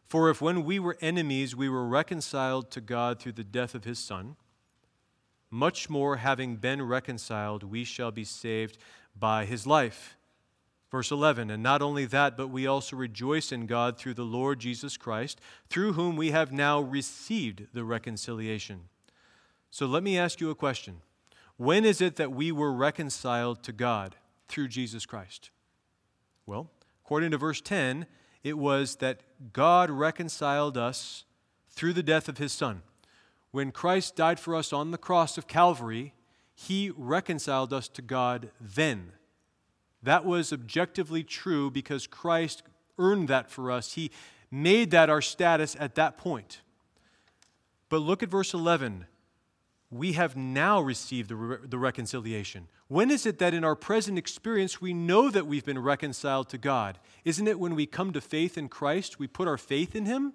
For 0.07 0.29
if 0.29 0.41
when 0.41 0.63
we 0.63 0.79
were 0.79 0.97
enemies, 1.01 1.55
we 1.55 1.69
were 1.69 1.85
reconciled 1.85 2.71
to 2.71 2.81
God 2.81 3.19
through 3.19 3.33
the 3.33 3.43
death 3.43 3.75
of 3.75 3.83
his 3.83 3.99
Son, 3.99 4.35
much 5.51 5.89
more, 5.89 6.15
having 6.15 6.55
been 6.55 6.81
reconciled, 6.81 7.63
we 7.63 7.83
shall 7.83 8.09
be 8.09 8.23
saved 8.23 8.77
by 9.19 9.43
his 9.45 9.67
life. 9.67 10.15
Verse 10.91 11.09
11, 11.09 11.49
and 11.49 11.63
not 11.63 11.81
only 11.81 12.05
that, 12.05 12.35
but 12.35 12.49
we 12.49 12.67
also 12.67 12.97
rejoice 12.97 13.53
in 13.53 13.65
God 13.65 13.97
through 13.97 14.13
the 14.13 14.23
Lord 14.23 14.59
Jesus 14.59 14.97
Christ, 14.97 15.39
through 15.69 15.93
whom 15.93 16.17
we 16.17 16.31
have 16.31 16.51
now 16.51 16.81
received 16.81 17.67
the 17.73 17.85
reconciliation. 17.85 18.89
So 19.69 19.85
let 19.85 20.03
me 20.03 20.19
ask 20.19 20.41
you 20.41 20.49
a 20.49 20.55
question. 20.55 20.97
When 21.55 21.85
is 21.85 22.01
it 22.01 22.17
that 22.17 22.33
we 22.33 22.51
were 22.51 22.73
reconciled 22.73 23.63
to 23.63 23.71
God 23.71 24.17
through 24.49 24.67
Jesus 24.67 25.05
Christ? 25.05 25.49
Well, 26.45 26.69
according 27.05 27.31
to 27.31 27.37
verse 27.37 27.61
10, 27.61 28.05
it 28.43 28.57
was 28.57 28.97
that 28.97 29.21
God 29.53 29.89
reconciled 29.89 30.77
us 30.77 31.23
through 31.69 31.93
the 31.93 32.03
death 32.03 32.27
of 32.27 32.37
his 32.37 32.51
Son. 32.51 32.81
When 33.51 33.71
Christ 33.71 34.17
died 34.17 34.41
for 34.41 34.57
us 34.57 34.73
on 34.73 34.91
the 34.91 34.97
cross 34.97 35.37
of 35.37 35.47
Calvary, 35.47 36.13
he 36.53 36.91
reconciled 36.97 37.71
us 37.71 37.87
to 37.89 38.01
God 38.01 38.49
then. 38.59 39.13
That 40.03 40.25
was 40.25 40.51
objectively 40.51 41.23
true 41.23 41.69
because 41.69 42.07
Christ 42.07 42.63
earned 42.97 43.27
that 43.27 43.49
for 43.49 43.71
us. 43.71 43.93
He 43.93 44.11
made 44.49 44.91
that 44.91 45.09
our 45.09 45.21
status 45.21 45.75
at 45.79 45.95
that 45.95 46.17
point. 46.17 46.61
But 47.89 47.99
look 47.99 48.23
at 48.23 48.29
verse 48.29 48.53
11. 48.53 49.05
We 49.89 50.13
have 50.13 50.37
now 50.37 50.79
received 50.79 51.29
the, 51.29 51.35
re- 51.35 51.57
the 51.63 51.77
reconciliation. 51.77 52.67
When 52.87 53.11
is 53.11 53.25
it 53.25 53.39
that 53.39 53.53
in 53.53 53.63
our 53.63 53.75
present 53.75 54.17
experience 54.17 54.81
we 54.81 54.93
know 54.93 55.29
that 55.29 55.47
we've 55.47 55.65
been 55.65 55.79
reconciled 55.79 56.49
to 56.49 56.57
God? 56.57 56.97
Isn't 57.25 57.47
it 57.47 57.59
when 57.59 57.75
we 57.75 57.85
come 57.85 58.13
to 58.13 58.21
faith 58.21 58.57
in 58.57 58.69
Christ, 58.69 59.19
we 59.19 59.27
put 59.27 59.47
our 59.47 59.57
faith 59.57 59.95
in 59.95 60.05
Him? 60.05 60.33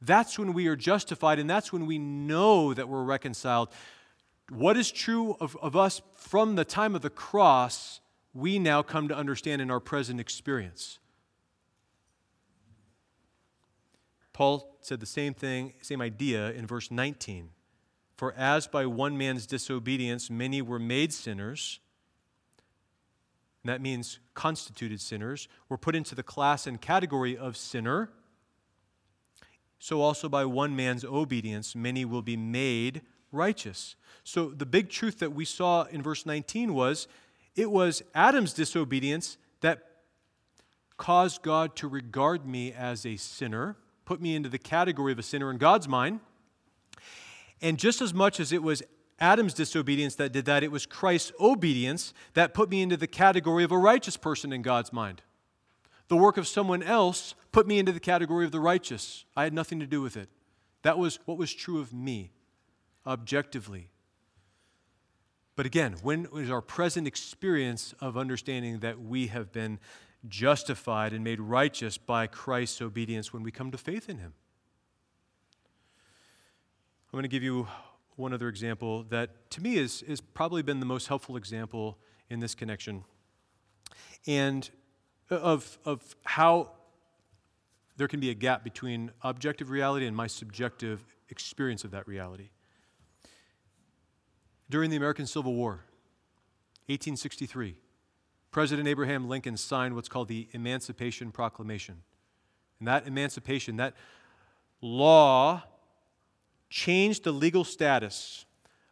That's 0.00 0.38
when 0.38 0.52
we 0.52 0.66
are 0.66 0.76
justified, 0.76 1.38
and 1.38 1.48
that's 1.48 1.72
when 1.72 1.86
we 1.86 1.98
know 1.98 2.74
that 2.74 2.88
we're 2.88 3.04
reconciled. 3.04 3.68
What 4.50 4.76
is 4.76 4.90
true 4.90 5.36
of, 5.38 5.56
of 5.62 5.76
us 5.76 6.02
from 6.14 6.56
the 6.56 6.64
time 6.64 6.94
of 6.94 7.02
the 7.02 7.10
cross 7.10 8.00
we 8.34 8.58
now 8.58 8.82
come 8.82 9.08
to 9.08 9.16
understand 9.16 9.60
in 9.60 9.70
our 9.70 9.80
present 9.80 10.20
experience. 10.20 10.98
Paul 14.32 14.76
said 14.80 15.00
the 15.00 15.06
same 15.06 15.34
thing, 15.34 15.74
same 15.82 16.00
idea 16.00 16.52
in 16.52 16.66
verse 16.66 16.90
19. 16.90 17.50
For 18.16 18.32
as 18.34 18.66
by 18.66 18.86
one 18.86 19.18
man's 19.18 19.46
disobedience 19.46 20.30
many 20.30 20.62
were 20.62 20.78
made 20.78 21.12
sinners, 21.12 21.80
and 23.62 23.70
that 23.70 23.80
means 23.80 24.18
constituted 24.34 25.00
sinners, 25.00 25.48
were 25.68 25.78
put 25.78 25.94
into 25.94 26.14
the 26.14 26.22
class 26.22 26.66
and 26.66 26.80
category 26.80 27.36
of 27.36 27.56
sinner, 27.56 28.10
so 29.78 30.00
also 30.00 30.28
by 30.28 30.44
one 30.44 30.74
man's 30.74 31.04
obedience 31.04 31.74
many 31.74 32.04
will 32.04 32.22
be 32.22 32.36
made 32.36 33.02
righteous. 33.32 33.96
So 34.24 34.50
the 34.50 34.66
big 34.66 34.88
truth 34.88 35.18
that 35.18 35.32
we 35.32 35.44
saw 35.44 35.84
in 35.84 36.02
verse 36.02 36.24
19 36.24 36.74
was 36.74 37.08
it 37.56 37.70
was 37.70 38.02
Adam's 38.14 38.52
disobedience 38.52 39.36
that 39.60 39.82
caused 40.96 41.42
God 41.42 41.76
to 41.76 41.88
regard 41.88 42.46
me 42.46 42.72
as 42.72 43.04
a 43.04 43.16
sinner, 43.16 43.76
put 44.04 44.20
me 44.20 44.34
into 44.34 44.48
the 44.48 44.58
category 44.58 45.12
of 45.12 45.18
a 45.18 45.22
sinner 45.22 45.50
in 45.50 45.58
God's 45.58 45.88
mind. 45.88 46.20
And 47.60 47.78
just 47.78 48.00
as 48.00 48.12
much 48.12 48.40
as 48.40 48.52
it 48.52 48.62
was 48.62 48.82
Adam's 49.20 49.54
disobedience 49.54 50.16
that 50.16 50.32
did 50.32 50.46
that, 50.46 50.64
it 50.64 50.72
was 50.72 50.84
Christ's 50.84 51.32
obedience 51.38 52.12
that 52.34 52.54
put 52.54 52.68
me 52.70 52.82
into 52.82 52.96
the 52.96 53.06
category 53.06 53.62
of 53.62 53.70
a 53.70 53.78
righteous 53.78 54.16
person 54.16 54.52
in 54.52 54.62
God's 54.62 54.92
mind. 54.92 55.22
The 56.08 56.16
work 56.16 56.36
of 56.36 56.48
someone 56.48 56.82
else 56.82 57.34
put 57.52 57.66
me 57.66 57.78
into 57.78 57.92
the 57.92 58.00
category 58.00 58.44
of 58.44 58.50
the 58.50 58.60
righteous. 58.60 59.24
I 59.36 59.44
had 59.44 59.54
nothing 59.54 59.78
to 59.80 59.86
do 59.86 60.02
with 60.02 60.16
it. 60.16 60.28
That 60.82 60.98
was 60.98 61.20
what 61.24 61.38
was 61.38 61.54
true 61.54 61.80
of 61.80 61.92
me, 61.92 62.32
objectively. 63.06 63.88
But 65.54 65.66
again, 65.66 65.96
when 66.02 66.28
is 66.34 66.50
our 66.50 66.62
present 66.62 67.06
experience 67.06 67.94
of 68.00 68.16
understanding 68.16 68.78
that 68.80 69.00
we 69.00 69.26
have 69.26 69.52
been 69.52 69.78
justified 70.28 71.12
and 71.12 71.22
made 71.22 71.40
righteous 71.40 71.98
by 71.98 72.26
Christ's 72.26 72.80
obedience 72.80 73.32
when 73.32 73.42
we 73.42 73.50
come 73.50 73.70
to 73.70 73.78
faith 73.78 74.08
in 74.08 74.18
Him? 74.18 74.32
I'm 77.12 77.18
going 77.18 77.24
to 77.24 77.28
give 77.28 77.42
you 77.42 77.68
one 78.16 78.32
other 78.32 78.48
example 78.48 79.04
that 79.10 79.50
to 79.50 79.62
me 79.62 79.76
is, 79.76 80.02
is 80.02 80.20
probably 80.20 80.62
been 80.62 80.80
the 80.80 80.86
most 80.86 81.08
helpful 81.08 81.36
example 81.36 81.98
in 82.30 82.40
this 82.40 82.54
connection. 82.54 83.04
And 84.26 84.68
uh, 85.30 85.36
of, 85.36 85.78
of 85.84 86.16
how 86.24 86.70
there 87.98 88.08
can 88.08 88.20
be 88.20 88.30
a 88.30 88.34
gap 88.34 88.64
between 88.64 89.10
objective 89.22 89.68
reality 89.68 90.06
and 90.06 90.16
my 90.16 90.26
subjective 90.26 91.04
experience 91.28 91.84
of 91.84 91.90
that 91.90 92.08
reality 92.08 92.48
during 94.72 94.88
the 94.88 94.96
American 94.96 95.26
Civil 95.26 95.52
War, 95.52 95.84
1863, 96.86 97.76
President 98.50 98.88
Abraham 98.88 99.28
Lincoln 99.28 99.58
signed 99.58 99.94
what's 99.94 100.08
called 100.08 100.28
the 100.28 100.48
Emancipation 100.52 101.30
Proclamation. 101.30 101.96
And 102.78 102.88
that 102.88 103.06
emancipation, 103.06 103.76
that 103.76 103.94
law, 104.80 105.62
changed 106.70 107.24
the 107.24 107.32
legal 107.32 107.64
status 107.64 108.46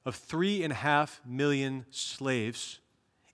of 0.04 0.16
three 0.16 0.62
and 0.62 0.70
a 0.70 0.76
half 0.76 1.22
million 1.24 1.86
slaves 1.90 2.80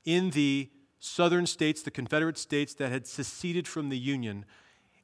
in 0.05 0.31
the 0.31 0.71
southern 1.01 1.47
states, 1.47 1.83
the 1.83 1.91
Confederate 1.91 2.39
states 2.39 2.75
that 2.75 2.93
had 2.93 3.09
seceded 3.09 3.67
from 3.67 3.89
the 3.89 3.99
Union, 3.99 4.45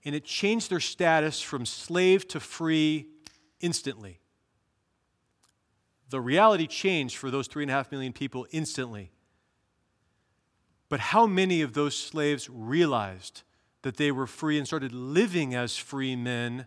and 0.05 0.15
it 0.15 0.25
changed 0.25 0.71
their 0.71 0.79
status 0.79 1.41
from 1.41 1.67
slave 1.67 2.29
to 2.29 2.39
free 2.39 3.09
instantly. 3.61 4.22
The 6.13 6.21
reality 6.21 6.67
changed 6.67 7.17
for 7.17 7.31
those 7.31 7.47
three 7.47 7.65
and 7.65 7.71
a 7.71 7.75
half 7.75 7.91
million 7.91 8.13
people 8.13 8.47
instantly. 8.51 9.13
But 10.91 11.01
how 11.01 11.27
many 11.27 11.63
of 11.63 11.73
those 11.73 11.97
slaves 11.97 12.51
realized 12.51 13.45
that 13.81 13.97
they 13.97 14.13
were 14.13 14.27
free 14.27 14.59
and 14.59 14.67
started 14.67 14.93
living 14.93 15.55
as 15.55 15.79
free 15.79 16.15
men 16.15 16.67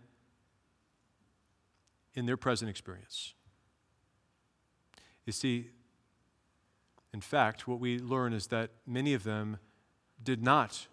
in 2.12 2.26
their 2.26 2.36
present 2.36 2.68
experience? 2.68 3.34
You 5.26 5.32
see, 5.32 5.70
in 7.14 7.20
fact, 7.20 7.68
what 7.68 7.78
we 7.78 8.00
learn 8.00 8.32
is 8.32 8.48
that 8.48 8.70
many 8.84 9.14
of 9.14 9.22
them 9.22 9.58
did 10.20 10.42
not 10.42 10.88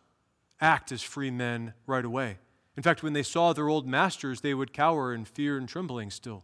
act 0.62 0.92
as 0.92 1.02
free 1.02 1.32
men 1.32 1.74
right 1.88 2.06
away. 2.06 2.38
In 2.78 2.84
fact, 2.84 3.02
when 3.02 3.14
they 3.14 3.24
saw 3.24 3.52
their 3.52 3.68
old 3.68 3.88
masters, 3.88 4.42
they 4.42 4.54
would 4.54 4.74
cower 4.74 5.12
in 5.12 5.26
fear 5.26 5.58
and 5.58 5.68
trembling 5.68 6.12
still, 6.12 6.44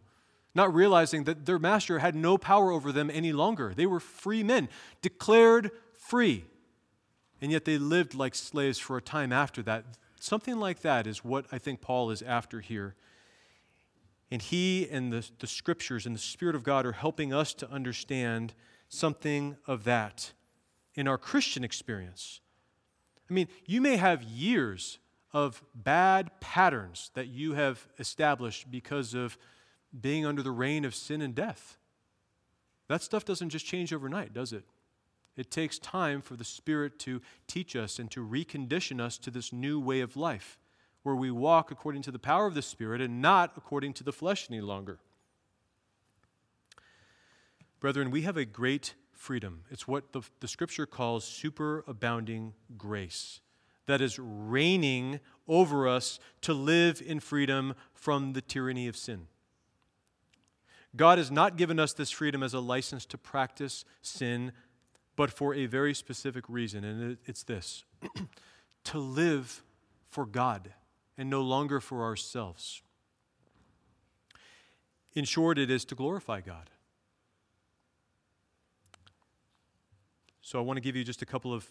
not 0.54 0.74
realizing 0.74 1.24
that 1.24 1.46
their 1.46 1.58
master 1.58 2.00
had 2.00 2.14
no 2.14 2.36
power 2.36 2.72
over 2.72 2.92
them 2.92 3.10
any 3.12 3.32
longer. 3.32 3.72
They 3.74 3.86
were 3.86 4.00
free 4.00 4.42
men, 4.42 4.68
declared 5.02 5.70
free 5.92 6.44
and 7.40 7.50
yet 7.50 7.64
they 7.64 7.78
lived 7.78 8.14
like 8.14 8.34
slaves 8.34 8.78
for 8.78 8.96
a 8.96 9.02
time 9.02 9.32
after 9.32 9.62
that. 9.62 9.84
Something 10.18 10.58
like 10.58 10.80
that 10.82 11.06
is 11.06 11.24
what 11.24 11.46
I 11.50 11.58
think 11.58 11.80
Paul 11.80 12.10
is 12.10 12.22
after 12.22 12.60
here. 12.60 12.94
And 14.30 14.42
he 14.42 14.88
and 14.88 15.12
the, 15.12 15.28
the 15.38 15.46
scriptures 15.46 16.06
and 16.06 16.14
the 16.14 16.20
Spirit 16.20 16.54
of 16.54 16.62
God 16.62 16.84
are 16.86 16.92
helping 16.92 17.32
us 17.32 17.54
to 17.54 17.70
understand 17.70 18.54
something 18.88 19.56
of 19.66 19.84
that 19.84 20.32
in 20.94 21.08
our 21.08 21.18
Christian 21.18 21.64
experience. 21.64 22.40
I 23.28 23.32
mean, 23.32 23.48
you 23.66 23.80
may 23.80 23.96
have 23.96 24.22
years 24.22 24.98
of 25.32 25.62
bad 25.74 26.30
patterns 26.40 27.10
that 27.14 27.28
you 27.28 27.54
have 27.54 27.86
established 27.98 28.70
because 28.70 29.14
of 29.14 29.38
being 29.98 30.26
under 30.26 30.42
the 30.42 30.50
reign 30.50 30.84
of 30.84 30.94
sin 30.94 31.22
and 31.22 31.34
death. 31.34 31.78
That 32.88 33.02
stuff 33.02 33.24
doesn't 33.24 33.50
just 33.50 33.66
change 33.66 33.92
overnight, 33.92 34.32
does 34.32 34.52
it? 34.52 34.64
It 35.36 35.50
takes 35.50 35.78
time 35.78 36.22
for 36.22 36.36
the 36.36 36.44
Spirit 36.44 36.98
to 37.00 37.22
teach 37.46 37.76
us 37.76 37.98
and 37.98 38.10
to 38.10 38.26
recondition 38.26 39.00
us 39.00 39.16
to 39.18 39.30
this 39.30 39.52
new 39.52 39.80
way 39.80 40.00
of 40.00 40.16
life, 40.16 40.58
where 41.02 41.14
we 41.14 41.30
walk 41.30 41.70
according 41.70 42.02
to 42.02 42.10
the 42.10 42.18
power 42.18 42.46
of 42.46 42.54
the 42.54 42.62
Spirit 42.62 43.00
and 43.00 43.22
not 43.22 43.52
according 43.56 43.92
to 43.94 44.04
the 44.04 44.12
flesh 44.12 44.48
any 44.50 44.60
longer. 44.60 44.98
Brethren, 47.78 48.10
we 48.10 48.22
have 48.22 48.36
a 48.36 48.44
great 48.44 48.94
freedom. 49.12 49.64
It's 49.70 49.88
what 49.88 50.12
the, 50.12 50.22
the 50.40 50.48
Scripture 50.48 50.86
calls 50.86 51.24
superabounding 51.24 52.52
grace 52.76 53.40
that 53.86 54.00
is 54.00 54.18
reigning 54.18 55.20
over 55.48 55.88
us 55.88 56.20
to 56.42 56.52
live 56.52 57.02
in 57.04 57.18
freedom 57.18 57.74
from 57.92 58.34
the 58.34 58.40
tyranny 58.40 58.86
of 58.86 58.96
sin. 58.96 59.26
God 60.96 61.18
has 61.18 61.30
not 61.30 61.56
given 61.56 61.78
us 61.78 61.92
this 61.92 62.10
freedom 62.10 62.42
as 62.42 62.54
a 62.54 62.60
license 62.60 63.04
to 63.06 63.18
practice 63.18 63.84
sin 64.02 64.52
but 65.20 65.30
for 65.30 65.54
a 65.54 65.66
very 65.66 65.92
specific 65.92 66.46
reason, 66.48 66.82
and 66.82 67.18
it's 67.26 67.42
this 67.42 67.84
to 68.84 68.98
live 68.98 69.62
for 70.08 70.24
God 70.24 70.72
and 71.18 71.28
no 71.28 71.42
longer 71.42 71.78
for 71.78 72.04
ourselves. 72.04 72.80
In 75.12 75.26
short, 75.26 75.58
it 75.58 75.70
is 75.70 75.84
to 75.84 75.94
glorify 75.94 76.40
God. 76.40 76.70
So 80.40 80.58
I 80.58 80.62
want 80.62 80.78
to 80.78 80.80
give 80.80 80.96
you 80.96 81.04
just 81.04 81.20
a 81.20 81.26
couple 81.26 81.52
of 81.52 81.68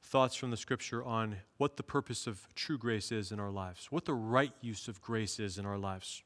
thoughts 0.00 0.36
from 0.36 0.52
the 0.52 0.56
scripture 0.56 1.02
on 1.04 1.38
what 1.56 1.76
the 1.76 1.82
purpose 1.82 2.28
of 2.28 2.46
true 2.54 2.78
grace 2.78 3.10
is 3.10 3.32
in 3.32 3.40
our 3.40 3.50
lives, 3.50 3.88
what 3.90 4.04
the 4.04 4.14
right 4.14 4.52
use 4.60 4.86
of 4.86 5.02
grace 5.02 5.40
is 5.40 5.58
in 5.58 5.66
our 5.66 5.76
lives. 5.76 6.22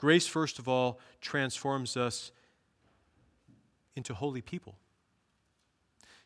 Grace, 0.00 0.26
first 0.26 0.58
of 0.58 0.66
all, 0.66 0.98
transforms 1.20 1.94
us 1.94 2.32
into 3.94 4.14
holy 4.14 4.40
people. 4.40 4.76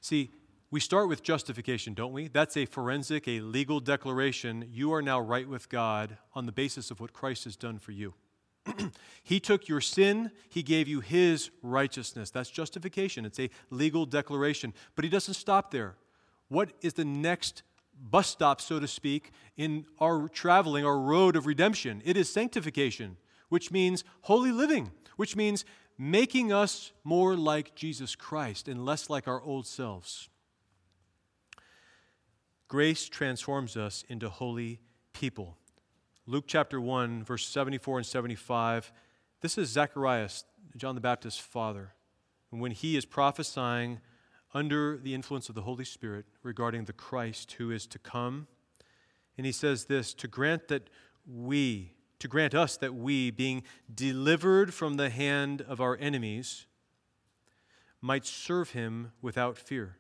See, 0.01 0.31
we 0.70 0.79
start 0.79 1.09
with 1.09 1.25
justification, 1.25 1.93
don't 1.93 2.12
we? 2.12 2.29
That's 2.29 2.57
a 2.57 2.66
forensic, 2.66 3.27
a 3.27 3.41
legal 3.41 3.81
declaration. 3.81 4.68
You 4.70 4.95
are 4.95 5.03
now 5.03 5.18
right 5.18 5.49
with 5.49 5.68
God 5.68 6.18
on 6.37 6.47
the 6.47 6.53
basis 6.53 6.93
of 6.93 7.01
what 7.01 7.12
Christ 7.12 7.43
has 7.45 7.57
done 7.57 7.81
for 7.81 7.91
you. 7.91 8.14
he 9.25 9.41
took 9.41 9.66
your 9.66 9.81
sin, 9.81 10.31
He 10.49 10.62
gave 10.62 10.87
you 10.87 11.01
His 11.01 11.51
righteousness. 11.61 12.31
That's 12.31 12.51
justification. 12.51 13.25
It's 13.25 13.41
a 13.41 13.51
legal 13.70 14.07
declaration. 14.07 14.72
But 14.95 15.05
He 15.05 15.11
doesn't 15.11 15.35
stop 15.35 15.72
there. 15.72 15.97
What 16.47 16.70
is 16.81 16.93
the 16.93 17.05
next 17.05 17.64
bus 18.01 18.29
stop, 18.29 18.61
so 18.61 18.79
to 18.79 18.87
speak, 18.87 19.33
in 19.57 19.85
our 19.99 20.29
traveling, 20.29 20.87
our 20.87 20.99
road 20.99 21.35
of 21.35 21.47
redemption? 21.47 22.03
It 22.05 22.16
is 22.16 22.33
sanctification, 22.33 23.16
which 23.49 23.71
means 23.71 24.05
holy 24.23 24.53
living, 24.53 24.91
which 25.17 25.37
means 25.37 25.65
making 25.97 26.53
us 26.53 26.93
more 27.05 27.37
like 27.37 27.75
Jesus 27.75 28.17
Christ 28.17 28.69
and 28.69 28.85
less 28.85 29.09
like 29.09 29.29
our 29.29 29.41
old 29.43 29.67
selves. 29.67 30.29
Grace 32.69 33.09
transforms 33.09 33.77
us 33.77 34.05
into 34.09 34.29
holy 34.29 34.81
people. 35.13 35.57
Luke 36.27 36.45
chapter 36.47 36.81
1, 36.81 37.23
verse 37.23 37.47
74 37.47 37.99
and 37.99 38.07
75. 38.07 38.93
This 39.41 39.59
is 39.59 39.69
Zacharias, 39.69 40.45
John 40.77 40.95
the 40.95 41.01
Baptist's 41.01 41.39
father. 41.39 41.93
When 42.51 42.71
he 42.73 42.97
is 42.97 43.05
prophesying 43.05 44.01
under 44.55 44.97
the 44.97 45.15
influence 45.15 45.49
of 45.49 45.55
the 45.55 45.63
Holy 45.63 45.85
Spirit 45.85 46.25
regarding 46.43 46.85
the 46.85 46.93
Christ 46.93 47.53
who 47.53 47.71
is 47.71 47.87
to 47.89 47.99
come, 47.99 48.47
and 49.37 49.45
he 49.45 49.53
says 49.53 49.85
this 49.85 50.15
to 50.15 50.29
grant 50.29 50.69
that 50.69 50.89
we, 51.27 51.94
to 52.19 52.29
grant 52.29 52.55
us 52.55 52.77
that 52.77 52.95
we, 52.95 53.31
being 53.31 53.62
delivered 53.93 54.73
from 54.73 54.97
the 54.97 55.11
hand 55.11 55.62
of 55.62 55.81
our 55.81 55.97
enemies, 56.01 56.67
might 58.01 58.27
serve 58.27 58.71
him 58.71 59.12
without 59.23 59.57
fear. 59.57 59.97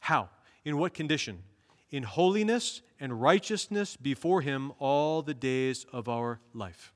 How? 0.00 0.30
In 0.64 0.78
what 0.78 0.94
condition? 0.94 1.42
In 1.90 2.02
holiness 2.02 2.82
and 3.00 3.20
righteousness 3.20 3.96
before 3.96 4.40
him 4.40 4.72
all 4.78 5.22
the 5.22 5.34
days 5.34 5.86
of 5.92 6.08
our 6.08 6.40
life. 6.52 6.92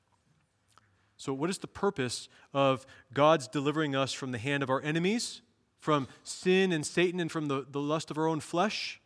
So, 1.17 1.33
what 1.33 1.51
is 1.51 1.59
the 1.59 1.69
purpose 1.69 2.29
of 2.53 2.85
God's 3.15 3.47
delivering 3.47 3.95
us 3.95 4.13
from 4.13 4.33
the 4.33 4.39
hand 4.39 4.63
of 4.63 4.71
our 4.71 4.83
enemies, 4.83 5.41
from 5.79 6.09
sin 6.25 6.73
and 6.73 6.85
Satan, 6.85 7.21
and 7.21 7.31
from 7.31 7.47
the, 7.47 7.65
the 7.71 7.81
lust 7.81 8.11
of 8.11 8.19
our 8.19 8.27
own 8.27 8.41
flesh? 8.41 9.01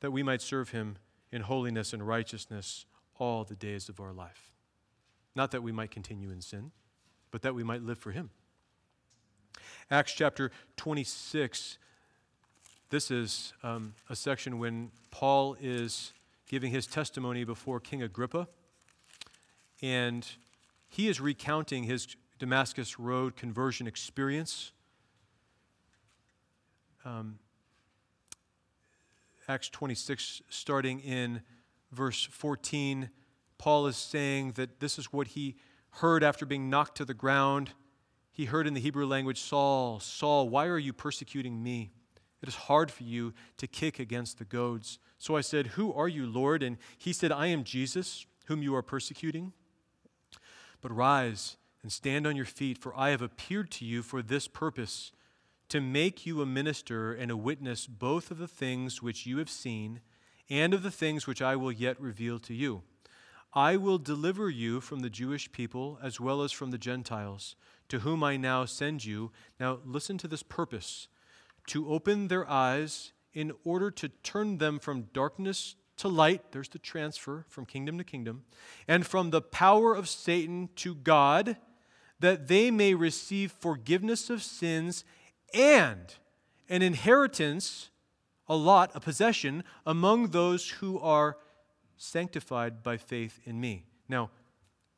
That 0.00 0.12
we 0.12 0.22
might 0.22 0.40
serve 0.40 0.70
him 0.70 0.96
in 1.30 1.42
holiness 1.42 1.92
and 1.92 2.06
righteousness 2.06 2.86
all 3.22 3.44
the 3.44 3.54
days 3.54 3.88
of 3.88 4.00
our 4.00 4.12
life. 4.12 4.50
Not 5.36 5.52
that 5.52 5.62
we 5.62 5.70
might 5.70 5.92
continue 5.92 6.32
in 6.32 6.40
sin, 6.40 6.72
but 7.30 7.42
that 7.42 7.54
we 7.54 7.62
might 7.62 7.80
live 7.80 7.96
for 7.96 8.10
Him. 8.10 8.30
Acts 9.92 10.12
chapter 10.12 10.50
26, 10.76 11.78
this 12.90 13.12
is 13.12 13.52
um, 13.62 13.94
a 14.10 14.16
section 14.16 14.58
when 14.58 14.90
Paul 15.12 15.56
is 15.60 16.12
giving 16.48 16.72
his 16.72 16.88
testimony 16.88 17.44
before 17.44 17.78
King 17.78 18.02
Agrippa, 18.02 18.48
and 19.80 20.26
he 20.88 21.06
is 21.06 21.20
recounting 21.20 21.84
his 21.84 22.08
Damascus 22.40 22.98
Road 22.98 23.36
conversion 23.36 23.86
experience. 23.86 24.72
Um, 27.04 27.38
Acts 29.46 29.68
26, 29.68 30.42
starting 30.48 30.98
in 30.98 31.42
verse 31.92 32.24
14, 32.24 33.10
Paul 33.58 33.86
is 33.86 33.96
saying 33.96 34.52
that 34.52 34.80
this 34.80 34.98
is 34.98 35.12
what 35.12 35.28
he 35.28 35.56
heard 35.96 36.24
after 36.24 36.44
being 36.44 36.68
knocked 36.68 36.96
to 36.96 37.04
the 37.04 37.14
ground. 37.14 37.70
He 38.32 38.46
heard 38.46 38.66
in 38.66 38.74
the 38.74 38.80
Hebrew 38.80 39.06
language, 39.06 39.38
Saul, 39.38 40.00
Saul, 40.00 40.48
why 40.48 40.66
are 40.66 40.78
you 40.78 40.92
persecuting 40.92 41.62
me? 41.62 41.92
It 42.42 42.48
is 42.48 42.56
hard 42.56 42.90
for 42.90 43.04
you 43.04 43.34
to 43.58 43.66
kick 43.68 44.00
against 44.00 44.38
the 44.38 44.44
goads. 44.44 44.98
So 45.18 45.36
I 45.36 45.42
said, 45.42 45.68
Who 45.68 45.92
are 45.92 46.08
you, 46.08 46.26
Lord? 46.26 46.62
And 46.62 46.78
he 46.98 47.12
said, 47.12 47.30
I 47.30 47.46
am 47.46 47.62
Jesus, 47.62 48.26
whom 48.46 48.62
you 48.62 48.74
are 48.74 48.82
persecuting. 48.82 49.52
But 50.80 50.94
rise 50.94 51.56
and 51.82 51.92
stand 51.92 52.26
on 52.26 52.34
your 52.34 52.46
feet, 52.46 52.78
for 52.78 52.96
I 52.98 53.10
have 53.10 53.22
appeared 53.22 53.70
to 53.72 53.84
you 53.84 54.02
for 54.02 54.22
this 54.22 54.48
purpose, 54.48 55.12
to 55.68 55.80
make 55.80 56.26
you 56.26 56.42
a 56.42 56.46
minister 56.46 57.12
and 57.12 57.30
a 57.30 57.36
witness 57.36 57.86
both 57.86 58.30
of 58.30 58.38
the 58.38 58.48
things 58.48 59.00
which 59.00 59.24
you 59.24 59.38
have 59.38 59.50
seen 59.50 60.00
and 60.50 60.74
of 60.74 60.82
the 60.82 60.90
things 60.90 61.26
which 61.26 61.42
I 61.42 61.56
will 61.56 61.72
yet 61.72 62.00
reveal 62.00 62.38
to 62.40 62.54
you. 62.54 62.82
I 63.54 63.76
will 63.76 63.98
deliver 63.98 64.48
you 64.48 64.80
from 64.80 65.00
the 65.00 65.10
Jewish 65.10 65.52
people 65.52 65.98
as 66.02 66.18
well 66.18 66.42
as 66.42 66.52
from 66.52 66.70
the 66.70 66.78
Gentiles, 66.78 67.54
to 67.88 68.00
whom 68.00 68.24
I 68.24 68.36
now 68.36 68.64
send 68.64 69.04
you. 69.04 69.30
Now, 69.60 69.80
listen 69.84 70.16
to 70.18 70.28
this 70.28 70.42
purpose 70.42 71.08
to 71.68 71.88
open 71.88 72.28
their 72.28 72.48
eyes 72.48 73.12
in 73.34 73.52
order 73.64 73.90
to 73.90 74.08
turn 74.08 74.58
them 74.58 74.78
from 74.78 75.08
darkness 75.12 75.76
to 75.98 76.08
light. 76.08 76.52
There's 76.52 76.68
the 76.68 76.78
transfer 76.78 77.44
from 77.48 77.66
kingdom 77.66 77.98
to 77.98 78.04
kingdom, 78.04 78.44
and 78.88 79.06
from 79.06 79.30
the 79.30 79.42
power 79.42 79.94
of 79.94 80.08
Satan 80.08 80.70
to 80.76 80.94
God, 80.94 81.56
that 82.20 82.48
they 82.48 82.70
may 82.70 82.94
receive 82.94 83.52
forgiveness 83.52 84.30
of 84.30 84.42
sins 84.42 85.04
and 85.54 86.14
an 86.68 86.82
inheritance, 86.82 87.90
a 88.48 88.56
lot, 88.56 88.90
a 88.94 89.00
possession 89.00 89.64
among 89.86 90.28
those 90.28 90.68
who 90.70 90.98
are 90.98 91.36
sanctified 91.96 92.82
by 92.82 92.96
faith 92.96 93.40
in 93.44 93.60
me. 93.60 93.84
Now, 94.08 94.30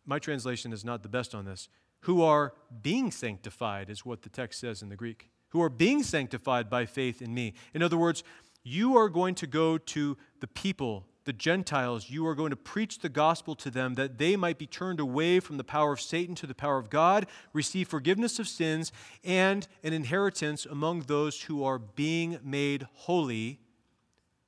my 0.07 0.18
translation 0.18 0.72
is 0.72 0.84
not 0.84 1.03
the 1.03 1.09
best 1.09 1.34
on 1.34 1.45
this. 1.45 1.68
Who 2.01 2.22
are 2.22 2.55
being 2.82 3.11
sanctified 3.11 3.88
is 3.88 4.05
what 4.05 4.22
the 4.22 4.28
text 4.28 4.61
says 4.61 4.82
in 4.82 4.88
the 4.88 4.97
Greek. 4.97 5.30
Who 5.51 5.62
are 5.62 5.70
being 5.70 6.03
sanctified 6.03 6.68
by 6.68 6.84
faith 6.86 7.22
in 7.22 7.32
me. 7.32 7.55
In 7.72 7.82
other 7.82 7.97
words, 7.97 8.22
you 8.62 8.97
are 8.97 9.09
going 9.09 9.34
to 9.36 9.47
go 9.47 9.78
to 9.78 10.16
the 10.40 10.47
people 10.47 11.07
the 11.25 11.33
Gentiles, 11.33 12.11
you 12.11 12.27
are 12.27 12.35
going 12.35 12.51
to 12.51 12.57
preach 12.57 12.99
the 12.99 13.09
gospel 13.09 13.55
to 13.57 13.70
them 13.70 13.95
that 13.95 14.18
they 14.18 14.37
might 14.37 14.59
be 14.59 14.66
turned 14.66 15.01
away 15.01 15.41
from 15.41 15.57
the 15.57 15.64
power 15.64 15.93
of 15.93 16.01
Satan 16.01 16.35
to 16.37 16.47
the 16.47 16.55
power 16.55 16.79
of 16.79 16.91
God, 16.91 17.27
receive 17.53 17.89
forgiveness 17.89 18.39
of 18.39 18.49
sins, 18.49 18.93
and 19.22 19.66
an 19.83 19.93
inheritance 19.93 20.66
among 20.66 21.03
those 21.03 21.43
who 21.43 21.64
are 21.64 21.79
being 21.79 22.39
made 22.43 22.87
holy, 22.93 23.61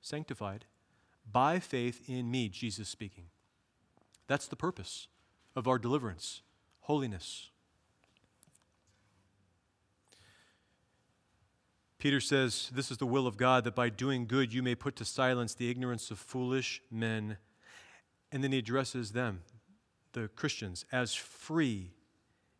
sanctified, 0.01 0.67
by 1.31 1.59
faith 1.59 2.03
in 2.09 2.31
me, 2.31 2.49
Jesus 2.49 2.89
speaking. 2.89 3.25
That's 4.27 4.47
the 4.47 4.57
purpose 4.57 5.09
of 5.55 5.67
our 5.67 5.79
deliverance 5.79 6.43
holiness. 6.81 7.51
Peter 12.07 12.21
says, 12.21 12.71
This 12.73 12.93
is 12.93 12.99
the 12.99 13.05
will 13.05 13.27
of 13.27 13.37
God, 13.37 13.65
that 13.65 13.75
by 13.75 13.89
doing 13.89 14.27
good 14.27 14.55
you 14.55 14.63
may 14.63 14.77
put 14.77 14.95
to 14.95 15.05
silence 15.05 15.55
the 15.55 15.69
ignorance 15.69 16.13
of 16.13 16.21
foolish 16.21 16.81
men. 16.89 17.37
And 18.31 18.45
then 18.45 18.53
he 18.53 18.59
addresses 18.59 19.11
them, 19.11 19.43
the 20.13 20.29
Christians, 20.29 20.85
as 20.93 21.15
free, 21.15 21.95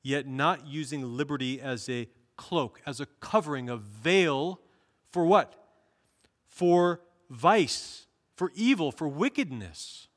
yet 0.03 0.27
not 0.27 0.67
using 0.67 1.17
liberty 1.17 1.61
as 1.61 1.89
a 1.89 2.09
cloak, 2.37 2.81
as 2.85 2.99
a 2.99 3.07
covering, 3.07 3.71
a 3.71 3.77
veil 3.77 4.61
for 5.13 5.25
what? 5.25 5.55
For 6.49 7.03
vice, 7.31 8.09
for 8.35 8.51
evil, 8.57 8.91
for 8.91 9.07
wickedness, 9.07 10.09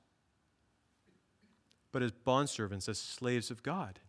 but 1.92 2.02
as 2.02 2.14
bondservants, 2.26 2.90
as 2.90 2.98
slaves 2.98 3.52
of 3.52 3.62
God. 3.62 4.00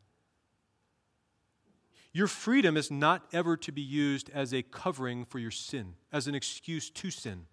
Your 2.13 2.27
freedom 2.27 2.77
is 2.77 2.91
not 2.91 3.27
ever 3.33 3.57
to 3.59 3.71
be 3.71 3.83
used 3.83 4.31
as 4.31 4.53
a 4.53 4.63
covering 4.63 5.25
for 5.25 5.39
your 5.39 5.53
sin, 5.53 5.95
as 6.11 6.27
an 6.27 6.35
excuse 6.35 6.91
to 6.91 7.11
sin. 7.11 7.47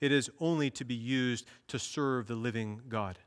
It 0.00 0.12
is 0.12 0.30
only 0.40 0.70
to 0.70 0.84
be 0.84 0.94
used 0.94 1.46
to 1.68 1.78
serve 1.78 2.26
the 2.26 2.34
living 2.34 2.82
God. 2.88 3.18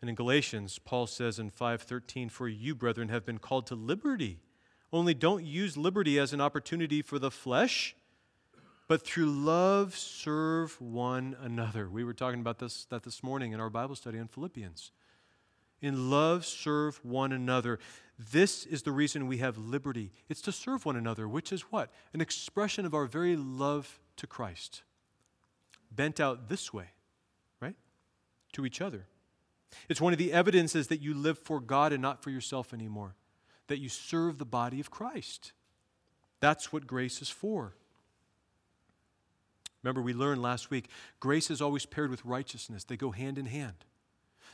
And 0.00 0.08
in 0.08 0.16
Galatians, 0.16 0.78
Paul 0.78 1.06
says 1.06 1.38
in 1.38 1.50
5:13, 1.50 2.30
"For 2.30 2.48
you, 2.48 2.74
brethren, 2.74 3.10
have 3.10 3.26
been 3.26 3.38
called 3.38 3.66
to 3.66 3.74
liberty. 3.74 4.40
Only 4.90 5.12
don't 5.12 5.44
use 5.44 5.76
liberty 5.76 6.18
as 6.18 6.32
an 6.32 6.40
opportunity 6.40 7.02
for 7.02 7.18
the 7.18 7.30
flesh, 7.30 7.94
but 8.88 9.06
through 9.06 9.30
love 9.30 9.94
serve 9.94 10.80
one 10.80 11.36
another." 11.38 11.90
We 11.90 12.02
were 12.02 12.14
talking 12.14 12.40
about 12.40 12.60
this 12.60 12.86
that 12.86 13.02
this 13.02 13.22
morning 13.22 13.52
in 13.52 13.60
our 13.60 13.68
Bible 13.68 13.94
study 13.94 14.18
on 14.18 14.28
Philippians. 14.28 14.90
In 15.82 16.08
love 16.08 16.46
serve 16.46 17.04
one 17.04 17.30
another. 17.30 17.78
This 18.30 18.66
is 18.66 18.82
the 18.82 18.92
reason 18.92 19.26
we 19.26 19.38
have 19.38 19.56
liberty. 19.56 20.12
It's 20.28 20.42
to 20.42 20.52
serve 20.52 20.84
one 20.84 20.96
another, 20.96 21.26
which 21.26 21.52
is 21.52 21.62
what? 21.62 21.90
An 22.12 22.20
expression 22.20 22.84
of 22.84 22.94
our 22.94 23.06
very 23.06 23.34
love 23.34 23.98
to 24.16 24.26
Christ, 24.26 24.82
bent 25.90 26.20
out 26.20 26.50
this 26.50 26.70
way, 26.70 26.84
right? 27.60 27.76
To 28.52 28.66
each 28.66 28.82
other. 28.82 29.06
It's 29.88 30.02
one 30.02 30.12
of 30.12 30.18
the 30.18 30.34
evidences 30.34 30.88
that 30.88 31.00
you 31.00 31.14
live 31.14 31.38
for 31.38 31.60
God 31.60 31.94
and 31.94 32.02
not 32.02 32.22
for 32.22 32.28
yourself 32.28 32.74
anymore, 32.74 33.14
that 33.68 33.78
you 33.78 33.88
serve 33.88 34.36
the 34.36 34.44
body 34.44 34.80
of 34.80 34.90
Christ. 34.90 35.52
That's 36.40 36.70
what 36.70 36.86
grace 36.86 37.22
is 37.22 37.30
for. 37.30 37.74
Remember, 39.82 40.02
we 40.02 40.12
learned 40.12 40.42
last 40.42 40.70
week 40.70 40.90
grace 41.20 41.50
is 41.50 41.62
always 41.62 41.86
paired 41.86 42.10
with 42.10 42.26
righteousness, 42.26 42.84
they 42.84 42.98
go 42.98 43.12
hand 43.12 43.38
in 43.38 43.46
hand. 43.46 43.86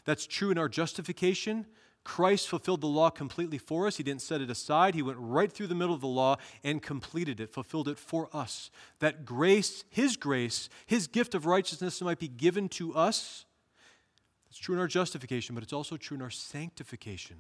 That's 0.05 0.25
true 0.25 0.53
in 0.53 0.59
our 0.59 0.69
justification, 0.69 1.67
Christ 2.07 2.47
fulfilled 2.47 2.83
the 2.83 2.87
law 2.87 3.11
completely 3.11 3.59
for 3.59 3.89
us. 3.89 3.97
He 3.97 4.05
didn't 4.05 4.23
set 4.23 4.41
it 4.41 4.49
aside. 4.49 4.95
He 4.95 5.03
went 5.03 5.19
right 5.21 5.51
through 5.51 5.67
the 5.67 5.75
middle 5.75 5.93
of 5.93 6.01
the 6.01 6.07
law 6.07 6.37
and 6.63 6.81
completed 6.81 7.41
it, 7.41 7.53
fulfilled 7.53 7.89
it 7.89 7.99
for 7.99 8.29
us. 8.33 8.71
That 9.01 9.25
grace, 9.25 9.83
His 9.91 10.17
grace, 10.17 10.69
His 10.87 11.09
gift 11.09 11.35
of 11.35 11.47
righteousness 11.47 12.01
might 12.01 12.21
be 12.21 12.29
given 12.29 12.69
to 12.71 12.95
us. 12.95 13.45
It's 14.49 14.59
true 14.59 14.77
in 14.77 14.81
our 14.81 14.87
justification, 14.87 15.57
but 15.57 15.65
it's 15.65 15.73
also 15.73 15.97
true 15.97 16.17
in 16.17 16.23
our 16.23 16.31
sanctification. 16.31 17.39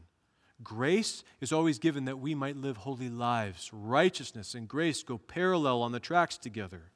Grace 0.64 1.23
is 1.41 1.53
always 1.53 1.79
given 1.79 2.05
that 2.07 2.19
we 2.19 2.35
might 2.35 2.57
live 2.57 2.79
holy 2.79 3.09
lives. 3.09 3.71
Righteousness 3.73 4.53
and 4.53 4.67
grace 4.67 5.05
go 5.05 5.17
parallel 5.17 5.81
on 5.81 5.93
the 5.93 6.01
tracks 6.01 6.37
together. 6.37 6.91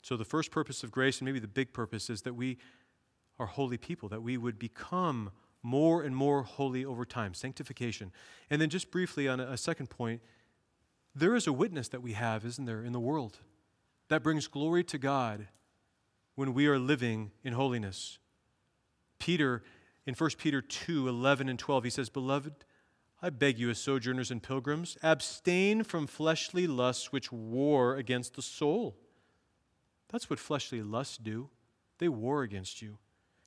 So, 0.00 0.16
the 0.16 0.24
first 0.24 0.50
purpose 0.50 0.82
of 0.82 0.90
grace, 0.90 1.18
and 1.18 1.26
maybe 1.26 1.40
the 1.40 1.46
big 1.46 1.74
purpose, 1.74 2.08
is 2.08 2.22
that 2.22 2.32
we 2.32 2.56
are 3.38 3.46
holy 3.46 3.76
people, 3.76 4.08
that 4.08 4.22
we 4.22 4.36
would 4.36 4.58
become 4.58 5.30
more 5.62 6.02
and 6.02 6.14
more 6.14 6.42
holy 6.42 6.84
over 6.84 7.04
time, 7.04 7.34
sanctification. 7.34 8.12
And 8.50 8.60
then, 8.60 8.70
just 8.70 8.90
briefly 8.90 9.28
on 9.28 9.40
a, 9.40 9.52
a 9.52 9.56
second 9.56 9.90
point, 9.90 10.22
there 11.14 11.34
is 11.34 11.46
a 11.46 11.52
witness 11.52 11.88
that 11.88 12.02
we 12.02 12.12
have, 12.12 12.44
isn't 12.44 12.64
there, 12.64 12.82
in 12.82 12.92
the 12.92 13.00
world 13.00 13.38
that 14.08 14.22
brings 14.22 14.46
glory 14.46 14.84
to 14.84 14.98
God 14.98 15.48
when 16.34 16.54
we 16.54 16.66
are 16.66 16.78
living 16.78 17.30
in 17.42 17.52
holiness. 17.52 18.18
Peter, 19.18 19.62
in 20.06 20.14
1 20.14 20.30
Peter 20.38 20.62
2 20.62 21.08
11 21.08 21.48
and 21.48 21.58
12, 21.58 21.84
he 21.84 21.90
says, 21.90 22.08
Beloved, 22.08 22.52
I 23.20 23.30
beg 23.30 23.58
you, 23.58 23.68
as 23.70 23.78
sojourners 23.78 24.30
and 24.30 24.42
pilgrims, 24.42 24.96
abstain 25.02 25.82
from 25.82 26.06
fleshly 26.06 26.66
lusts 26.66 27.12
which 27.12 27.32
war 27.32 27.96
against 27.96 28.34
the 28.34 28.42
soul. 28.42 28.96
That's 30.10 30.30
what 30.30 30.38
fleshly 30.38 30.82
lusts 30.82 31.18
do, 31.18 31.50
they 31.98 32.08
war 32.08 32.42
against 32.42 32.80
you 32.80 32.98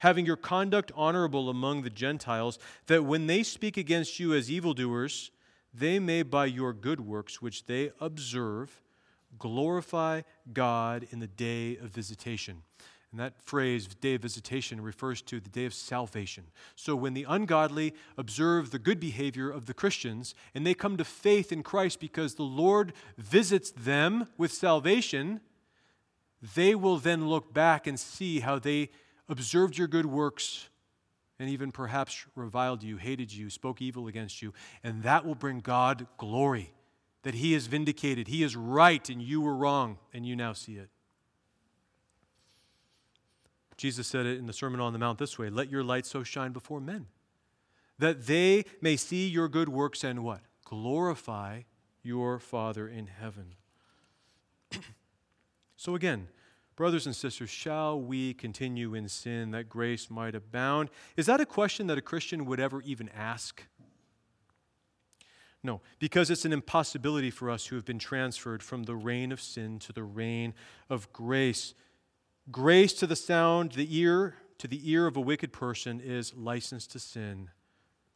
having 0.02 0.26
your 0.26 0.36
conduct 0.36 0.92
honorable 0.96 1.50
among 1.50 1.82
the 1.82 1.90
Gentiles, 1.90 2.60
that 2.88 3.06
when 3.06 3.28
they 3.28 3.42
speak 3.42 3.78
against 3.78 4.20
you 4.20 4.34
as 4.34 4.52
evildoers, 4.52 5.32
they 5.74 6.00
may 6.00 6.22
by 6.22 6.46
your 6.46 6.74
good 6.74 7.02
works 7.02 7.42
which 7.42 7.66
they 7.66 7.92
observe 8.00 8.82
glorify 9.40 10.22
God 10.54 11.08
in 11.12 11.20
the 11.20 11.28
day 11.28 11.78
of 11.78 11.90
visitation. 11.90 12.64
And 13.12 13.20
that 13.20 13.42
phrase, 13.42 13.88
day 13.88 14.16
of 14.16 14.22
visitation, 14.22 14.82
refers 14.82 15.22
to 15.24 15.40
the 15.40 15.50
day 15.50 15.66
of 15.66 15.74
salvation. 15.74 16.46
So 16.76 16.96
when 16.96 17.14
the 17.14 17.26
ungodly 17.28 17.94
observe 18.18 18.72
the 18.72 18.80
good 18.80 19.00
behavior 19.00 19.50
of 19.50 19.66
the 19.66 19.74
Christians 19.74 20.34
and 20.56 20.66
they 20.66 20.74
come 20.74 20.96
to 20.98 21.04
faith 21.04 21.52
in 21.52 21.62
Christ 21.62 22.00
because 22.00 22.36
the 22.36 22.44
Lord 22.44 22.94
visits 23.18 23.72
them 23.72 24.28
with 24.38 24.54
salvation, 24.54 25.42
they 26.56 26.74
will 26.74 26.98
then 26.98 27.28
look 27.28 27.54
back 27.54 27.86
and 27.86 28.00
see 28.00 28.40
how 28.40 28.60
they 28.60 28.90
observed 29.32 29.78
your 29.78 29.88
good 29.88 30.06
works, 30.06 30.70
and 31.40 31.50
even 31.50 31.72
perhaps 31.72 32.26
reviled 32.36 32.84
you, 32.84 32.98
hated 32.98 33.34
you, 33.34 33.50
spoke 33.50 33.82
evil 33.82 34.08
against 34.08 34.42
you. 34.42 34.54
And 34.84 35.04
that 35.04 35.26
will 35.26 35.36
bring 35.36 35.60
God 35.60 36.06
glory 36.18 36.74
that 37.24 37.36
He 37.36 37.54
is 37.54 37.68
vindicated. 37.68 38.28
He 38.28 38.44
is 38.44 38.56
right, 38.56 39.08
and 39.10 39.22
you 39.22 39.42
were 39.42 39.56
wrong, 39.56 39.98
and 40.14 40.26
you 40.26 40.36
now 40.36 40.54
see 40.54 40.74
it. 40.74 40.90
Jesus 43.78 44.06
said 44.06 44.26
it 44.26 44.38
in 44.38 44.46
the 44.46 44.54
Sermon 44.54 44.80
on 44.80 44.94
the 44.94 45.00
Mount 45.00 45.18
this 45.18 45.40
way 45.40 45.50
Let 45.50 45.72
your 45.72 45.84
light 45.84 46.06
so 46.06 46.24
shine 46.24 46.52
before 46.52 46.80
men, 46.80 47.08
that 47.98 48.28
they 48.28 48.66
may 48.82 48.96
see 48.96 49.28
your 49.28 49.48
good 49.48 49.70
works 49.70 50.04
and 50.04 50.24
what? 50.24 50.42
Glorify 50.66 51.62
your 52.04 52.40
Father 52.40 52.88
in 52.88 53.08
heaven. 53.08 53.56
so 55.76 55.96
again, 55.96 56.28
Brothers 56.76 57.06
and 57.06 57.16
sisters, 57.16 57.50
shall 57.50 58.00
we 58.00 58.34
continue 58.34 58.94
in 58.94 59.10
sin 59.10 59.52
that 59.52 59.70
grace 59.70 60.10
might 60.10 60.36
abound? 60.36 60.90
Is 61.18 61.26
that 61.26 61.42
a 61.42 61.46
question 61.46 61.88
that 61.88 61.98
a 61.98 62.02
Christian 62.02 62.46
would 62.46 62.60
ever 62.60 62.82
even 62.82 63.10
ask? 63.10 63.64
No, 65.64 65.82
because 66.00 66.32
it's 66.32 66.46
an 66.46 66.54
impossibility 66.54 67.30
for 67.30 67.50
us 67.50 67.68
who 67.68 67.76
have 67.76 67.86
been 67.86 68.00
transferred 68.00 68.64
from 68.64 68.84
the 68.84 68.96
reign 68.96 69.32
of 69.32 69.42
sin 69.42 69.78
to 69.80 69.94
the 69.94 70.04
reign 70.04 70.54
of 70.90 71.12
grace. 71.14 71.76
Grace 72.52 72.94
to 72.94 73.06
the 73.06 73.16
sound, 73.16 73.74
the 73.74 74.00
ear, 74.00 74.36
to 74.58 74.68
the 74.68 74.90
ear 74.90 75.06
of 75.06 75.18
a 75.18 75.22
wicked 75.22 75.54
person 75.54 76.00
is 76.00 76.34
license 76.34 76.88
to 76.88 77.00
sin. 77.00 77.50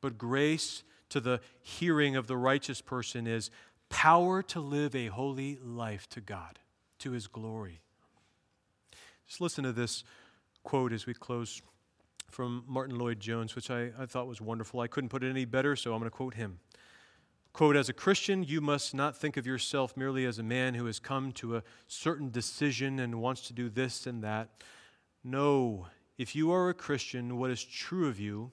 But 0.01 0.17
grace 0.17 0.83
to 1.09 1.19
the 1.19 1.39
hearing 1.61 2.15
of 2.15 2.25
the 2.25 2.37
righteous 2.37 2.81
person 2.81 3.27
is 3.27 3.51
power 3.89 4.41
to 4.41 4.59
live 4.59 4.95
a 4.95 5.07
holy 5.07 5.59
life 5.63 6.09
to 6.09 6.21
God, 6.21 6.59
to 6.99 7.11
his 7.11 7.27
glory. 7.27 7.81
Just 9.27 9.41
listen 9.41 9.63
to 9.63 9.73
this 9.73 10.03
quote 10.63 10.93
as 10.93 11.05
we 11.05 11.13
close 11.13 11.61
from 12.29 12.63
Martyn 12.67 12.97
Lloyd-Jones, 12.97 13.55
which 13.55 13.71
I, 13.71 13.91
I 13.97 14.05
thought 14.05 14.27
was 14.27 14.41
wonderful. 14.41 14.79
I 14.79 14.87
couldn't 14.87 15.09
put 15.09 15.23
it 15.23 15.29
any 15.29 15.45
better, 15.45 15.75
so 15.75 15.93
I'm 15.93 15.99
going 15.99 16.09
to 16.09 16.15
quote 16.15 16.33
him. 16.33 16.59
Quote, 17.53 17.77
as 17.77 17.87
a 17.87 17.93
Christian, 17.93 18.43
you 18.43 18.59
must 18.59 18.93
not 18.93 19.15
think 19.15 19.37
of 19.37 19.47
yourself 19.47 19.95
merely 19.95 20.25
as 20.25 20.37
a 20.37 20.43
man 20.43 20.73
who 20.73 20.85
has 20.87 20.99
come 20.99 21.31
to 21.33 21.55
a 21.55 21.63
certain 21.87 22.29
decision 22.29 22.99
and 22.99 23.21
wants 23.21 23.47
to 23.47 23.53
do 23.53 23.69
this 23.69 24.05
and 24.05 24.23
that. 24.23 24.49
No, 25.23 25.87
if 26.17 26.35
you 26.35 26.51
are 26.51 26.69
a 26.69 26.73
Christian, 26.73 27.37
what 27.37 27.51
is 27.51 27.63
true 27.63 28.07
of 28.07 28.19
you 28.19 28.51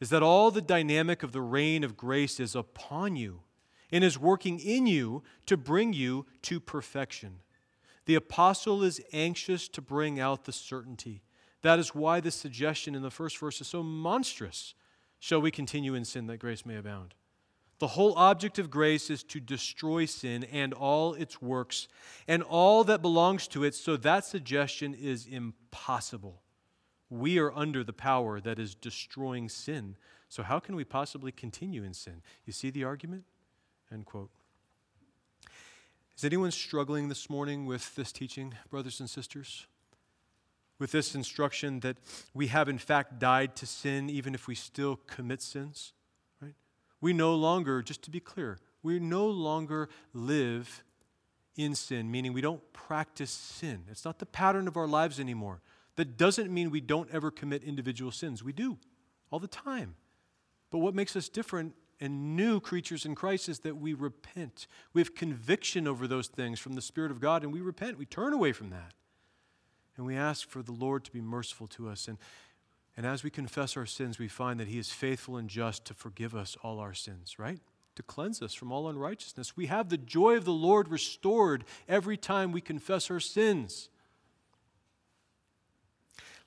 is 0.00 0.10
that 0.10 0.22
all 0.22 0.50
the 0.50 0.60
dynamic 0.60 1.22
of 1.22 1.32
the 1.32 1.40
reign 1.40 1.84
of 1.84 1.96
grace 1.96 2.40
is 2.40 2.56
upon 2.56 3.14
you 3.14 3.42
and 3.92 4.02
is 4.02 4.18
working 4.18 4.58
in 4.58 4.86
you 4.86 5.22
to 5.46 5.56
bring 5.56 5.92
you 5.92 6.26
to 6.42 6.58
perfection. 6.58 7.40
The 8.06 8.14
apostle 8.14 8.82
is 8.82 9.00
anxious 9.12 9.68
to 9.68 9.80
bring 9.80 10.18
out 10.18 10.44
the 10.44 10.52
certainty. 10.52 11.22
That 11.62 11.78
is 11.78 11.94
why 11.94 12.20
the 12.20 12.30
suggestion 12.30 12.94
in 12.94 13.02
the 13.02 13.10
first 13.10 13.38
verse 13.38 13.60
is 13.60 13.68
so 13.68 13.82
monstrous. 13.82 14.74
Shall 15.18 15.40
we 15.40 15.50
continue 15.50 15.94
in 15.94 16.04
sin 16.04 16.26
that 16.28 16.38
grace 16.38 16.64
may 16.64 16.76
abound? 16.76 17.14
The 17.78 17.88
whole 17.88 18.14
object 18.16 18.58
of 18.58 18.70
grace 18.70 19.08
is 19.08 19.22
to 19.24 19.40
destroy 19.40 20.04
sin 20.04 20.44
and 20.44 20.74
all 20.74 21.14
its 21.14 21.40
works 21.40 21.88
and 22.28 22.42
all 22.42 22.84
that 22.84 23.00
belongs 23.00 23.48
to 23.48 23.64
it, 23.64 23.74
so 23.74 23.96
that 23.96 24.24
suggestion 24.24 24.94
is 24.94 25.26
impossible. 25.26 26.42
We 27.08 27.38
are 27.38 27.52
under 27.52 27.82
the 27.82 27.94
power 27.94 28.38
that 28.40 28.58
is 28.58 28.74
destroying 28.74 29.48
sin. 29.48 29.96
So, 30.28 30.42
how 30.42 30.60
can 30.60 30.76
we 30.76 30.84
possibly 30.84 31.32
continue 31.32 31.82
in 31.82 31.94
sin? 31.94 32.22
You 32.44 32.52
see 32.52 32.70
the 32.70 32.84
argument? 32.84 33.24
End 33.90 34.04
quote. 34.04 34.30
Is 36.20 36.24
anyone 36.26 36.50
struggling 36.50 37.08
this 37.08 37.30
morning 37.30 37.64
with 37.64 37.94
this 37.94 38.12
teaching, 38.12 38.52
brothers 38.68 39.00
and 39.00 39.08
sisters? 39.08 39.66
With 40.78 40.92
this 40.92 41.14
instruction 41.14 41.80
that 41.80 41.96
we 42.34 42.48
have 42.48 42.68
in 42.68 42.76
fact 42.76 43.18
died 43.18 43.56
to 43.56 43.64
sin 43.64 44.10
even 44.10 44.34
if 44.34 44.46
we 44.46 44.54
still 44.54 44.96
commit 45.06 45.40
sins? 45.40 45.94
Right? 46.42 46.52
We 47.00 47.14
no 47.14 47.34
longer, 47.34 47.80
just 47.80 48.02
to 48.02 48.10
be 48.10 48.20
clear, 48.20 48.58
we 48.82 48.98
no 48.98 49.26
longer 49.28 49.88
live 50.12 50.84
in 51.56 51.74
sin, 51.74 52.10
meaning 52.10 52.34
we 52.34 52.42
don't 52.42 52.70
practice 52.74 53.30
sin. 53.30 53.84
It's 53.90 54.04
not 54.04 54.18
the 54.18 54.26
pattern 54.26 54.68
of 54.68 54.76
our 54.76 54.86
lives 54.86 55.18
anymore. 55.18 55.62
That 55.96 56.18
doesn't 56.18 56.52
mean 56.52 56.68
we 56.68 56.82
don't 56.82 57.10
ever 57.10 57.30
commit 57.30 57.64
individual 57.64 58.12
sins. 58.12 58.44
We 58.44 58.52
do 58.52 58.76
all 59.30 59.38
the 59.38 59.48
time. 59.48 59.94
But 60.70 60.80
what 60.80 60.94
makes 60.94 61.16
us 61.16 61.30
different 61.30 61.72
and 62.00 62.34
new 62.34 62.60
creatures 62.60 63.04
in 63.04 63.14
Christ 63.14 63.48
is 63.48 63.60
that 63.60 63.76
we 63.76 63.92
repent. 63.92 64.66
We 64.94 65.02
have 65.02 65.14
conviction 65.14 65.86
over 65.86 66.06
those 66.06 66.28
things 66.28 66.58
from 66.58 66.72
the 66.72 66.80
Spirit 66.80 67.10
of 67.10 67.20
God, 67.20 67.42
and 67.42 67.52
we 67.52 67.60
repent. 67.60 67.98
We 67.98 68.06
turn 68.06 68.32
away 68.32 68.52
from 68.52 68.70
that. 68.70 68.94
And 69.96 70.06
we 70.06 70.16
ask 70.16 70.48
for 70.48 70.62
the 70.62 70.72
Lord 70.72 71.04
to 71.04 71.12
be 71.12 71.20
merciful 71.20 71.66
to 71.68 71.90
us. 71.90 72.08
And, 72.08 72.16
and 72.96 73.04
as 73.04 73.22
we 73.22 73.28
confess 73.28 73.76
our 73.76 73.84
sins, 73.84 74.18
we 74.18 74.28
find 74.28 74.58
that 74.58 74.68
He 74.68 74.78
is 74.78 74.90
faithful 74.90 75.36
and 75.36 75.50
just 75.50 75.84
to 75.86 75.94
forgive 75.94 76.34
us 76.34 76.56
all 76.62 76.78
our 76.78 76.94
sins, 76.94 77.38
right? 77.38 77.60
To 77.96 78.02
cleanse 78.02 78.40
us 78.40 78.54
from 78.54 78.72
all 78.72 78.88
unrighteousness. 78.88 79.54
We 79.54 79.66
have 79.66 79.90
the 79.90 79.98
joy 79.98 80.38
of 80.38 80.46
the 80.46 80.52
Lord 80.52 80.88
restored 80.88 81.64
every 81.86 82.16
time 82.16 82.50
we 82.50 82.62
confess 82.62 83.10
our 83.10 83.20
sins. 83.20 83.90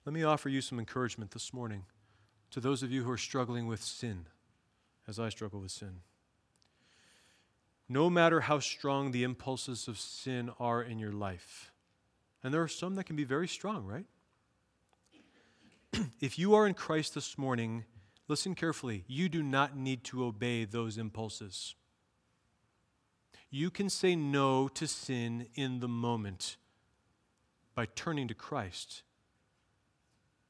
Let 0.04 0.14
me 0.14 0.24
offer 0.24 0.50
you 0.50 0.62
some 0.62 0.80
encouragement 0.80 1.30
this 1.30 1.54
morning 1.54 1.84
to 2.50 2.60
those 2.60 2.82
of 2.82 2.92
you 2.92 3.04
who 3.04 3.12
are 3.12 3.18
struggling 3.18 3.68
with 3.68 3.84
sin 3.84 4.26
as 5.08 5.20
I 5.20 5.30
struggle 5.30 5.60
with 5.60 5.72
sin. 5.72 6.02
No 7.90 8.10
matter 8.10 8.42
how 8.42 8.60
strong 8.60 9.12
the 9.12 9.24
impulses 9.24 9.88
of 9.88 10.00
sin 10.00 10.50
are 10.60 10.82
in 10.82 11.00
your 11.00 11.12
life, 11.12 11.72
and 12.44 12.54
there 12.54 12.62
are 12.62 12.68
some 12.68 12.96
that 12.96 13.06
can 13.06 13.16
be 13.16 13.24
very 13.24 13.48
strong, 13.48 13.86
right? 13.86 14.06
if 16.22 16.40
you 16.40 16.56
are 16.56 16.66
in 16.66 16.74
Christ 16.74 17.14
this 17.14 17.38
morning, 17.38 17.86
listen 18.28 18.56
carefully. 18.56 19.04
You 19.08 19.30
do 19.30 19.44
not 19.44 19.78
need 19.78 20.04
to 20.06 20.24
obey 20.24 20.66
those 20.66 20.98
impulses. 20.98 21.76
You 23.50 23.70
can 23.70 23.90
say 23.90 24.16
no 24.16 24.68
to 24.70 24.88
sin 24.88 25.48
in 25.54 25.80
the 25.80 25.88
moment 25.88 26.58
by 27.76 27.86
turning 27.86 28.28
to 28.30 28.34
Christ, 28.34 29.04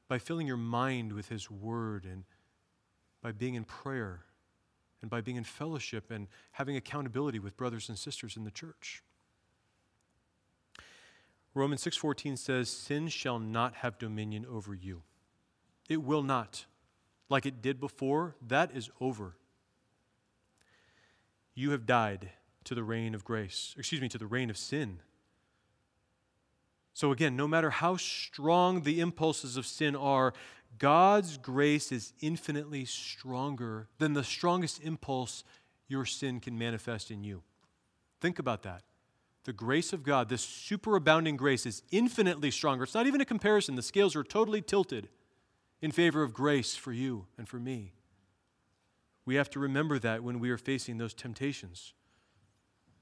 by 0.08 0.18
filling 0.18 0.46
your 0.46 0.56
mind 0.56 1.12
with 1.12 1.28
His 1.28 1.50
Word, 1.50 2.04
and 2.04 2.24
by 3.22 3.32
being 3.32 3.54
in 3.54 3.64
prayer 3.64 4.24
and 5.04 5.10
by 5.10 5.20
being 5.20 5.36
in 5.36 5.44
fellowship 5.44 6.10
and 6.10 6.28
having 6.52 6.76
accountability 6.76 7.38
with 7.38 7.58
brothers 7.58 7.90
and 7.90 7.98
sisters 7.98 8.38
in 8.38 8.44
the 8.44 8.50
church. 8.50 9.02
Romans 11.52 11.82
6:14 11.82 12.38
says 12.38 12.70
sin 12.70 13.08
shall 13.08 13.38
not 13.38 13.74
have 13.74 13.98
dominion 13.98 14.46
over 14.46 14.74
you. 14.74 15.02
It 15.90 16.02
will 16.02 16.22
not. 16.22 16.64
Like 17.28 17.44
it 17.44 17.60
did 17.60 17.78
before, 17.78 18.34
that 18.40 18.74
is 18.74 18.88
over. 18.98 19.36
You 21.54 21.72
have 21.72 21.84
died 21.84 22.30
to 22.64 22.74
the 22.74 22.82
reign 22.82 23.14
of 23.14 23.24
grace, 23.24 23.74
excuse 23.76 24.00
me, 24.00 24.08
to 24.08 24.16
the 24.16 24.26
reign 24.26 24.48
of 24.48 24.56
sin. 24.56 25.00
So 26.94 27.12
again, 27.12 27.36
no 27.36 27.46
matter 27.46 27.68
how 27.68 27.98
strong 27.98 28.84
the 28.84 29.00
impulses 29.00 29.58
of 29.58 29.66
sin 29.66 29.94
are, 29.94 30.32
God's 30.78 31.36
grace 31.36 31.92
is 31.92 32.12
infinitely 32.20 32.84
stronger 32.84 33.88
than 33.98 34.12
the 34.12 34.24
strongest 34.24 34.82
impulse 34.82 35.44
your 35.88 36.04
sin 36.04 36.40
can 36.40 36.58
manifest 36.58 37.10
in 37.10 37.22
you. 37.22 37.42
Think 38.20 38.38
about 38.38 38.62
that. 38.62 38.82
The 39.44 39.52
grace 39.52 39.92
of 39.92 40.02
God, 40.02 40.28
this 40.28 40.44
superabounding 40.44 41.36
grace, 41.36 41.66
is 41.66 41.82
infinitely 41.90 42.50
stronger. 42.50 42.84
It's 42.84 42.94
not 42.94 43.06
even 43.06 43.20
a 43.20 43.26
comparison. 43.26 43.76
The 43.76 43.82
scales 43.82 44.16
are 44.16 44.24
totally 44.24 44.62
tilted 44.62 45.08
in 45.82 45.90
favor 45.90 46.22
of 46.22 46.32
grace 46.32 46.74
for 46.74 46.92
you 46.92 47.26
and 47.36 47.46
for 47.46 47.60
me. 47.60 47.92
We 49.26 49.34
have 49.34 49.50
to 49.50 49.60
remember 49.60 49.98
that 49.98 50.22
when 50.22 50.40
we 50.40 50.50
are 50.50 50.58
facing 50.58 50.96
those 50.98 51.14
temptations. 51.14 51.92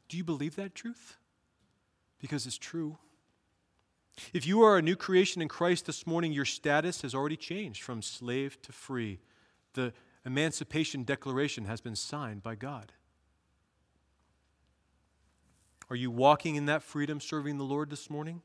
Do 0.09 0.17
you 0.17 0.25
believe 0.25 0.57
that 0.57 0.75
truth? 0.75 1.17
Because 2.21 2.47
it's 2.47 2.59
true. 2.59 2.99
If 4.33 4.47
you 4.47 4.63
are 4.63 4.77
a 4.77 4.83
new 4.83 4.97
creation 4.97 5.41
in 5.43 5.49
Christ 5.49 5.87
this 5.87 6.07
morning, 6.07 6.33
your 6.33 6.45
status 6.45 7.03
has 7.03 7.15
already 7.15 7.37
changed 7.37 7.83
from 7.83 8.03
slave 8.03 8.61
to 8.63 8.73
free. 8.73 9.21
The 9.75 9.93
Emancipation 10.25 11.03
Declaration 11.05 11.65
has 11.65 11.81
been 11.81 11.97
signed 11.97 12.43
by 12.43 12.55
God. 12.55 12.93
Are 15.91 15.97
you 15.97 16.11
walking 16.11 16.57
in 16.57 16.67
that 16.67 16.83
freedom 16.83 17.21
serving 17.21 17.59
the 17.59 17.65
Lord 17.65 17.91
this 17.91 18.09
morning? 18.09 18.43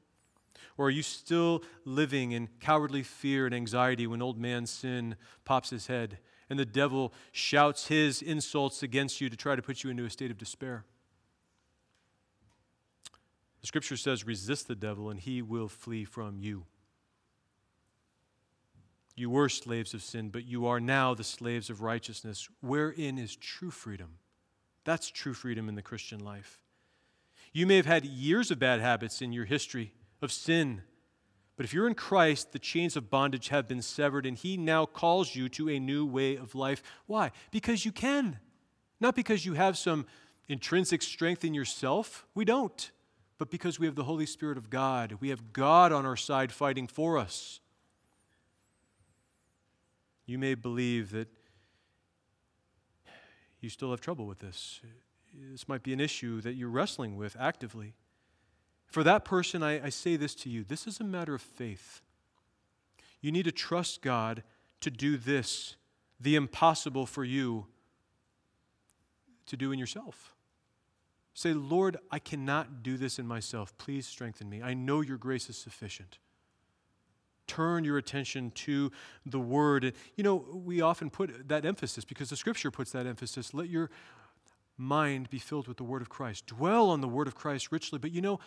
Or 0.77 0.87
are 0.87 0.91
you 0.91 1.03
still 1.03 1.63
living 1.85 2.31
in 2.31 2.49
cowardly 2.59 3.03
fear 3.03 3.45
and 3.45 3.53
anxiety 3.53 4.07
when 4.07 4.21
old 4.21 4.37
man 4.39 4.65
sin 4.65 5.15
pops 5.45 5.69
his 5.69 5.87
head 5.87 6.19
and 6.49 6.57
the 6.57 6.65
devil 6.65 7.13
shouts 7.31 7.87
his 7.87 8.21
insults 8.21 8.83
against 8.83 9.21
you 9.21 9.29
to 9.29 9.37
try 9.37 9.55
to 9.55 9.61
put 9.61 9.83
you 9.83 9.89
into 9.89 10.05
a 10.05 10.09
state 10.09 10.31
of 10.31 10.37
despair? 10.37 10.85
Scripture 13.67 13.97
says, 13.97 14.25
resist 14.25 14.69
the 14.69 14.75
devil 14.75 15.09
and 15.09 15.19
he 15.19 15.41
will 15.41 15.67
flee 15.67 16.05
from 16.05 16.39
you. 16.39 16.63
You 19.13 19.29
were 19.29 19.49
slaves 19.49 19.93
of 19.93 20.01
sin, 20.01 20.29
but 20.29 20.45
you 20.45 20.65
are 20.67 20.79
now 20.79 21.13
the 21.13 21.25
slaves 21.25 21.69
of 21.69 21.81
righteousness, 21.81 22.47
wherein 22.61 23.17
is 23.17 23.35
true 23.35 23.69
freedom. 23.69 24.19
That's 24.85 25.09
true 25.09 25.33
freedom 25.33 25.67
in 25.67 25.75
the 25.75 25.81
Christian 25.81 26.23
life. 26.23 26.61
You 27.51 27.67
may 27.67 27.75
have 27.75 27.85
had 27.85 28.05
years 28.05 28.51
of 28.51 28.59
bad 28.59 28.79
habits 28.79 29.21
in 29.21 29.33
your 29.33 29.43
history 29.43 29.91
of 30.21 30.31
sin, 30.31 30.83
but 31.57 31.65
if 31.65 31.73
you're 31.73 31.87
in 31.87 31.93
Christ, 31.93 32.53
the 32.53 32.59
chains 32.59 32.95
of 32.95 33.09
bondage 33.09 33.49
have 33.49 33.67
been 33.67 33.81
severed, 33.81 34.25
and 34.25 34.37
He 34.37 34.55
now 34.55 34.85
calls 34.85 35.35
you 35.35 35.49
to 35.49 35.69
a 35.69 35.77
new 35.77 36.05
way 36.05 36.37
of 36.37 36.55
life. 36.55 36.81
Why? 37.05 37.31
Because 37.51 37.83
you 37.83 37.91
can. 37.91 38.39
Not 39.01 39.13
because 39.13 39.45
you 39.45 39.55
have 39.55 39.77
some 39.77 40.05
intrinsic 40.47 41.01
strength 41.01 41.43
in 41.43 41.53
yourself. 41.53 42.25
We 42.33 42.45
don't 42.45 42.91
but 43.37 43.51
because 43.51 43.79
we 43.79 43.85
have 43.85 43.95
the 43.95 44.03
Holy 44.03 44.25
Spirit 44.25 44.57
of 44.57 44.69
God. 44.69 45.17
We 45.19 45.29
have 45.29 45.53
God 45.53 45.91
on 45.91 46.05
our 46.05 46.15
side 46.15 46.51
fighting 46.51 46.87
for 46.87 47.17
us. 47.17 47.59
You 50.25 50.37
may 50.37 50.55
believe 50.55 51.11
that 51.11 51.27
you 53.61 53.69
still 53.69 53.91
have 53.91 54.01
trouble 54.01 54.25
with 54.25 54.39
this. 54.39 54.81
This 55.51 55.67
might 55.67 55.83
be 55.83 55.93
an 55.93 55.99
issue 55.99 56.41
that 56.41 56.53
you're 56.53 56.69
wrestling 56.69 57.15
with 57.15 57.35
actively. 57.39 57.93
For 58.87 59.03
that 59.03 59.25
person, 59.25 59.61
I, 59.61 59.85
I 59.85 59.89
say 59.89 60.15
this 60.15 60.33
to 60.35 60.49
you 60.49 60.63
this 60.63 60.87
is 60.87 60.99
a 60.99 61.03
matter 61.03 61.35
of 61.35 61.41
faith. 61.41 62.01
You 63.21 63.31
need 63.31 63.43
to 63.43 63.51
trust 63.51 64.01
God 64.01 64.43
to 64.81 64.91
do 64.91 65.17
this, 65.17 65.75
the 66.19 66.35
impossible 66.35 67.05
for 67.05 67.23
you 67.23 67.67
to 69.47 69.57
do 69.57 69.71
in 69.71 69.79
yourself. 69.79 70.33
Say, 71.37 71.53
Lord, 71.53 71.97
I 72.09 72.17
cannot 72.17 72.81
do 72.81 72.97
this 72.97 73.19
in 73.19 73.27
myself. 73.27 73.77
Please 73.77 74.07
strengthen 74.07 74.49
me. 74.49 74.63
I 74.63 74.73
know 74.73 75.01
your 75.01 75.17
grace 75.17 75.51
is 75.51 75.55
sufficient. 75.55 76.17
Turn 77.45 77.83
your 77.83 77.99
attention 77.99 78.49
to 78.55 78.91
the 79.23 79.39
word. 79.39 79.93
You 80.15 80.23
know, 80.23 80.43
we 80.51 80.81
often 80.81 81.11
put 81.11 81.47
that 81.47 81.63
emphasis 81.63 82.05
because 82.05 82.31
the 82.31 82.35
scripture 82.35 82.71
puts 82.71 82.91
that 82.93 83.05
emphasis. 83.05 83.53
Let 83.53 83.69
your 83.69 83.91
mind 84.79 85.29
be 85.29 85.37
filled 85.37 85.67
with 85.67 85.77
the 85.77 85.83
word 85.83 86.01
of 86.01 86.09
Christ. 86.09 86.47
Dwell 86.47 86.89
on 86.89 87.01
the 87.01 87.07
word 87.07 87.27
of 87.27 87.35
Christ 87.35 87.71
richly. 87.71 87.99
But 87.99 88.13
you 88.13 88.21
know, 88.21 88.39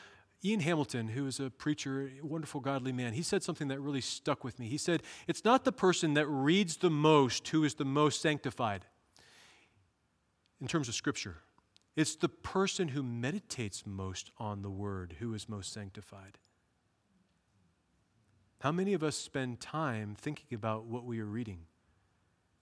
Ian 0.45 0.59
Hamilton, 0.59 1.07
who 1.07 1.29
is 1.29 1.39
a 1.39 1.49
preacher, 1.49 2.11
a 2.21 2.27
wonderful, 2.27 2.61
godly 2.61 2.91
man, 2.91 3.13
he 3.13 3.23
said 3.23 3.45
something 3.45 3.69
that 3.69 3.79
really 3.79 4.01
stuck 4.01 4.43
with 4.43 4.59
me. 4.59 4.67
He 4.67 4.79
said, 4.79 5.05
It's 5.29 5.45
not 5.45 5.65
the 5.65 5.71
person 5.71 6.15
that 6.15 6.27
reads 6.27 6.79
the 6.79 6.91
most 6.91 7.47
who 7.47 7.63
is 7.63 7.75
the 7.75 7.85
most 7.85 8.21
sanctified 8.21 8.85
in 10.61 10.67
terms 10.67 10.89
of 10.89 10.97
Scripture. 10.97 11.37
It's 11.97 12.17
the 12.17 12.29
person 12.29 12.89
who 12.89 13.03
meditates 13.03 13.85
most 13.87 14.31
on 14.39 14.63
the 14.63 14.71
word 14.71 15.17
who 15.19 15.35
is 15.35 15.49
most 15.49 15.73
sanctified. 15.73 16.39
How 18.61 18.73
many 18.73 18.93
of 18.93 19.03
us 19.03 19.17
spend 19.17 19.61
time 19.61 20.15
thinking 20.19 20.55
about 20.55 20.85
what 20.85 21.05
we 21.05 21.21
are 21.21 21.27
reading? 21.27 21.67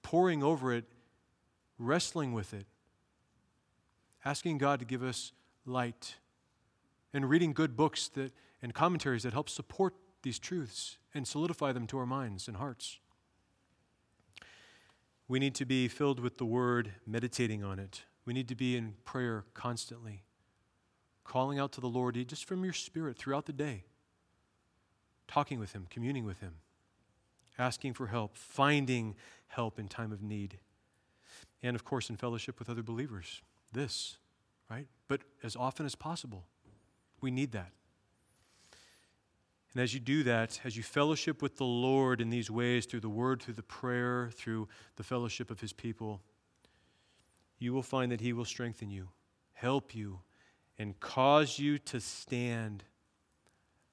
poring 0.09 0.43
over 0.43 0.73
it, 0.73 0.87
wrestling 1.79 2.33
with 2.33 2.55
it, 2.55 2.65
asking 4.25 4.57
God 4.57 4.79
to 4.79 4.87
give 4.87 5.03
us 5.03 5.33
light, 5.67 6.17
and 7.13 7.29
reading 7.29 7.53
good 7.53 7.77
books 7.77 8.09
that, 8.09 8.33
and 8.63 8.73
commentaries 8.73 9.25
that 9.25 9.35
help 9.35 9.51
support 9.51 9.93
these 10.23 10.39
truths 10.39 10.97
and 11.13 11.29
solidify 11.29 11.73
them 11.73 11.87
to 11.87 11.99
our 11.99 12.07
minds 12.07 12.49
and 12.49 12.57
hearts. 12.57 13.01
We 15.29 15.39
need 15.39 15.55
to 15.57 15.67
be 15.67 15.89
filled 15.89 16.21
with 16.21 16.39
the 16.39 16.47
Word, 16.47 16.93
meditating 17.07 17.63
on 17.63 17.79
it. 17.79 18.05
We 18.29 18.35
need 18.35 18.49
to 18.49 18.55
be 18.55 18.77
in 18.77 18.93
prayer 19.07 19.47
constantly, 19.55 20.23
calling 21.25 21.59
out 21.59 21.73
to 21.73 21.81
the 21.81 21.87
Lord 21.87 22.15
just 22.29 22.45
from 22.45 22.63
your 22.63 22.75
spirit 22.75 23.17
throughout 23.17 23.47
the 23.47 23.55
day, 23.55 23.85
talking 25.27 25.59
with 25.59 25.73
Him, 25.73 25.87
communing 25.89 26.27
with 26.27 26.41
Him, 26.41 26.57
asking 27.59 27.95
for 27.95 28.09
help, 28.09 28.37
finding 28.37 29.15
help 29.47 29.79
in 29.79 29.89
time 29.89 30.13
of 30.13 30.21
need, 30.21 30.59
and 31.63 31.75
of 31.75 31.87
course, 31.87 32.11
in 32.11 32.17
fellowship 32.17 32.59
with 32.59 32.69
other 32.69 32.83
believers. 32.83 33.41
This, 33.73 34.19
right? 34.71 34.89
But 35.09 35.23
as 35.43 35.57
often 35.57 35.87
as 35.87 35.95
possible, 35.95 36.45
we 37.23 37.31
need 37.31 37.53
that. 37.53 37.73
And 39.73 39.83
as 39.83 39.95
you 39.95 40.01
do 40.01 40.23
that, 40.25 40.61
as 40.65 40.77
you 40.77 40.83
fellowship 40.83 41.41
with 41.41 41.57
the 41.57 41.65
Lord 41.65 42.21
in 42.21 42.29
these 42.29 42.51
ways, 42.51 42.85
through 42.85 43.01
the 43.01 43.09
word, 43.09 43.41
through 43.41 43.55
the 43.55 43.63
prayer, 43.63 44.29
through 44.35 44.69
the 44.97 45.03
fellowship 45.03 45.51
of 45.51 45.61
his 45.61 45.73
people, 45.73 46.21
you 47.59 47.73
will 47.73 47.83
find 47.83 48.13
that 48.13 48.21
he 48.21 48.33
will 48.33 48.45
strengthen 48.45 48.91
you, 48.91 49.09
help 49.53 49.95
you, 49.95 50.21
and 50.79 50.99
cause 51.01 51.59
you 51.59 51.79
to 51.79 52.01
stand 52.01 52.85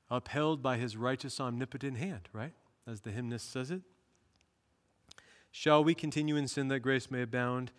upheld 0.10 0.62
by 0.62 0.78
his 0.78 0.96
righteous, 0.96 1.40
omnipotent 1.40 1.98
hand, 1.98 2.30
right? 2.32 2.54
As 2.88 3.02
the 3.02 3.12
hymnist 3.12 3.52
says 3.52 3.72
it. 3.72 3.82
Shall 5.52 5.84
we 5.84 5.96
continue 5.96 6.36
in 6.36 6.48
sin 6.48 6.68
that 6.68 6.82
grace 6.82 7.10
may 7.10 7.22
abound? 7.22 7.72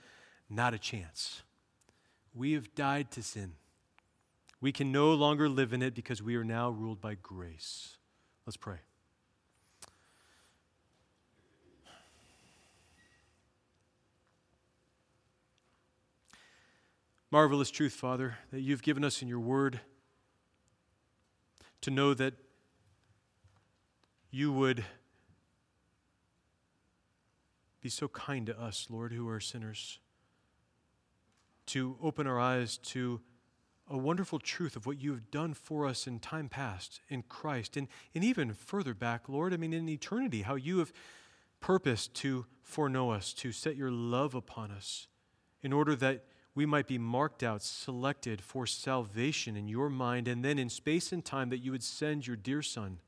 Not 0.48 0.74
a 0.74 0.78
chance. 0.78 1.42
We 2.34 2.52
have 2.52 2.74
died 2.74 3.10
to 3.12 3.22
sin. 3.22 3.52
We 4.60 4.72
can 4.72 4.90
no 4.90 5.12
longer 5.12 5.48
live 5.48 5.72
in 5.72 5.82
it 5.82 5.94
because 5.94 6.22
we 6.22 6.36
are 6.36 6.44
now 6.44 6.70
ruled 6.70 7.00
by 7.00 7.14
grace. 7.14 7.98
Let's 8.46 8.56
pray. 8.56 8.78
Marvelous 17.32 17.72
truth, 17.72 17.94
Father, 17.94 18.38
that 18.52 18.60
you've 18.60 18.84
given 18.84 19.02
us 19.02 19.20
in 19.20 19.26
your 19.26 19.40
word 19.40 19.80
to 21.80 21.90
know 21.90 22.14
that 22.14 22.34
you 24.30 24.52
would 24.52 24.84
be 27.80 27.88
so 27.88 28.06
kind 28.06 28.46
to 28.46 28.56
us, 28.56 28.86
Lord, 28.90 29.12
who 29.12 29.28
are 29.28 29.40
sinners, 29.40 29.98
to 31.66 31.96
open 32.00 32.28
our 32.28 32.38
eyes 32.38 32.78
to 32.78 33.20
a 33.90 33.98
wonderful 33.98 34.38
truth 34.38 34.76
of 34.76 34.86
what 34.86 35.00
you 35.00 35.10
have 35.10 35.28
done 35.32 35.52
for 35.52 35.84
us 35.84 36.06
in 36.06 36.20
time 36.20 36.48
past 36.48 37.00
in 37.08 37.22
Christ, 37.22 37.76
and, 37.76 37.88
and 38.14 38.22
even 38.22 38.54
further 38.54 38.94
back, 38.94 39.28
Lord, 39.28 39.52
I 39.52 39.56
mean, 39.56 39.72
in 39.72 39.88
eternity, 39.88 40.42
how 40.42 40.54
you 40.54 40.78
have 40.78 40.92
purposed 41.58 42.14
to 42.14 42.46
foreknow 42.62 43.10
us, 43.10 43.32
to 43.32 43.50
set 43.50 43.74
your 43.74 43.90
love 43.90 44.36
upon 44.36 44.70
us, 44.70 45.08
in 45.60 45.72
order 45.72 45.96
that 45.96 46.24
we 46.56 46.64
might 46.64 46.86
be 46.86 46.96
marked 46.96 47.42
out, 47.42 47.62
selected 47.62 48.40
for 48.40 48.66
salvation 48.66 49.56
in 49.56 49.68
your 49.68 49.90
mind, 49.90 50.26
and 50.26 50.42
then 50.42 50.58
in 50.58 50.70
space 50.70 51.12
and 51.12 51.22
time 51.22 51.50
that 51.50 51.58
you 51.58 51.70
would 51.70 51.82
send 51.82 52.26
your 52.26 52.34
dear 52.34 52.62
Son 52.62 52.98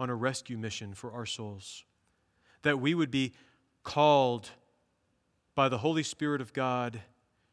on 0.00 0.10
a 0.10 0.14
rescue 0.16 0.58
mission 0.58 0.92
for 0.92 1.12
our 1.12 1.24
souls. 1.24 1.84
That 2.62 2.80
we 2.80 2.92
would 2.92 3.10
be 3.10 3.34
called 3.84 4.50
by 5.54 5.68
the 5.68 5.78
Holy 5.78 6.02
Spirit 6.02 6.40
of 6.40 6.52
God 6.52 7.02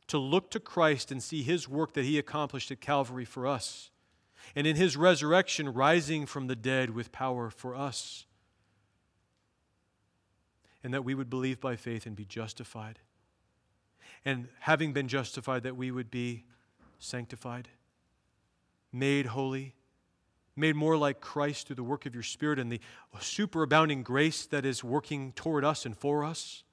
to 0.07 0.17
look 0.17 0.49
to 0.51 0.59
Christ 0.59 1.11
and 1.11 1.21
see 1.21 1.43
his 1.43 1.69
work 1.69 1.93
that 1.93 2.05
he 2.05 2.17
accomplished 2.17 2.71
at 2.71 2.81
Calvary 2.81 3.25
for 3.25 3.45
us, 3.45 3.91
and 4.55 4.65
in 4.65 4.75
his 4.77 4.97
resurrection, 4.97 5.71
rising 5.71 6.25
from 6.25 6.47
the 6.47 6.55
dead 6.55 6.89
with 6.89 7.11
power 7.11 7.51
for 7.51 7.75
us, 7.75 8.25
and 10.83 10.91
that 10.91 11.05
we 11.05 11.13
would 11.13 11.29
believe 11.29 11.61
by 11.61 11.75
faith 11.75 12.07
and 12.07 12.15
be 12.15 12.25
justified. 12.25 12.97
And 14.27 14.49
having 14.59 14.91
been 14.91 15.07
justified, 15.07 15.63
that 15.63 15.77
we 15.77 15.89
would 15.89 16.11
be 16.11 16.43
sanctified, 16.99 17.69
made 18.91 19.27
holy, 19.27 19.73
made 20.53 20.75
more 20.75 20.97
like 20.97 21.21
Christ 21.21 21.67
through 21.67 21.77
the 21.77 21.83
work 21.83 22.05
of 22.05 22.13
your 22.13 22.23
Spirit 22.23 22.59
and 22.59 22.69
the 22.69 22.81
superabounding 23.19 24.03
grace 24.03 24.45
that 24.47 24.65
is 24.65 24.83
working 24.83 25.31
toward 25.31 25.63
us 25.63 25.85
and 25.85 25.95
for 25.95 26.25
us 26.25 26.63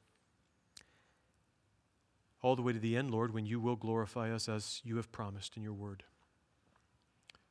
all 2.42 2.56
the 2.56 2.62
way 2.62 2.72
to 2.72 2.80
the 2.80 2.96
end, 2.96 3.12
Lord, 3.12 3.32
when 3.32 3.46
you 3.46 3.60
will 3.60 3.76
glorify 3.76 4.32
us 4.32 4.48
as 4.48 4.80
you 4.82 4.96
have 4.96 5.12
promised 5.12 5.56
in 5.56 5.62
your 5.62 5.74
word. 5.74 6.02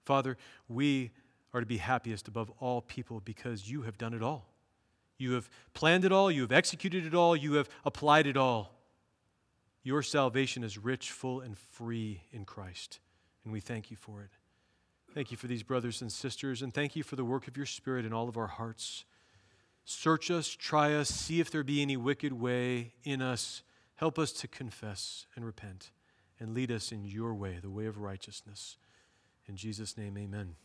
Father, 0.03 0.35
we 0.67 1.11
are 1.53 1.61
to 1.61 1.65
be 1.65 1.77
happiest 1.77 2.27
above 2.27 2.51
all 2.59 2.81
people 2.81 3.21
because 3.21 3.71
you 3.71 3.83
have 3.83 3.97
done 3.97 4.13
it 4.13 4.21
all. 4.21 4.49
You 5.17 5.31
have 5.31 5.49
planned 5.73 6.03
it 6.03 6.11
all, 6.11 6.29
you 6.29 6.41
have 6.41 6.51
executed 6.51 7.05
it 7.05 7.15
all, 7.15 7.37
you 7.37 7.53
have 7.53 7.69
applied 7.85 8.27
it 8.27 8.35
all. 8.35 8.82
Your 9.83 10.01
salvation 10.01 10.63
is 10.63 10.77
rich, 10.77 11.11
full, 11.11 11.41
and 11.41 11.57
free 11.57 12.21
in 12.31 12.45
Christ, 12.45 12.99
and 13.43 13.51
we 13.51 13.59
thank 13.59 13.91
you 13.91 13.97
for 13.97 14.21
it. 14.21 14.31
Thank 15.13 15.29
you 15.29 15.37
for 15.37 15.47
these 15.47 15.63
brothers 15.63 16.01
and 16.01 16.11
sisters, 16.11 16.61
and 16.61 16.73
thank 16.73 16.95
you 16.95 17.03
for 17.03 17.15
the 17.15 17.25
work 17.25 17.47
of 17.47 17.57
your 17.57 17.65
Spirit 17.65 18.05
in 18.05 18.13
all 18.13 18.29
of 18.29 18.37
our 18.37 18.47
hearts. 18.47 19.05
Search 19.85 20.31
us, 20.31 20.47
try 20.47 20.93
us, 20.93 21.09
see 21.09 21.39
if 21.39 21.51
there 21.51 21.63
be 21.63 21.81
any 21.81 21.97
wicked 21.97 22.33
way 22.33 22.93
in 23.03 23.21
us 23.21 23.63
Help 23.95 24.17
us 24.17 24.31
to 24.33 24.47
confess 24.47 25.27
and 25.35 25.45
repent 25.45 25.91
and 26.39 26.53
lead 26.53 26.71
us 26.71 26.91
in 26.91 27.05
your 27.05 27.33
way, 27.33 27.59
the 27.61 27.69
way 27.69 27.85
of 27.85 27.99
righteousness. 27.99 28.77
In 29.47 29.55
Jesus' 29.55 29.97
name, 29.97 30.17
amen. 30.17 30.55